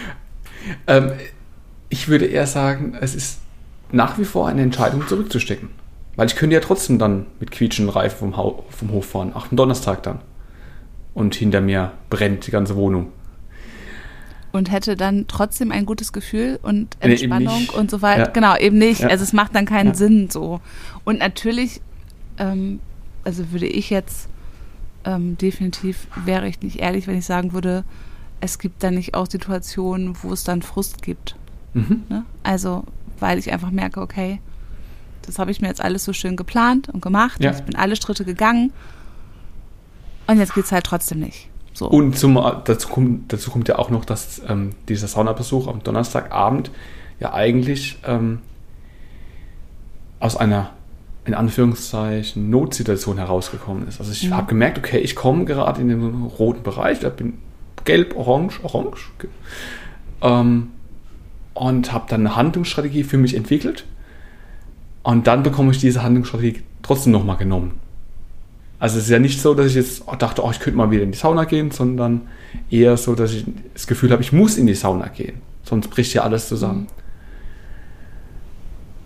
ähm, 0.87 1.11
ich 1.89 2.07
würde 2.07 2.25
eher 2.25 2.47
sagen, 2.47 2.95
es 2.99 3.15
ist 3.15 3.39
nach 3.91 4.17
wie 4.17 4.25
vor 4.25 4.47
eine 4.47 4.61
Entscheidung 4.61 5.05
zurückzustecken. 5.07 5.69
Weil 6.15 6.27
ich 6.27 6.35
könnte 6.35 6.53
ja 6.55 6.59
trotzdem 6.61 6.99
dann 6.99 7.25
mit 7.39 7.51
quietschenden 7.51 7.93
Reifen 7.93 8.17
vom, 8.19 8.37
Hau 8.37 8.65
vom 8.69 8.91
Hof 8.91 9.05
fahren, 9.07 9.33
auch 9.33 9.49
am 9.51 9.57
Donnerstag 9.57 10.03
dann. 10.03 10.19
Und 11.13 11.35
hinter 11.35 11.61
mir 11.61 11.91
brennt 12.09 12.47
die 12.47 12.51
ganze 12.51 12.75
Wohnung. 12.75 13.11
und 14.53 14.69
hätte 14.69 14.97
dann 14.97 15.27
trotzdem 15.29 15.71
ein 15.71 15.85
gutes 15.85 16.11
Gefühl 16.11 16.59
und 16.61 16.97
Nee, 17.01 17.11
Entspannung 17.11 17.59
nicht. 17.59 17.73
und 17.73 17.89
so 17.89 18.01
weiter. 18.01 18.25
Ja. 18.25 18.29
Genau, 18.31 18.57
eben 18.57 18.77
nicht. 18.77 18.99
Ja. 19.01 19.07
Also 19.07 19.23
es 19.23 19.31
macht 19.31 19.55
dann 19.55 19.65
keinen 19.65 19.87
Ja. 19.89 19.93
Sinn 19.95 20.29
so. 20.29 20.59
Und 21.05 21.19
natürlich, 21.19 21.79
ähm, 22.37 22.81
also 23.23 23.51
würde 23.53 23.67
ich 23.67 23.89
jetzt 23.89 24.27
ähm, 25.05 25.37
definitiv, 25.37 26.07
wäre 26.25 26.47
ich 26.47 26.61
nicht 26.61 26.79
ehrlich, 26.79 27.07
wenn 27.07 27.17
ich 27.17 27.25
sagen 27.25 27.53
würde, 27.53 27.83
es 28.39 28.59
gibt 28.59 28.83
dann 28.83 28.95
nicht 28.95 29.13
auch 29.13 29.27
Situationen, 29.29 30.15
wo 30.21 30.33
es 30.33 30.43
dann 30.43 30.61
Frust 30.61 31.01
gibt. 31.01 31.35
Mhm. 31.73 32.03
Ne? 32.09 32.25
Also, 32.43 32.83
weil 33.19 33.37
ich 33.37 33.51
einfach 33.51 33.71
merke, 33.71 34.01
okay, 34.01 34.39
das 35.21 35.39
habe 35.39 35.51
ich 35.51 35.61
mir 35.61 35.67
jetzt 35.67 35.81
alles 35.81 36.03
so 36.03 36.13
schön 36.13 36.35
geplant 36.35 36.89
und 36.89 37.01
gemacht. 37.01 37.43
Ja. 37.43 37.51
Ich 37.51 37.61
bin 37.61 37.75
alle 37.75 37.95
Schritte 37.95 38.25
gegangen. 38.25 38.71
Und 40.27 40.39
jetzt 40.39 40.53
geht 40.53 40.65
es 40.65 40.71
halt 40.71 40.85
trotzdem 40.85 41.19
nicht. 41.19 41.49
So. 41.73 41.87
Und 41.87 42.17
zum, 42.17 42.35
dazu, 42.65 42.87
kommt, 42.89 43.31
dazu 43.31 43.51
kommt 43.51 43.67
ja 43.67 43.77
auch 43.77 43.89
noch, 43.89 44.05
dass 44.05 44.41
ähm, 44.47 44.71
dieser 44.87 45.07
Saunabesuch 45.07 45.67
am 45.67 45.83
Donnerstagabend 45.83 46.71
ja 47.19 47.33
eigentlich 47.33 47.97
ähm, 48.05 48.39
aus 50.19 50.35
einer, 50.35 50.71
in 51.25 51.33
Anführungszeichen, 51.35 52.49
Notsituation 52.49 53.17
herausgekommen 53.17 53.87
ist. 53.87 53.99
Also 53.99 54.11
ich 54.11 54.29
Mhm. 54.29 54.35
habe 54.37 54.47
gemerkt, 54.47 54.77
okay, 54.79 54.97
ich 54.99 55.15
komme 55.15 55.45
gerade 55.45 55.79
in 55.81 55.87
den 55.89 56.23
roten 56.25 56.63
Bereich, 56.63 56.99
da 56.99 57.09
bin 57.09 57.33
gelb, 57.85 58.15
orange, 58.15 58.59
orange. 58.63 59.11
ge- 59.19 59.29
Ähm, 60.23 60.67
und 61.53 61.91
habe 61.93 62.05
dann 62.09 62.21
eine 62.25 62.35
Handlungsstrategie 62.35 63.03
für 63.03 63.17
mich 63.17 63.35
entwickelt. 63.35 63.85
Und 65.03 65.25
dann 65.27 65.43
bekomme 65.43 65.71
ich 65.71 65.79
diese 65.79 66.01
Handlungsstrategie 66.03 66.61
trotzdem 66.83 67.11
nochmal 67.11 67.37
genommen. 67.37 67.79
Also 68.79 68.97
es 68.97 69.03
ist 69.05 69.09
ja 69.09 69.19
nicht 69.19 69.41
so, 69.41 69.53
dass 69.53 69.67
ich 69.67 69.75
jetzt 69.75 70.03
dachte, 70.19 70.43
oh, 70.43 70.49
ich 70.51 70.59
könnte 70.59 70.77
mal 70.77 70.89
wieder 70.91 71.03
in 71.03 71.11
die 71.11 71.17
Sauna 71.17 71.43
gehen, 71.45 71.69
sondern 71.71 72.21
eher 72.69 72.97
so, 72.97 73.13
dass 73.15 73.33
ich 73.33 73.45
das 73.73 73.85
Gefühl 73.85 74.11
habe, 74.11 74.21
ich 74.23 74.31
muss 74.31 74.57
in 74.57 74.65
die 74.65 74.73
Sauna 74.75 75.07
gehen. 75.07 75.41
Sonst 75.63 75.89
bricht 75.89 76.13
ja 76.13 76.23
alles 76.23 76.47
zusammen. 76.47 76.87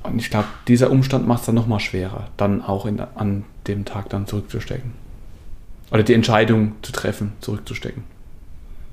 Und 0.05 0.19
ich 0.19 0.29
glaube, 0.29 0.47
dieser 0.67 0.91
Umstand 0.91 1.27
macht 1.27 1.41
es 1.41 1.45
dann 1.47 1.55
nochmal 1.55 1.79
schwerer, 1.79 2.27
dann 2.37 2.61
auch 2.61 2.85
in, 2.85 2.99
an 2.99 3.43
dem 3.67 3.85
Tag 3.85 4.09
dann 4.09 4.27
zurückzustecken. 4.27 4.93
Oder 5.91 6.03
die 6.03 6.13
Entscheidung 6.13 6.73
zu 6.81 6.91
treffen, 6.91 7.33
zurückzustecken. 7.41 8.03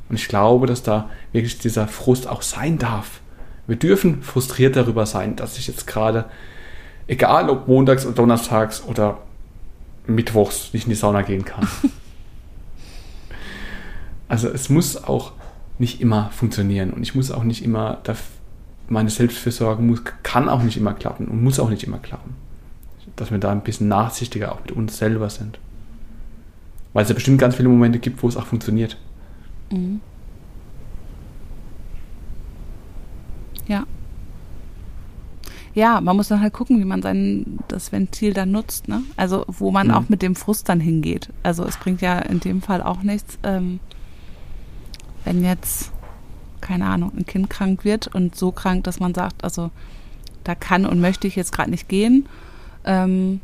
Und 0.08 0.16
ich 0.16 0.28
glaube, 0.28 0.66
dass 0.66 0.82
da 0.82 1.08
wirklich 1.32 1.58
dieser 1.58 1.88
Frust 1.88 2.28
auch 2.28 2.42
sein 2.42 2.78
darf. 2.78 3.20
Wir 3.66 3.76
dürfen 3.76 4.22
frustriert 4.22 4.76
darüber 4.76 5.06
sein, 5.06 5.36
dass 5.36 5.56
ich 5.56 5.66
jetzt 5.66 5.86
gerade, 5.86 6.26
egal 7.06 7.48
ob 7.48 7.68
montags 7.68 8.04
oder 8.04 8.14
donnerstags 8.14 8.84
oder 8.84 9.18
mittwochs 10.06 10.72
nicht 10.72 10.84
in 10.84 10.90
die 10.90 10.96
Sauna 10.96 11.22
gehen 11.22 11.44
kann. 11.44 11.66
also 14.28 14.48
es 14.48 14.68
muss 14.68 15.02
auch 15.02 15.32
nicht 15.78 16.00
immer 16.00 16.30
funktionieren 16.30 16.92
und 16.92 17.02
ich 17.02 17.14
muss 17.14 17.30
auch 17.30 17.44
nicht 17.44 17.64
immer, 17.64 18.00
darf, 18.02 18.24
meine 18.92 19.10
Selbstfürsorge 19.10 19.82
muss, 19.82 20.02
kann 20.22 20.48
auch 20.48 20.62
nicht 20.62 20.76
immer 20.76 20.92
klappen 20.94 21.26
und 21.26 21.42
muss 21.42 21.58
auch 21.58 21.70
nicht 21.70 21.82
immer 21.84 21.98
klappen. 21.98 22.34
Dass 23.16 23.30
wir 23.30 23.38
da 23.38 23.50
ein 23.50 23.62
bisschen 23.62 23.88
nachsichtiger 23.88 24.52
auch 24.52 24.60
mit 24.60 24.72
uns 24.72 24.96
selber 24.98 25.28
sind. 25.30 25.58
Weil 26.92 27.02
es 27.04 27.08
ja 27.08 27.14
bestimmt 27.14 27.38
ganz 27.40 27.56
viele 27.56 27.68
Momente 27.68 27.98
gibt, 27.98 28.22
wo 28.22 28.28
es 28.28 28.36
auch 28.36 28.46
funktioniert. 28.46 28.96
Mhm. 29.70 30.00
Ja. 33.66 33.84
Ja, 35.74 36.00
man 36.02 36.16
muss 36.16 36.28
dann 36.28 36.40
halt 36.42 36.52
gucken, 36.52 36.78
wie 36.80 36.84
man 36.84 37.00
sein 37.00 37.58
das 37.68 37.92
Ventil 37.92 38.34
dann 38.34 38.50
nutzt, 38.50 38.88
ne? 38.88 39.02
Also 39.16 39.44
wo 39.48 39.70
man 39.70 39.86
Mhm. 39.88 39.94
auch 39.94 40.08
mit 40.10 40.20
dem 40.20 40.34
Frust 40.34 40.68
dann 40.68 40.80
hingeht. 40.80 41.30
Also 41.42 41.64
es 41.64 41.78
bringt 41.78 42.02
ja 42.02 42.18
in 42.18 42.40
dem 42.40 42.60
Fall 42.60 42.82
auch 42.82 43.02
nichts, 43.02 43.38
ähm, 43.42 43.80
wenn 45.24 45.42
jetzt, 45.42 45.90
keine 46.62 46.86
Ahnung, 46.86 47.12
ein 47.16 47.26
Kind 47.26 47.50
krank 47.50 47.84
wird 47.84 48.06
und 48.14 48.34
so 48.34 48.52
krank, 48.52 48.84
dass 48.84 49.00
man 49.00 49.14
sagt, 49.14 49.44
also 49.44 49.70
da 50.44 50.54
kann 50.54 50.86
und 50.86 51.00
möchte 51.00 51.26
ich 51.26 51.36
jetzt 51.36 51.52
gerade 51.52 51.70
nicht 51.70 51.88
gehen. 51.88 52.26
Ähm, 52.84 53.40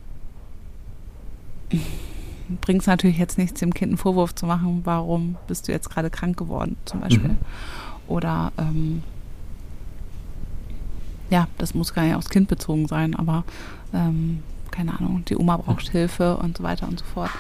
bringt 2.61 2.81
es 2.81 2.87
natürlich 2.87 3.19
jetzt 3.19 3.37
nichts, 3.37 3.61
dem 3.61 3.75
Kind 3.75 3.91
einen 3.91 3.99
Vorwurf 3.99 4.35
zu 4.35 4.47
machen, 4.47 4.81
warum 4.85 5.37
bist 5.47 5.69
du 5.69 5.73
jetzt 5.73 5.91
gerade 5.91 6.09
krank 6.11 6.37
geworden, 6.37 6.77
zum 6.87 7.01
Beispiel. 7.01 7.31
Mhm. 7.31 7.39
Oder 8.09 8.53
ähm, 8.57 9.03
ja, 11.31 11.47
das 11.59 11.75
muss 11.75 11.93
gar 11.93 12.05
nicht 12.05 12.15
aufs 12.15 12.31
Kind 12.31 12.49
bezogen 12.49 12.89
sein, 12.89 13.15
aber 13.15 13.45
ähm, 13.93 14.43
keine 14.71 14.99
Ahnung, 14.99 15.25
die 15.27 15.37
Oma 15.37 15.57
braucht 15.59 15.91
Hilfe 15.91 16.37
und 16.37 16.57
so 16.57 16.63
weiter 16.63 16.89
und 16.89 17.01
so 17.01 17.05
fort. 17.05 17.31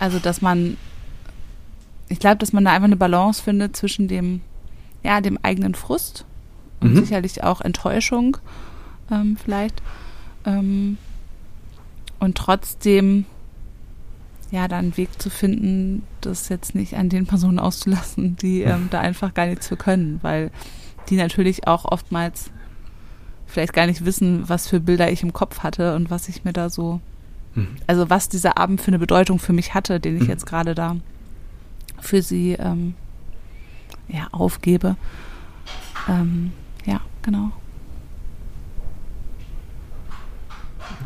Also, 0.00 0.18
dass 0.18 0.42
man, 0.42 0.76
ich 2.08 2.18
glaube, 2.18 2.36
dass 2.36 2.52
man 2.52 2.64
da 2.64 2.72
einfach 2.72 2.86
eine 2.86 2.96
Balance 2.96 3.42
findet 3.42 3.76
zwischen 3.76 4.08
dem, 4.08 4.40
ja, 5.02 5.20
dem 5.20 5.38
eigenen 5.42 5.74
Frust 5.74 6.24
und 6.80 6.94
Mhm. 6.94 6.96
sicherlich 7.00 7.42
auch 7.44 7.60
Enttäuschung 7.60 8.36
ähm, 9.10 9.36
vielleicht 9.42 9.82
ähm, 10.44 10.98
und 12.18 12.36
trotzdem 12.36 13.24
ja, 14.52 14.68
da 14.68 14.78
einen 14.78 14.96
Weg 14.96 15.20
zu 15.20 15.28
finden, 15.28 16.02
das 16.20 16.48
jetzt 16.48 16.74
nicht 16.76 16.96
an 16.96 17.08
den 17.08 17.26
Personen 17.26 17.58
auszulassen, 17.58 18.36
die 18.36 18.62
ähm, 18.62 18.88
da 18.90 19.00
einfach 19.00 19.34
gar 19.34 19.46
nichts 19.46 19.66
für 19.66 19.76
können, 19.76 20.20
weil 20.22 20.50
die 21.08 21.16
natürlich 21.16 21.66
auch 21.66 21.84
oftmals 21.84 22.50
vielleicht 23.46 23.72
gar 23.72 23.86
nicht 23.86 24.04
wissen, 24.04 24.48
was 24.48 24.68
für 24.68 24.78
Bilder 24.80 25.10
ich 25.10 25.22
im 25.22 25.32
Kopf 25.32 25.60
hatte 25.60 25.94
und 25.96 26.10
was 26.10 26.28
ich 26.28 26.44
mir 26.44 26.52
da 26.52 26.70
so, 26.70 27.00
Mhm. 27.54 27.68
also 27.88 28.08
was 28.10 28.28
dieser 28.28 28.56
Abend 28.58 28.80
für 28.80 28.88
eine 28.88 28.98
Bedeutung 29.00 29.38
für 29.40 29.52
mich 29.52 29.74
hatte, 29.74 29.98
den 29.98 30.16
ich 30.16 30.24
Mhm. 30.24 30.28
jetzt 30.28 30.46
gerade 30.46 30.74
da 30.76 30.96
für 32.00 32.22
sie 32.22 32.52
ähm, 32.52 32.94
ja, 34.08 34.28
aufgebe. 34.32 34.96
Ähm, 36.08 36.52
ja, 36.84 37.00
genau. 37.22 37.52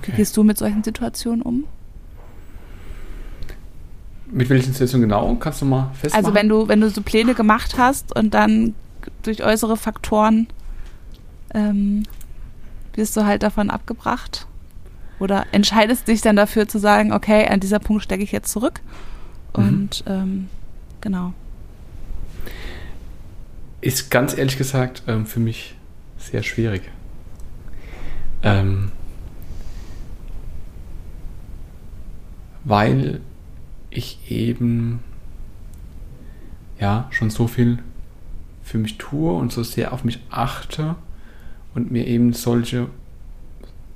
Wie 0.03 0.09
Okay. 0.09 0.12
gehst 0.16 0.36
du 0.36 0.42
mit 0.42 0.59
solchen 0.59 0.82
Situationen 0.82 1.42
um? 1.42 1.64
Mit 4.26 4.48
welchen 4.48 4.72
Situationen 4.72 5.09
genau? 5.09 5.34
Kannst 5.36 5.61
du 5.61 5.66
mal 5.66 5.90
festmachen? 5.94 6.24
Also 6.24 6.34
wenn 6.34 6.48
du, 6.48 6.68
wenn 6.68 6.80
du 6.80 6.88
so 6.88 7.03
Pläne 7.03 7.34
gemacht 7.34 7.76
hast 7.78 8.14
und 8.16 8.32
dann 8.32 8.74
durch 9.22 9.42
äußere 9.42 9.76
Faktoren 9.76 10.46
ähm, 11.55 12.05
wirst 12.94 13.16
du 13.16 13.24
halt 13.24 13.42
davon 13.42 13.70
abgebracht? 13.70 14.46
Oder 15.18 15.46
entscheidest 15.53 16.09
dich 16.09 16.22
dann 16.22 16.36
dafür 16.36 16.66
zu 16.66 16.78
sagen, 16.78 17.12
okay, 17.12 17.46
an 17.46 17.61
dieser 17.61 17.78
Punkt 17.78 18.03
stecke 18.03 18.22
ich 18.22 18.32
jetzt 18.32 18.51
zurück? 18.51 18.80
Mhm. 19.57 19.64
Und 19.64 20.05
ähm, 20.07 20.48
genau. 21.01 21.34
Ist 23.80 24.10
ganz 24.10 24.36
ehrlich 24.36 24.58
gesagt 24.58 25.02
ähm, 25.06 25.26
für 25.26 25.40
mich 25.40 25.74
sehr 26.18 26.42
schwierig. 26.42 26.82
Ähm, 28.42 28.92
weil 32.64 33.20
ich 33.90 34.30
eben 34.30 35.00
ja 36.78 37.08
schon 37.10 37.30
so 37.30 37.46
viel 37.46 37.78
für 38.62 38.78
mich 38.78 38.98
tue 38.98 39.32
und 39.32 39.52
so 39.52 39.62
sehr 39.62 39.92
auf 39.92 40.04
mich 40.04 40.20
achte 40.30 40.94
und 41.74 41.90
mir 41.90 42.06
eben 42.06 42.32
solche 42.32 42.86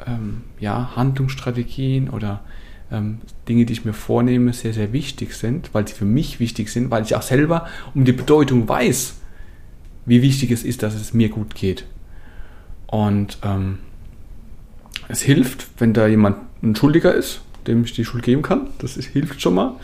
ähm, 0.06 0.42
ja, 0.58 0.96
Handlungsstrategien 0.96 2.10
oder 2.10 2.42
ähm, 2.90 3.18
Dinge, 3.48 3.66
die 3.66 3.72
ich 3.72 3.84
mir 3.84 3.92
vornehme, 3.92 4.52
sehr, 4.52 4.72
sehr 4.72 4.92
wichtig 4.92 5.34
sind, 5.34 5.70
weil 5.72 5.86
sie 5.86 5.94
für 5.94 6.04
mich 6.04 6.40
wichtig 6.40 6.70
sind, 6.70 6.90
weil 6.90 7.04
ich 7.04 7.14
auch 7.14 7.22
selber 7.22 7.66
um 7.94 8.04
die 8.04 8.12
Bedeutung 8.12 8.68
weiß, 8.68 9.20
wie 10.06 10.22
wichtig 10.22 10.50
es 10.50 10.62
ist, 10.62 10.82
dass 10.82 10.94
es 10.94 11.14
mir 11.14 11.28
gut 11.28 11.54
geht. 11.54 11.86
Und 12.86 13.38
ähm, 13.42 13.78
es 15.08 15.22
hilft, 15.22 15.66
wenn 15.78 15.92
da 15.92 16.06
jemand 16.06 16.36
ein 16.62 16.76
Schuldiger 16.76 17.14
ist, 17.14 17.40
dem 17.66 17.84
ich 17.84 17.92
die 17.92 18.04
Schuld 18.04 18.24
geben 18.24 18.42
kann. 18.42 18.68
Das 18.78 18.96
ist, 18.96 19.06
hilft 19.06 19.40
schon 19.40 19.54
mal. 19.54 19.74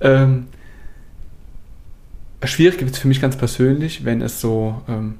Ähm, 0.00 0.46
schwierig 2.44 2.80
wird 2.80 2.90
es 2.90 2.98
für 2.98 3.08
mich 3.08 3.20
ganz 3.20 3.36
persönlich, 3.36 4.04
wenn 4.04 4.20
es 4.22 4.40
so, 4.40 4.82
ähm, 4.88 5.14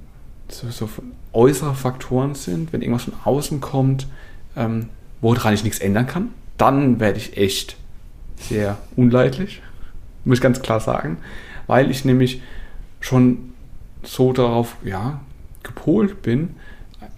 so, 0.49 0.69
so 0.71 0.89
äußere 1.33 1.75
Faktoren 1.75 2.35
sind, 2.35 2.73
wenn 2.73 2.83
irgendwas 2.83 3.05
von 3.05 3.15
außen 3.25 3.61
kommt, 3.61 4.07
ähm, 4.57 4.89
woran 5.21 5.55
ich 5.55 5.65
nichts 5.65 5.79
ändern 5.79 6.07
kann. 6.07 6.29
Dann 6.59 7.01
werde 7.01 7.19
ich 7.19 7.37
echt 7.37 7.77
sehr 8.37 8.79
unleidlich, 8.97 9.63
muss 10.25 10.39
ich 10.39 10.43
ganz 10.43 10.61
klar 10.63 10.81
sagen, 10.81 11.19
weil 11.67 11.91
ich 11.91 12.05
nämlich 12.05 12.43
schon 13.01 13.52
so 14.03 14.33
darauf 14.33 14.77
ja, 14.85 15.21
gepolt 15.63 16.23
bin, 16.23 16.57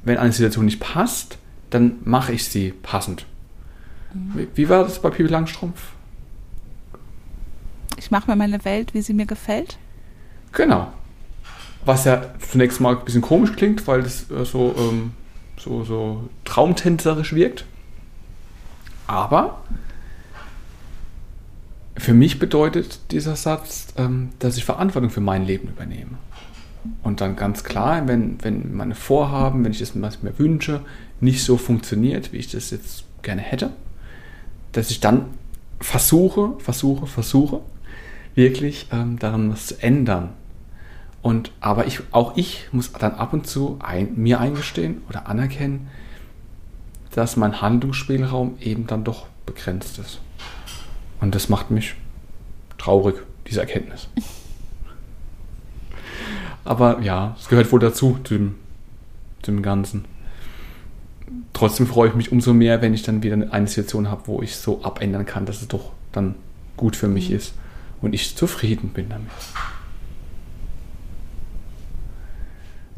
wenn 0.02 0.18
eine 0.18 0.32
Situation 0.32 0.64
nicht 0.64 0.80
passt, 0.80 1.38
dann 1.70 1.96
mache 2.04 2.32
ich 2.32 2.44
sie 2.48 2.72
passend. 2.82 3.26
Wie, 4.12 4.48
wie 4.54 4.68
war 4.68 4.84
das 4.84 5.00
bei 5.00 5.10
Pippi 5.10 5.30
Langstrumpf? 5.30 5.80
Ich 7.96 8.10
mache 8.10 8.30
mir 8.30 8.36
meine 8.36 8.64
Welt, 8.64 8.94
wie 8.94 9.02
sie 9.02 9.14
mir 9.14 9.26
gefällt. 9.26 9.78
Genau. 10.52 10.92
Was 11.84 12.04
ja 12.04 12.22
zunächst 12.38 12.80
mal 12.80 12.96
ein 12.96 13.04
bisschen 13.04 13.22
komisch 13.22 13.52
klingt, 13.52 13.86
weil 13.86 14.00
es 14.00 14.30
äh, 14.30 14.44
so, 14.44 14.74
ähm, 14.78 15.12
so, 15.58 15.84
so 15.84 16.28
traumtänzerisch 16.44 17.34
wirkt. 17.34 17.64
Aber 19.06 19.62
für 21.96 22.14
mich 22.14 22.38
bedeutet 22.38 23.00
dieser 23.10 23.36
Satz, 23.36 23.88
ähm, 23.96 24.30
dass 24.38 24.56
ich 24.56 24.64
Verantwortung 24.64 25.10
für 25.10 25.20
mein 25.20 25.44
Leben 25.44 25.68
übernehme. 25.68 26.18
Und 27.02 27.20
dann 27.20 27.36
ganz 27.36 27.64
klar, 27.64 28.06
wenn, 28.06 28.42
wenn 28.42 28.74
meine 28.74 28.94
Vorhaben, 28.94 29.64
wenn 29.64 29.72
ich 29.72 29.78
das, 29.78 29.94
mir 29.94 30.38
wünsche, 30.38 30.80
nicht 31.20 31.42
so 31.42 31.56
funktioniert, 31.56 32.32
wie 32.32 32.38
ich 32.38 32.50
das 32.50 32.70
jetzt 32.70 33.04
gerne 33.22 33.40
hätte, 33.40 33.70
dass 34.72 34.90
ich 34.90 35.00
dann 35.00 35.26
versuche, 35.80 36.54
versuche, 36.58 37.06
versuche, 37.06 37.60
wirklich 38.34 38.88
ähm, 38.92 39.18
daran 39.18 39.50
was 39.50 39.66
zu 39.66 39.82
ändern. 39.82 40.30
Und 41.22 41.52
aber 41.60 41.86
ich, 41.86 42.00
auch 42.10 42.36
ich 42.36 42.68
muss 42.72 42.92
dann 42.92 43.14
ab 43.14 43.32
und 43.32 43.46
zu 43.46 43.78
ein, 43.82 44.12
mir 44.16 44.40
eingestehen 44.40 45.02
oder 45.08 45.26
anerkennen, 45.26 45.88
dass 47.12 47.36
mein 47.36 47.62
Handlungsspielraum 47.62 48.56
eben 48.60 48.86
dann 48.86 49.04
doch 49.04 49.26
begrenzt 49.46 49.98
ist. 49.98 50.20
Und 51.20 51.34
das 51.34 51.48
macht 51.48 51.70
mich 51.70 51.94
traurig, 52.76 53.16
diese 53.46 53.60
Erkenntnis. 53.60 54.08
Aber 56.64 57.00
ja, 57.00 57.36
es 57.38 57.48
gehört 57.48 57.70
wohl 57.72 57.80
dazu, 57.80 58.18
zu 58.24 58.34
dem, 58.34 58.54
dem 59.46 59.62
Ganzen. 59.62 60.06
Trotzdem 61.52 61.86
freue 61.86 62.08
ich 62.08 62.14
mich 62.14 62.32
umso 62.32 62.52
mehr, 62.52 62.82
wenn 62.82 62.94
ich 62.94 63.02
dann 63.02 63.22
wieder 63.22 63.36
eine 63.52 63.66
Situation 63.66 64.10
habe, 64.10 64.22
wo 64.26 64.42
ich 64.42 64.56
so 64.56 64.82
abändern 64.82 65.26
kann, 65.26 65.46
dass 65.46 65.60
es 65.60 65.68
doch 65.68 65.92
dann 66.12 66.34
gut 66.76 66.96
für 66.96 67.08
mich 67.08 67.30
ist 67.30 67.54
und 68.00 68.14
ich 68.14 68.36
zufrieden 68.36 68.90
bin 68.90 69.08
damit. 69.08 69.30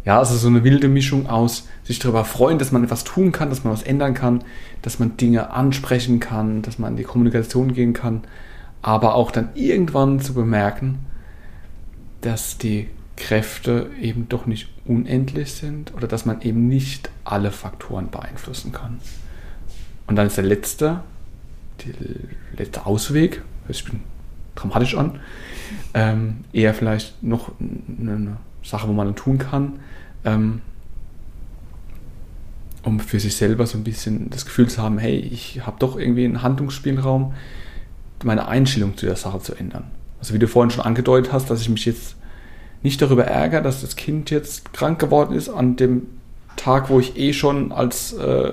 Ja, 0.04 0.18
also 0.20 0.36
so 0.36 0.46
eine 0.46 0.62
wilde 0.62 0.86
Mischung 0.86 1.28
aus 1.28 1.66
sich 1.82 1.98
darüber 1.98 2.24
freuen, 2.24 2.58
dass 2.58 2.70
man 2.70 2.84
etwas 2.84 3.02
tun 3.02 3.32
kann, 3.32 3.50
dass 3.50 3.64
man 3.64 3.72
was 3.72 3.82
ändern 3.82 4.14
kann, 4.14 4.44
dass 4.82 5.00
man 5.00 5.16
Dinge 5.16 5.50
ansprechen 5.50 6.20
kann, 6.20 6.62
dass 6.62 6.78
man 6.78 6.92
in 6.92 6.96
die 6.96 7.02
Kommunikation 7.02 7.72
gehen 7.72 7.92
kann, 7.92 8.22
aber 8.82 9.16
auch 9.16 9.32
dann 9.32 9.48
irgendwann 9.54 10.20
zu 10.20 10.32
bemerken, 10.32 11.00
dass 12.20 12.56
die 12.56 12.88
Kräfte 13.16 13.90
eben 14.00 14.28
doch 14.28 14.46
nicht 14.46 14.68
unendlich 14.84 15.52
sind 15.52 15.94
oder 15.94 16.06
dass 16.06 16.26
man 16.26 16.42
eben 16.42 16.68
nicht 16.68 17.10
alle 17.24 17.50
Faktoren 17.50 18.10
beeinflussen 18.10 18.72
kann. 18.72 18.98
Und 20.06 20.16
dann 20.16 20.26
ist 20.26 20.36
der 20.36 20.44
letzte, 20.44 21.00
der 21.84 21.94
letzte 22.58 22.86
Ausweg, 22.86 23.42
hört 23.66 23.76
sich 23.76 23.86
dramatisch 24.54 24.96
an, 24.96 25.20
ähm, 25.94 26.44
eher 26.52 26.74
vielleicht 26.74 27.22
noch 27.22 27.52
eine 27.58 28.36
Sache, 28.62 28.88
wo 28.88 28.92
man 28.92 29.06
dann 29.06 29.16
tun 29.16 29.38
kann, 29.38 29.80
ähm, 30.24 30.60
um 32.82 33.00
für 33.00 33.18
sich 33.18 33.36
selber 33.36 33.66
so 33.66 33.78
ein 33.78 33.84
bisschen 33.84 34.30
das 34.30 34.44
Gefühl 34.44 34.68
zu 34.68 34.82
haben, 34.82 34.98
hey, 34.98 35.16
ich 35.18 35.66
habe 35.66 35.76
doch 35.78 35.98
irgendwie 35.98 36.24
einen 36.24 36.42
Handlungsspielraum, 36.42 37.34
meine 38.24 38.46
Einstellung 38.48 38.96
zu 38.96 39.06
der 39.06 39.16
Sache 39.16 39.40
zu 39.40 39.54
ändern. 39.54 39.84
Also 40.20 40.34
wie 40.34 40.38
du 40.38 40.48
vorhin 40.48 40.70
schon 40.70 40.84
angedeutet 40.84 41.32
hast, 41.32 41.50
dass 41.50 41.60
ich 41.60 41.68
mich 41.68 41.84
jetzt 41.84 42.16
nicht 42.82 43.00
darüber 43.02 43.24
ärgere, 43.24 43.62
dass 43.62 43.80
das 43.80 43.96
Kind 43.96 44.30
jetzt 44.30 44.72
krank 44.72 44.98
geworden 44.98 45.34
ist 45.34 45.48
an 45.48 45.76
dem 45.76 46.06
Tag, 46.56 46.88
wo 46.88 47.00
ich 47.00 47.16
eh 47.16 47.32
schon 47.32 47.72
als 47.72 48.12
äh, 48.14 48.52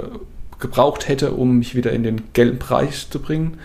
gebraucht 0.59 1.07
hätte, 1.07 1.33
um 1.33 1.57
mich 1.57 1.75
wieder 1.75 1.91
in 1.91 2.03
den 2.03 2.21
gelben 2.33 2.59
Bereich 2.59 3.09
zu 3.09 3.19
bringen, 3.19 3.57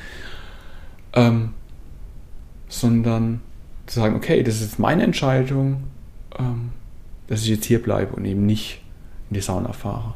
ähm, 1.13 1.51
sondern 2.69 3.41
zu 3.87 4.01
sagen, 4.01 4.17
okay, 4.17 4.43
das 4.43 4.61
ist 4.61 4.79
meine 4.79 5.03
Entscheidung, 5.03 5.85
ähm, 6.39 6.71
dass 7.29 7.43
ich 7.43 7.49
jetzt 7.49 7.67
hier 7.67 7.83
bleibe 7.83 8.15
und 8.15 8.25
eben 8.25 8.47
nicht 8.47 8.83
in 9.31 9.35
die 9.35 9.41
Sauna 9.41 9.73
fahre. 9.73 10.15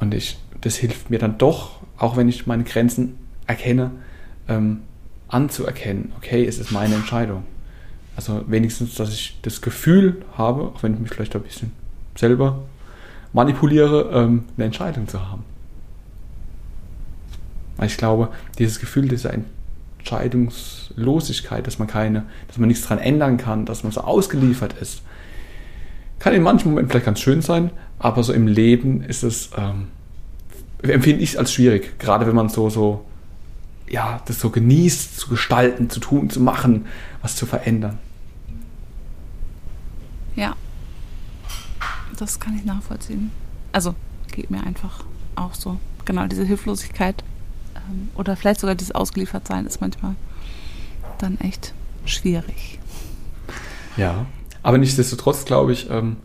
Und 0.00 0.14
ich, 0.14 0.38
das 0.60 0.76
hilft 0.76 1.10
mir 1.10 1.18
dann 1.18 1.38
doch, 1.38 1.80
auch 1.96 2.16
wenn 2.16 2.28
ich 2.28 2.46
meine 2.46 2.64
Grenzen 2.64 3.18
erkenne, 3.46 3.92
ähm, 4.48 4.82
anzuerkennen, 5.28 6.12
okay, 6.16 6.44
es 6.44 6.58
ist 6.58 6.72
meine 6.72 6.96
Entscheidung. 6.96 7.44
Also 8.16 8.42
wenigstens, 8.46 8.94
dass 8.94 9.12
ich 9.12 9.38
das 9.42 9.60
Gefühl 9.62 10.22
habe, 10.36 10.62
auch 10.62 10.82
wenn 10.82 10.94
ich 10.94 11.00
mich 11.00 11.10
vielleicht 11.10 11.34
ein 11.34 11.42
bisschen 11.42 11.72
selber 12.14 12.60
manipuliere, 13.32 14.10
ähm, 14.12 14.44
eine 14.56 14.66
Entscheidung 14.66 15.08
zu 15.08 15.28
haben. 15.28 15.44
Weil 17.76 17.86
ich 17.86 17.96
glaube, 17.96 18.28
dieses 18.58 18.78
Gefühl 18.80 19.08
dieser 19.08 19.32
Entscheidungslosigkeit, 19.98 21.66
dass 21.66 21.78
man 21.78 21.88
keine, 21.88 22.24
dass 22.48 22.58
man 22.58 22.68
nichts 22.68 22.86
dran 22.86 22.98
ändern 22.98 23.38
kann, 23.38 23.64
dass 23.64 23.82
man 23.82 23.92
so 23.92 24.02
ausgeliefert 24.02 24.74
ist. 24.80 25.02
Kann 26.18 26.34
in 26.34 26.42
manchen 26.42 26.68
Momenten 26.70 26.90
vielleicht 26.90 27.06
ganz 27.06 27.20
schön 27.20 27.40
sein, 27.40 27.70
aber 27.98 28.22
so 28.22 28.32
im 28.32 28.46
Leben 28.46 29.02
ist 29.02 29.22
es, 29.22 29.50
ähm, 29.56 29.88
empfinde 30.82 31.22
ich 31.22 31.30
es 31.30 31.36
als 31.36 31.52
schwierig, 31.52 31.98
gerade 31.98 32.26
wenn 32.26 32.34
man 32.34 32.48
so, 32.48 32.68
so, 32.68 33.04
ja, 33.88 34.20
das 34.26 34.40
so 34.40 34.50
genießt, 34.50 35.18
zu 35.18 35.28
gestalten, 35.28 35.90
zu 35.90 36.00
tun, 36.00 36.30
zu 36.30 36.40
machen, 36.40 36.86
was 37.20 37.36
zu 37.36 37.46
verändern. 37.46 37.98
Ja, 40.34 40.56
das 42.18 42.40
kann 42.40 42.56
ich 42.56 42.64
nachvollziehen. 42.64 43.30
Also 43.72 43.94
geht 44.30 44.50
mir 44.50 44.62
einfach 44.64 45.04
auch 45.36 45.54
so. 45.54 45.78
Genau, 46.04 46.26
diese 46.26 46.44
Hilflosigkeit 46.44 47.22
ähm, 47.76 48.08
oder 48.14 48.36
vielleicht 48.36 48.60
sogar 48.60 48.74
dieses 48.74 48.94
Ausgeliefertsein 48.94 49.66
ist 49.66 49.80
manchmal 49.80 50.14
dann 51.18 51.38
echt 51.40 51.74
schwierig. 52.04 52.78
Ja, 53.96 54.26
aber 54.62 54.78
nichtsdestotrotz 54.78 55.44
glaube 55.44 55.72
ich, 55.72 55.90
ähm, 55.90 56.16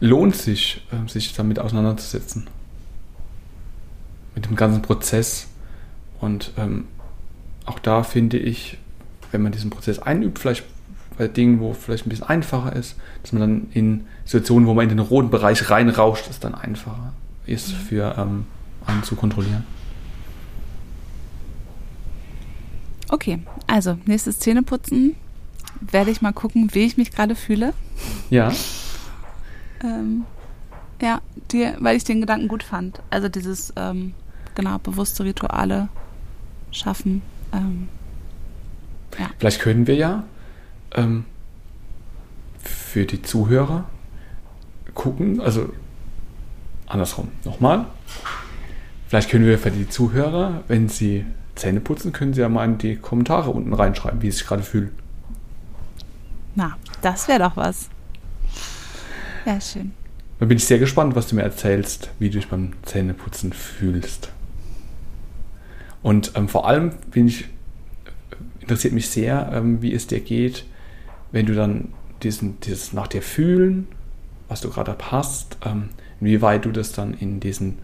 lohnt 0.00 0.36
sich, 0.36 0.86
äh, 0.90 1.08
sich 1.08 1.34
damit 1.34 1.58
auseinanderzusetzen. 1.58 2.46
Mit 4.34 4.46
dem 4.46 4.56
ganzen 4.56 4.82
Prozess. 4.82 5.46
Und 6.22 6.52
ähm, 6.56 6.86
auch 7.66 7.80
da 7.80 8.04
finde 8.04 8.38
ich, 8.38 8.78
wenn 9.32 9.42
man 9.42 9.50
diesen 9.50 9.70
Prozess 9.70 9.98
einübt, 9.98 10.38
vielleicht 10.38 10.64
bei 11.18 11.26
Dingen, 11.26 11.58
wo 11.58 11.74
vielleicht 11.74 12.06
ein 12.06 12.10
bisschen 12.10 12.28
einfacher 12.28 12.74
ist, 12.74 12.96
dass 13.22 13.32
man 13.32 13.40
dann 13.40 13.66
in 13.72 14.06
Situationen, 14.24 14.68
wo 14.68 14.72
man 14.72 14.84
in 14.84 14.96
den 14.96 14.98
roten 15.00 15.30
Bereich 15.30 15.68
reinrauscht, 15.68 16.30
es 16.30 16.38
dann 16.38 16.54
einfacher 16.54 17.12
ist 17.44 17.72
mhm. 17.72 17.76
für 17.76 18.14
ähm, 18.16 18.46
einen 18.86 19.02
zu 19.02 19.16
kontrollieren. 19.16 19.64
Okay, 23.08 23.40
also 23.66 23.98
nächstes 24.06 24.38
Zähneputzen 24.38 25.16
werde 25.80 26.12
ich 26.12 26.22
mal 26.22 26.32
gucken, 26.32 26.70
wie 26.72 26.84
ich 26.84 26.96
mich 26.96 27.10
gerade 27.10 27.34
fühle. 27.34 27.74
Ja. 28.30 28.52
ähm, 29.82 30.24
ja, 31.02 31.20
die, 31.50 31.68
weil 31.80 31.96
ich 31.96 32.04
den 32.04 32.20
Gedanken 32.20 32.46
gut 32.46 32.62
fand. 32.62 33.00
Also 33.10 33.28
dieses, 33.28 33.72
ähm, 33.74 34.14
genau, 34.54 34.78
bewusste 34.78 35.24
Rituale 35.24 35.88
schaffen. 36.72 37.22
Ähm, 37.52 37.88
ja. 39.18 39.30
Vielleicht 39.38 39.60
können 39.60 39.86
wir 39.86 39.94
ja 39.94 40.24
ähm, 40.94 41.24
für 42.58 43.06
die 43.06 43.22
Zuhörer 43.22 43.84
gucken, 44.94 45.40
also 45.40 45.72
andersrum, 46.86 47.28
nochmal. 47.44 47.86
Vielleicht 49.08 49.30
können 49.30 49.46
wir 49.46 49.58
für 49.58 49.70
die 49.70 49.88
Zuhörer, 49.88 50.62
wenn 50.68 50.88
sie 50.88 51.24
Zähne 51.54 51.80
putzen, 51.80 52.12
können 52.12 52.32
sie 52.32 52.40
ja 52.40 52.48
mal 52.48 52.64
in 52.64 52.78
die 52.78 52.96
Kommentare 52.96 53.50
unten 53.50 53.74
reinschreiben, 53.74 54.22
wie 54.22 54.30
sie 54.30 54.38
sich 54.38 54.46
gerade 54.46 54.62
fühlen. 54.62 54.90
Na, 56.54 56.76
das 57.02 57.28
wäre 57.28 57.40
doch 57.40 57.56
was. 57.56 57.88
Ja, 59.44 59.60
schön. 59.60 59.92
Dann 60.38 60.48
bin 60.48 60.56
ich 60.56 60.64
sehr 60.64 60.78
gespannt, 60.78 61.14
was 61.14 61.28
du 61.28 61.36
mir 61.36 61.42
erzählst, 61.42 62.10
wie 62.18 62.28
du 62.28 62.38
dich 62.38 62.48
beim 62.48 62.72
Zähneputzen 62.82 63.52
fühlst. 63.52 64.31
Und 66.02 66.32
ähm, 66.34 66.48
vor 66.48 66.66
allem 66.66 66.92
ich, 67.14 67.48
interessiert 68.60 68.92
mich 68.92 69.08
sehr, 69.08 69.50
ähm, 69.52 69.82
wie 69.82 69.92
es 69.92 70.06
dir 70.06 70.20
geht, 70.20 70.64
wenn 71.30 71.46
du 71.46 71.54
dann 71.54 71.88
diesen, 72.22 72.60
dieses 72.60 72.92
nach 72.92 73.08
dir 73.08 73.22
fühlen, 73.22 73.88
was 74.48 74.60
du 74.60 74.70
gerade 74.70 74.96
hast, 75.10 75.58
ähm, 75.64 75.90
inwieweit 76.20 76.64
du 76.64 76.72
das 76.72 76.92
dann 76.92 77.14
in 77.14 77.40
diesen 77.40 77.78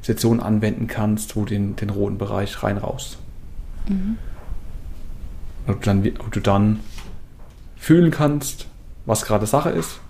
Situationen 0.00 0.42
anwenden 0.42 0.86
kannst, 0.86 1.36
wo 1.36 1.40
du 1.40 1.46
den, 1.46 1.76
den 1.76 1.90
roten 1.90 2.18
Bereich 2.18 2.62
rein 2.62 2.76
raus. 2.76 3.18
Mhm. 3.88 4.18
Und 5.66 5.86
dann, 5.86 6.06
ob 6.18 6.30
du 6.32 6.40
dann 6.40 6.80
fühlen 7.76 8.10
kannst, 8.10 8.66
was 9.06 9.24
gerade 9.24 9.46
Sache 9.46 9.70
ist, 9.70 10.00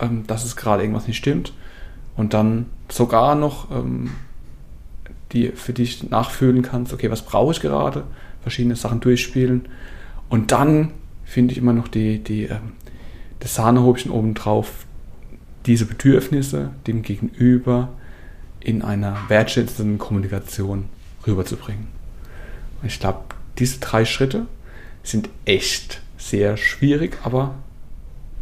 ähm, 0.00 0.26
dass 0.26 0.44
es 0.44 0.56
gerade 0.56 0.82
irgendwas 0.82 1.06
nicht 1.06 1.16
stimmt 1.16 1.52
und 2.16 2.34
dann 2.34 2.66
sogar 2.90 3.34
noch 3.34 3.70
ähm, 3.70 4.10
die 5.34 5.48
für 5.48 5.72
dich 5.72 6.08
nachfühlen 6.10 6.62
kannst, 6.62 6.92
okay, 6.92 7.10
was 7.10 7.22
brauche 7.22 7.52
ich 7.52 7.60
gerade, 7.60 8.04
verschiedene 8.42 8.76
Sachen 8.76 9.00
durchspielen 9.00 9.68
und 10.28 10.52
dann 10.52 10.92
finde 11.24 11.52
ich 11.52 11.58
immer 11.58 11.72
noch 11.72 11.88
die, 11.88 12.18
die, 12.18 12.44
ähm, 12.44 12.72
das 13.40 13.54
Sahnehäubchen 13.54 14.10
obendrauf, 14.10 14.86
diese 15.66 15.86
Bedürfnisse 15.86 16.70
dem 16.86 17.02
Gegenüber 17.02 17.90
in 18.60 18.82
einer 18.82 19.16
wertschätzenden 19.28 19.98
Kommunikation 19.98 20.86
rüberzubringen. 21.26 21.88
Und 22.80 22.88
ich 22.88 23.00
glaube, 23.00 23.20
diese 23.58 23.80
drei 23.80 24.04
Schritte 24.04 24.46
sind 25.02 25.28
echt 25.44 26.00
sehr 26.16 26.56
schwierig, 26.56 27.18
aber 27.24 27.54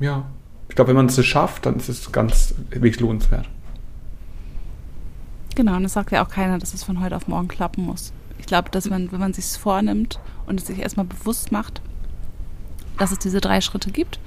ja, 0.01 0.25
ich 0.69 0.75
glaube, 0.75 0.89
wenn 0.89 0.97
man 0.97 1.07
es 1.07 1.25
schafft, 1.25 1.67
dann 1.67 1.77
ist 1.77 1.89
es 1.89 2.11
ganz 2.13 2.55
wirklich 2.71 3.01
lohnenswert. 3.01 3.49
Genau, 5.55 5.77
und 5.77 5.85
es 5.85 5.93
sagt 5.93 6.13
ja 6.13 6.25
auch 6.25 6.29
keiner, 6.29 6.59
dass 6.59 6.75
es 6.75 6.83
von 6.83 7.01
heute 7.01 7.17
auf 7.17 7.29
morgen 7.29 7.49
klappen 7.49 7.85
muss. 7.85 8.13
Ich 8.39 8.47
glaube, 8.47 8.71
dass 8.71 8.89
man, 8.89 9.13
wenn 9.13 9.21
man 9.21 9.33
sich 9.33 9.47
vornimmt 9.47 10.19
und 10.47 10.61
es 10.61 10.67
sich 10.67 10.79
erstmal 10.79 11.07
bewusst 11.07 11.53
macht, 11.53 11.83
dass 12.99 13.13
es 13.13 13.19
diese 13.19 13.41
drei 13.41 13.61
Schritte 13.61 13.91
gibt 13.91 14.19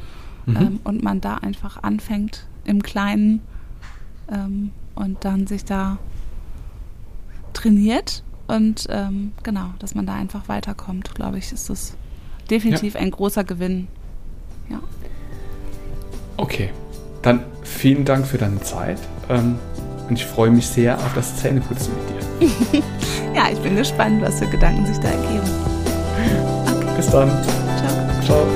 mhm. 0.45 0.55
ähm, 0.55 0.79
und 0.83 1.03
man 1.03 1.21
da 1.21 1.35
einfach 1.35 1.83
anfängt 1.83 2.45
im 2.63 2.83
Kleinen 2.83 3.41
ähm, 4.31 4.71
und 4.95 5.23
dann 5.25 5.47
sich 5.47 5.65
da 5.65 5.97
trainiert 7.53 8.23
und 8.47 8.87
ähm, 8.89 9.31
genau, 9.43 9.73
dass 9.79 9.95
man 9.95 10.05
da 10.05 10.13
einfach 10.13 10.47
weiterkommt, 10.47 11.15
glaube 11.15 11.37
ich, 11.37 11.51
ist 11.51 11.69
das 11.69 11.95
definitiv 12.49 12.93
ja. 12.93 12.99
ein 13.01 13.11
großer 13.11 13.43
Gewinn. 13.43 13.87
Ja. 14.69 14.79
Okay, 16.37 16.69
dann 17.21 17.43
vielen 17.63 18.05
Dank 18.05 18.27
für 18.27 18.37
deine 18.37 18.61
Zeit 18.61 18.99
ähm, 19.29 19.57
und 20.09 20.15
ich 20.15 20.25
freue 20.25 20.49
mich 20.49 20.67
sehr 20.67 20.97
auf 20.97 21.13
das 21.15 21.35
Zähneputzen 21.37 21.93
mit 21.93 22.09
dir. 22.09 22.83
ja, 23.35 23.49
ich 23.51 23.59
bin 23.59 23.75
gespannt, 23.75 24.21
was 24.21 24.39
für 24.39 24.47
Gedanken 24.47 24.85
sich 24.85 24.97
da 24.99 25.09
ergeben. 25.09 25.49
Okay. 26.67 26.95
Bis 26.97 27.09
dann. 27.09 27.29
Ciao. 27.77 28.23
Ciao. 28.25 28.54